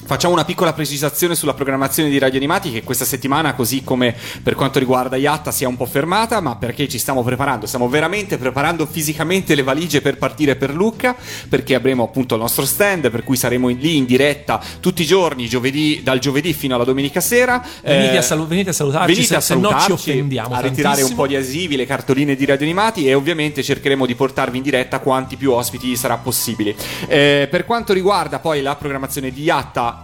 Facciamo 0.08 0.32
una 0.32 0.46
piccola 0.46 0.72
precisazione 0.72 1.34
sulla 1.34 1.52
programmazione 1.52 2.08
di 2.08 2.16
Radio 2.16 2.38
Animati 2.38 2.72
che 2.72 2.82
questa 2.82 3.04
settimana, 3.04 3.52
così 3.52 3.84
come 3.84 4.16
per 4.42 4.54
quanto 4.54 4.78
riguarda 4.78 5.18
Yatta, 5.18 5.50
si 5.50 5.64
è 5.64 5.66
un 5.66 5.76
po' 5.76 5.84
fermata, 5.84 6.40
ma 6.40 6.56
perché 6.56 6.88
ci 6.88 6.96
stiamo 6.96 7.22
preparando? 7.22 7.66
Stiamo 7.66 7.90
veramente 7.90 8.38
preparando 8.38 8.86
fisicamente 8.86 9.54
le 9.54 9.62
valigie 9.62 10.00
per 10.00 10.16
partire 10.16 10.56
per 10.56 10.72
Lucca, 10.72 11.14
perché 11.50 11.74
avremo 11.74 12.04
appunto 12.04 12.36
il 12.36 12.40
nostro 12.40 12.64
stand, 12.64 13.10
per 13.10 13.22
cui 13.22 13.36
saremo 13.36 13.68
lì 13.68 13.98
in 13.98 14.06
diretta 14.06 14.58
tutti 14.80 15.02
i 15.02 15.04
giorni, 15.04 15.46
giovedì, 15.46 16.00
dal 16.02 16.20
giovedì 16.20 16.54
fino 16.54 16.74
alla 16.74 16.84
domenica 16.84 17.20
sera. 17.20 17.62
Venite, 17.82 18.16
a, 18.16 18.22
salu- 18.22 18.48
venite 18.48 18.70
a 18.70 18.72
salutarci, 18.72 19.12
venite 19.12 19.26
se, 19.26 19.34
a 19.34 19.40
salutarci, 19.40 19.82
se 19.82 19.90
no 19.90 19.98
ci 19.98 20.10
offendiamo. 20.10 20.54
A 20.54 20.60
ritirare 20.60 21.02
un 21.02 21.14
po' 21.14 21.26
di 21.26 21.36
adesivi, 21.36 21.76
le 21.76 21.84
cartoline 21.84 22.34
di 22.34 22.46
Radio 22.46 22.64
Animati 22.64 23.06
e 23.06 23.12
ovviamente 23.12 23.62
cercheremo 23.62 24.06
di 24.06 24.14
portarvi 24.14 24.56
in 24.56 24.62
diretta 24.62 25.00
quanti 25.00 25.36
più 25.36 25.52
ospiti 25.52 25.94
sarà 25.96 26.16
possibile. 26.16 26.74
Eh, 27.08 27.46
per 27.50 27.66
quanto 27.66 27.92
riguarda 27.92 28.38
poi 28.38 28.62
la 28.62 28.74
programmazione 28.74 29.30
di 29.30 29.50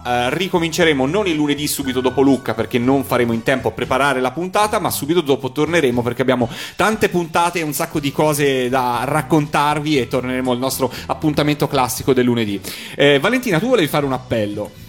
Eh, 0.05 0.29
ricominceremo 0.35 1.05
non 1.05 1.27
il 1.27 1.35
lunedì 1.35 1.67
subito 1.67 2.01
dopo 2.01 2.21
Lucca 2.21 2.53
perché 2.53 2.77
non 2.79 3.03
faremo 3.03 3.33
in 3.33 3.43
tempo 3.43 3.69
a 3.69 3.71
preparare 3.71 4.21
la 4.21 4.31
puntata, 4.31 4.79
ma 4.79 4.89
subito 4.89 5.21
dopo 5.21 5.51
torneremo 5.51 6.01
perché 6.01 6.21
abbiamo 6.21 6.49
tante 6.75 7.09
puntate 7.09 7.59
e 7.59 7.63
un 7.63 7.73
sacco 7.73 7.99
di 7.99 8.11
cose 8.11 8.69
da 8.69 9.01
raccontarvi 9.05 9.99
e 9.99 10.07
torneremo 10.07 10.51
al 10.51 10.57
nostro 10.57 10.91
appuntamento 11.07 11.67
classico 11.67 12.13
del 12.13 12.25
lunedì. 12.25 12.59
Eh, 12.95 13.19
Valentina, 13.19 13.59
tu 13.59 13.67
volevi 13.67 13.87
fare 13.87 14.05
un 14.05 14.13
appello? 14.13 14.84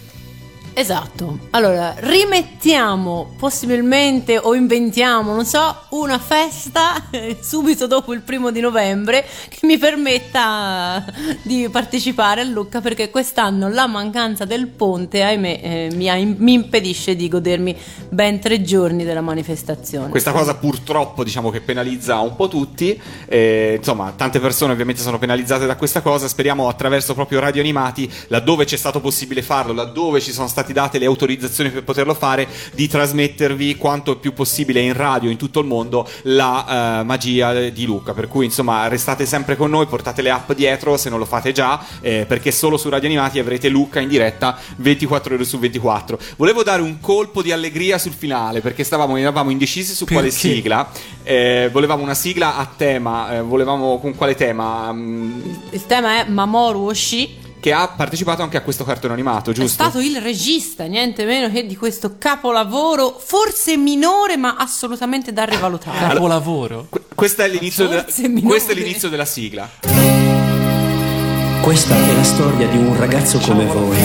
Esatto. 0.77 1.39
Allora, 1.49 1.95
rimettiamo 1.97 3.33
possibilmente 3.35 4.37
o 4.37 4.53
inventiamo, 4.53 5.33
non 5.33 5.43
so, 5.43 5.75
una 5.89 6.19
festa 6.19 7.03
subito 7.41 7.87
dopo 7.87 8.13
il 8.13 8.21
primo 8.21 8.51
di 8.51 8.59
novembre 8.59 9.25
che 9.49 9.65
mi 9.65 9.79
permetta 9.79 11.03
di 11.41 11.67
partecipare 11.71 12.41
a 12.41 12.43
Lucca 12.43 12.79
perché 12.79 13.09
quest'anno 13.09 13.69
la 13.69 13.87
mancanza 13.87 14.45
del 14.45 14.67
ponte, 14.67 15.23
ahimè, 15.23 15.59
eh, 15.63 15.89
mi, 15.95 16.11
ha- 16.11 16.35
mi 16.37 16.53
impedisce 16.53 17.15
di 17.15 17.27
godermi 17.27 17.75
ben 18.09 18.39
tre 18.39 18.61
giorni 18.61 19.03
della 19.03 19.21
manifestazione. 19.21 20.09
Questa 20.09 20.31
cosa 20.31 20.57
purtroppo 20.57 21.23
diciamo 21.23 21.49
che 21.49 21.61
penalizza 21.61 22.19
un 22.19 22.35
po' 22.35 22.49
tutti, 22.49 23.01
eh, 23.25 23.77
insomma 23.77 24.13
tante 24.15 24.39
persone 24.39 24.73
ovviamente 24.73 25.01
sono 25.01 25.17
penalizzate 25.17 25.65
da 25.65 25.75
questa 25.75 26.01
cosa, 26.01 26.27
speriamo 26.27 26.67
attraverso 26.67 27.15
proprio 27.15 27.39
radio 27.39 27.61
animati, 27.61 28.07
laddove 28.27 28.65
c'è 28.65 28.77
stato 28.77 28.99
possibile 28.99 29.41
farlo, 29.41 29.73
laddove 29.73 30.21
ci 30.21 30.31
sono 30.31 30.47
state 30.67 30.73
date 30.73 30.99
le 30.99 31.05
autorizzazioni 31.05 31.69
per 31.69 31.83
poterlo 31.83 32.13
fare, 32.13 32.47
di 32.73 32.87
trasmettervi 32.87 33.75
quanto 33.75 34.17
più 34.17 34.33
possibile 34.33 34.81
in 34.81 34.93
radio 34.93 35.29
in 35.29 35.37
tutto 35.37 35.59
il 35.59 35.65
mondo 35.65 36.07
la 36.23 36.99
eh, 36.99 37.03
magia 37.03 37.69
di 37.69 37.85
Luca, 37.85 38.13
per 38.13 38.27
cui 38.27 38.45
insomma 38.45 38.87
restate 38.87 39.25
sempre 39.25 39.55
con 39.55 39.69
noi, 39.69 39.85
portate 39.85 40.21
le 40.21 40.31
app 40.31 40.51
dietro 40.51 40.97
se 40.97 41.09
non 41.09 41.19
lo 41.19 41.25
fate 41.25 41.51
già, 41.51 41.81
eh, 42.01 42.25
perché 42.27 42.51
solo 42.51 42.77
su 42.77 42.89
radio 42.89 43.07
animati 43.07 43.39
avrete 43.39 43.69
Luca 43.69 43.99
in 43.99 44.07
diretta 44.09 44.57
24 44.77 45.35
ore 45.35 45.43
su 45.43 45.59
24. 45.59 46.19
Volevo 46.37 46.63
dare 46.63 46.81
un 46.81 46.99
colpo 46.99 47.41
di 47.41 47.51
allegria 47.51 47.97
sul 47.97 48.13
finale, 48.13 48.61
perché 48.61 48.83
stavamo, 48.83 49.15
eravamo 49.17 49.49
indecisi 49.49 49.93
su 49.93 50.05
quale 50.05 50.29
Perché? 50.29 50.37
sigla, 50.37 50.89
eh, 51.23 51.69
volevamo 51.71 52.03
una 52.03 52.15
sigla 52.15 52.57
a 52.57 52.67
tema, 52.75 53.35
eh, 53.37 53.41
volevamo 53.41 53.99
con 53.99 54.15
quale 54.15 54.35
tema? 54.35 54.91
Mm, 54.91 55.41
Il 55.71 55.85
tema 55.85 56.19
è 56.25 56.29
Mamoru 56.29 56.87
Oshii. 56.87 57.45
Che 57.67 57.73
ha 57.73 57.89
partecipato 57.89 58.43
anche 58.43 58.55
a 58.55 58.61
questo 58.61 58.85
cartone 58.85 59.11
animato, 59.11 59.51
È 59.51 59.53
giusto? 59.53 59.83
stato 59.83 59.99
il 59.99 60.21
regista, 60.21 60.85
niente 60.85 61.25
meno 61.25 61.51
che 61.51 61.65
di 61.65 61.75
questo 61.75 62.15
capolavoro, 62.17 63.19
forse 63.21 63.75
minore 63.75 64.37
ma 64.37 64.55
assolutamente 64.57 65.33
da 65.33 65.43
rivalutare. 65.43 65.99
Capolavoro. 66.13 66.87
Questo 67.13 67.41
è 67.41 67.49
l'inizio, 67.49 67.89
de- 67.89 68.03
Forse 68.03 68.27
minore. 68.29 68.47
questo 68.47 68.71
è 68.71 68.75
l'inizio 68.75 69.09
della 69.09 69.25
sigla. 69.25 69.69
Questa 71.61 71.93
è 71.93 72.13
la 72.15 72.23
storia 72.23 72.67
di 72.69 72.77
un 72.77 72.97
ragazzo 72.97 73.37
come 73.39 73.65
voi, 73.65 73.97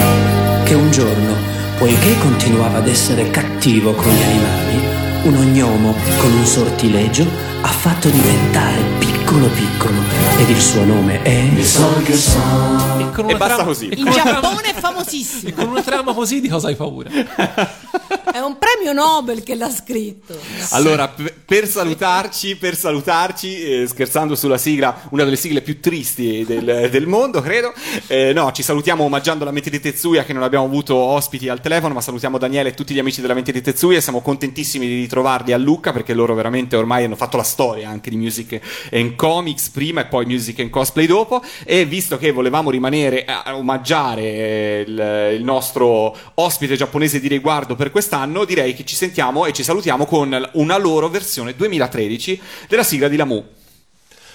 che 0.65 0.75
un 0.75 0.91
giorno, 0.91 1.37
poiché 1.79 2.19
continuava 2.19 2.79
ad 2.79 2.89
essere 2.89 3.31
cattivo 3.31 3.93
con 3.93 4.13
gli 4.13 4.23
animali, 4.23 5.27
un 5.29 5.37
ognomo 5.37 5.95
con 6.19 6.33
un 6.33 6.45
sortilegio 6.45 7.25
ha 7.61 7.69
fatto 7.69 8.09
diventare 8.09 8.83
piccolo 8.99 9.12
piccolo 9.41 9.97
ed 10.39 10.51
il 10.51 10.61
suo 10.61 10.85
nome 10.85 11.23
è... 11.23 11.31
E, 11.31 13.11
con 13.13 13.25
E 13.25 13.35
una 13.35 13.37
basta 13.37 13.47
trama- 13.47 13.65
così. 13.65 13.89
e 13.89 13.97
In 13.97 14.05
con 14.05 14.13
una 14.13 14.23
trama- 14.23 14.41
Giappone 14.41 14.69
è 14.69 14.75
famosissimo. 14.79 15.49
e 15.49 15.53
con 15.55 15.69
una 15.69 15.83
trama 15.83 16.13
così 16.13 16.41
di 16.41 16.49
cosa 16.49 16.69
hai 16.69 16.77
paura? 16.77 17.09
È 17.11 18.39
un 18.39 18.57
premio 18.59 18.93
Nobel 18.93 19.43
che 19.43 19.55
l'ha 19.55 19.71
scritto. 19.71 20.39
Allora, 20.71 21.09
p- 21.09 21.33
per 21.45 21.67
salutarci, 21.67 22.57
per 22.57 22.77
salutarci, 22.77 23.61
eh, 23.83 23.87
scherzando 23.87 24.35
sulla 24.35 24.59
sigla, 24.59 25.03
una 25.11 25.25
delle 25.25 25.37
sigle 25.37 25.61
più 25.63 25.81
tristi 25.81 26.45
del, 26.47 26.89
del 26.91 27.07
mondo, 27.07 27.41
credo. 27.41 27.73
eh, 28.09 28.33
no, 28.35 28.53
ci 28.53 28.63
salutiamo 28.63 29.05
omaggiando 29.05 29.45
la 29.45 29.51
mente 29.51 29.71
di 29.71 29.81
Tetsuya, 29.81 30.25
che 30.25 30.33
non 30.33 30.43
abbiamo 30.43 30.65
avuto 30.67 30.95
ospiti 30.95 31.49
al 31.49 31.61
telefono, 31.61 31.95
ma 31.95 32.01
salutiamo 32.01 32.39
Daniele 32.39 32.71
e 32.71 32.75
tutti 32.75 32.93
gli 32.95 32.99
amici 32.99 33.21
della 33.21 33.35
mente 33.35 33.53
di 33.53 33.61
Tetsuya. 33.63 34.01
Siamo 34.01 34.21
contentissimi 34.21 34.87
di 34.87 35.01
ritrovarli 35.01 35.53
a 35.53 35.59
Lucca, 35.59 35.93
perché 35.93 36.13
loro 36.15 36.35
veramente 36.35 36.77
ormai 36.77 37.05
hanno 37.05 37.17
fatto 37.17 37.37
la 37.39 37.43
storia 37.43 37.89
anche 37.91 38.11
di 38.11 38.17
Music 38.17 38.61
and 38.93 39.15
Comics 39.23 39.69
prima 39.69 40.01
e 40.01 40.07
poi 40.07 40.27
Music 40.27 40.59
and 40.59 40.71
Cosplay 40.71 41.07
dopo. 41.07 41.41
E 41.65 41.85
visto 41.85 42.19
che 42.19 42.33
volevamo 42.33 42.71
rimanere 42.71 43.25
a 43.25 43.55
omaggiare 43.55 44.23
eh, 44.23 44.85
il, 44.85 45.35
il 45.37 45.45
nostro 45.45 46.17
ospite 46.35 46.75
giapponese 46.75 47.21
di 47.21 47.29
riguardo 47.29 47.77
per 47.77 47.93
quest'anno, 47.93 48.45
direi 48.45 48.75
che 48.75 48.85
ci 48.85 48.97
sentiamo 48.97 49.47
e 49.47 49.53
ci 49.53 49.63
salutiamo 49.63 50.07
con 50.07 50.51
una 50.55 50.77
loro 50.77 51.09
versione 51.09 51.55
2013 51.55 52.41
della 52.67 52.83
sigla 52.83 53.07
di 53.07 53.15
Lamu. 53.15 53.45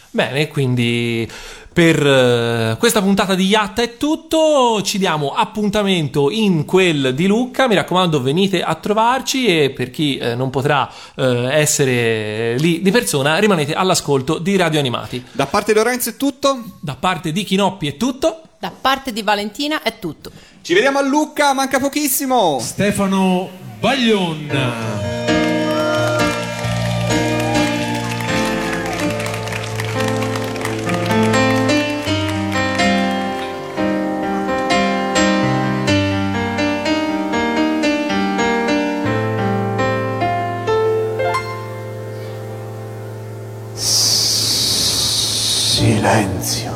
Bene, 0.09 0.47
quindi 0.47 1.29
per 1.77 2.03
eh, 2.03 2.75
questa 2.79 3.03
puntata 3.03 3.35
di 3.35 3.45
Yatta 3.45 3.83
è 3.83 3.97
tutto. 3.97 4.81
Ci 4.81 4.97
diamo 4.97 5.35
appuntamento 5.35 6.31
in 6.31 6.65
quel 6.65 7.13
di 7.13 7.27
Lucca. 7.27 7.67
Mi 7.67 7.75
raccomando, 7.75 8.19
venite 8.19 8.63
a 8.63 8.73
trovarci. 8.73 9.45
E 9.45 9.69
per 9.69 9.91
chi 9.91 10.17
eh, 10.17 10.33
non 10.33 10.49
potrà 10.49 10.91
eh, 11.13 11.49
essere 11.51 12.57
lì 12.57 12.81
di 12.81 12.89
persona, 12.89 13.37
rimanete 13.37 13.75
all'ascolto 13.75 14.39
di 14.39 14.55
Radio 14.55 14.79
Animati. 14.79 15.23
Da 15.31 15.45
parte 15.45 15.71
di 15.71 15.77
Lorenzo 15.77 16.09
è 16.09 16.17
tutto. 16.17 16.63
Da 16.79 16.95
parte 16.99 17.31
di 17.31 17.43
Chinoppi 17.43 17.89
è 17.89 17.95
tutto. 17.95 18.41
Da 18.57 18.71
parte 18.71 19.13
di 19.13 19.21
Valentina 19.21 19.83
è 19.83 19.99
tutto. 19.99 20.31
Ci 20.63 20.73
vediamo 20.73 20.97
a 20.97 21.03
Lucca, 21.03 21.53
manca 21.53 21.77
pochissimo. 21.77 22.57
Stefano 22.59 23.51
Baglion. 23.79 25.36
Silenzio. 46.07 46.71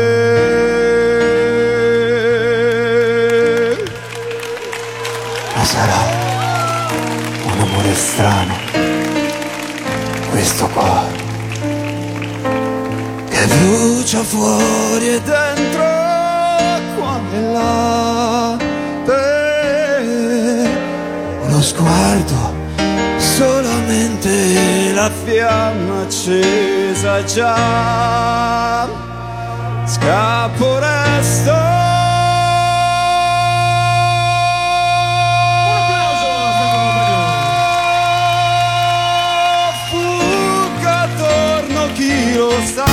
Ma 5.54 5.64
sarà 5.64 6.02
un 7.44 7.60
amore 7.60 7.94
strano, 7.94 8.54
questo 10.30 10.68
qua, 10.68 11.04
che 13.28 13.46
brucia 13.46 14.22
fuori 14.22 15.08
e 15.08 15.20
dentro, 15.20 15.82
qua 16.96 17.20
e 17.32 17.40
là. 17.40 18.56
Eh, 19.06 20.68
Uno 21.42 21.60
sguardo 21.60 22.51
solamente 23.42 24.92
la 24.94 25.10
fiamma 25.24 26.02
accesa 26.02 27.24
già. 27.24 28.88
Scappo 29.84 30.78
resto. 30.78 31.54
Fugga 39.90 41.00
attorno 41.00 41.86
chi 41.94 42.34
lo 42.34 42.52
sa. 42.74 42.84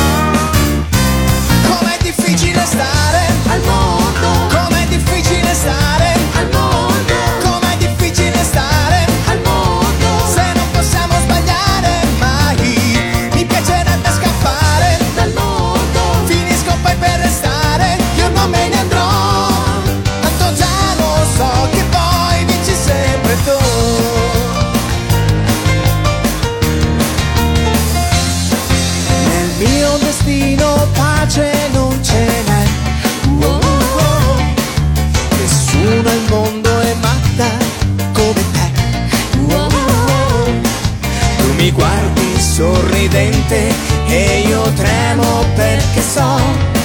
Com'è 1.68 1.98
difficile 2.02 2.66
stare 2.66 3.22
al 3.50 3.62
mondo? 3.62 4.28
Com'è 4.56 4.88
difficile 4.88 5.54
stare 5.54 6.14
al 6.38 6.50
mondo 6.52 6.59
accidente 43.10 43.70
e 44.08 44.44
io 44.48 44.62
tremo 44.74 45.44
perché 45.56 46.02
so 46.02 46.79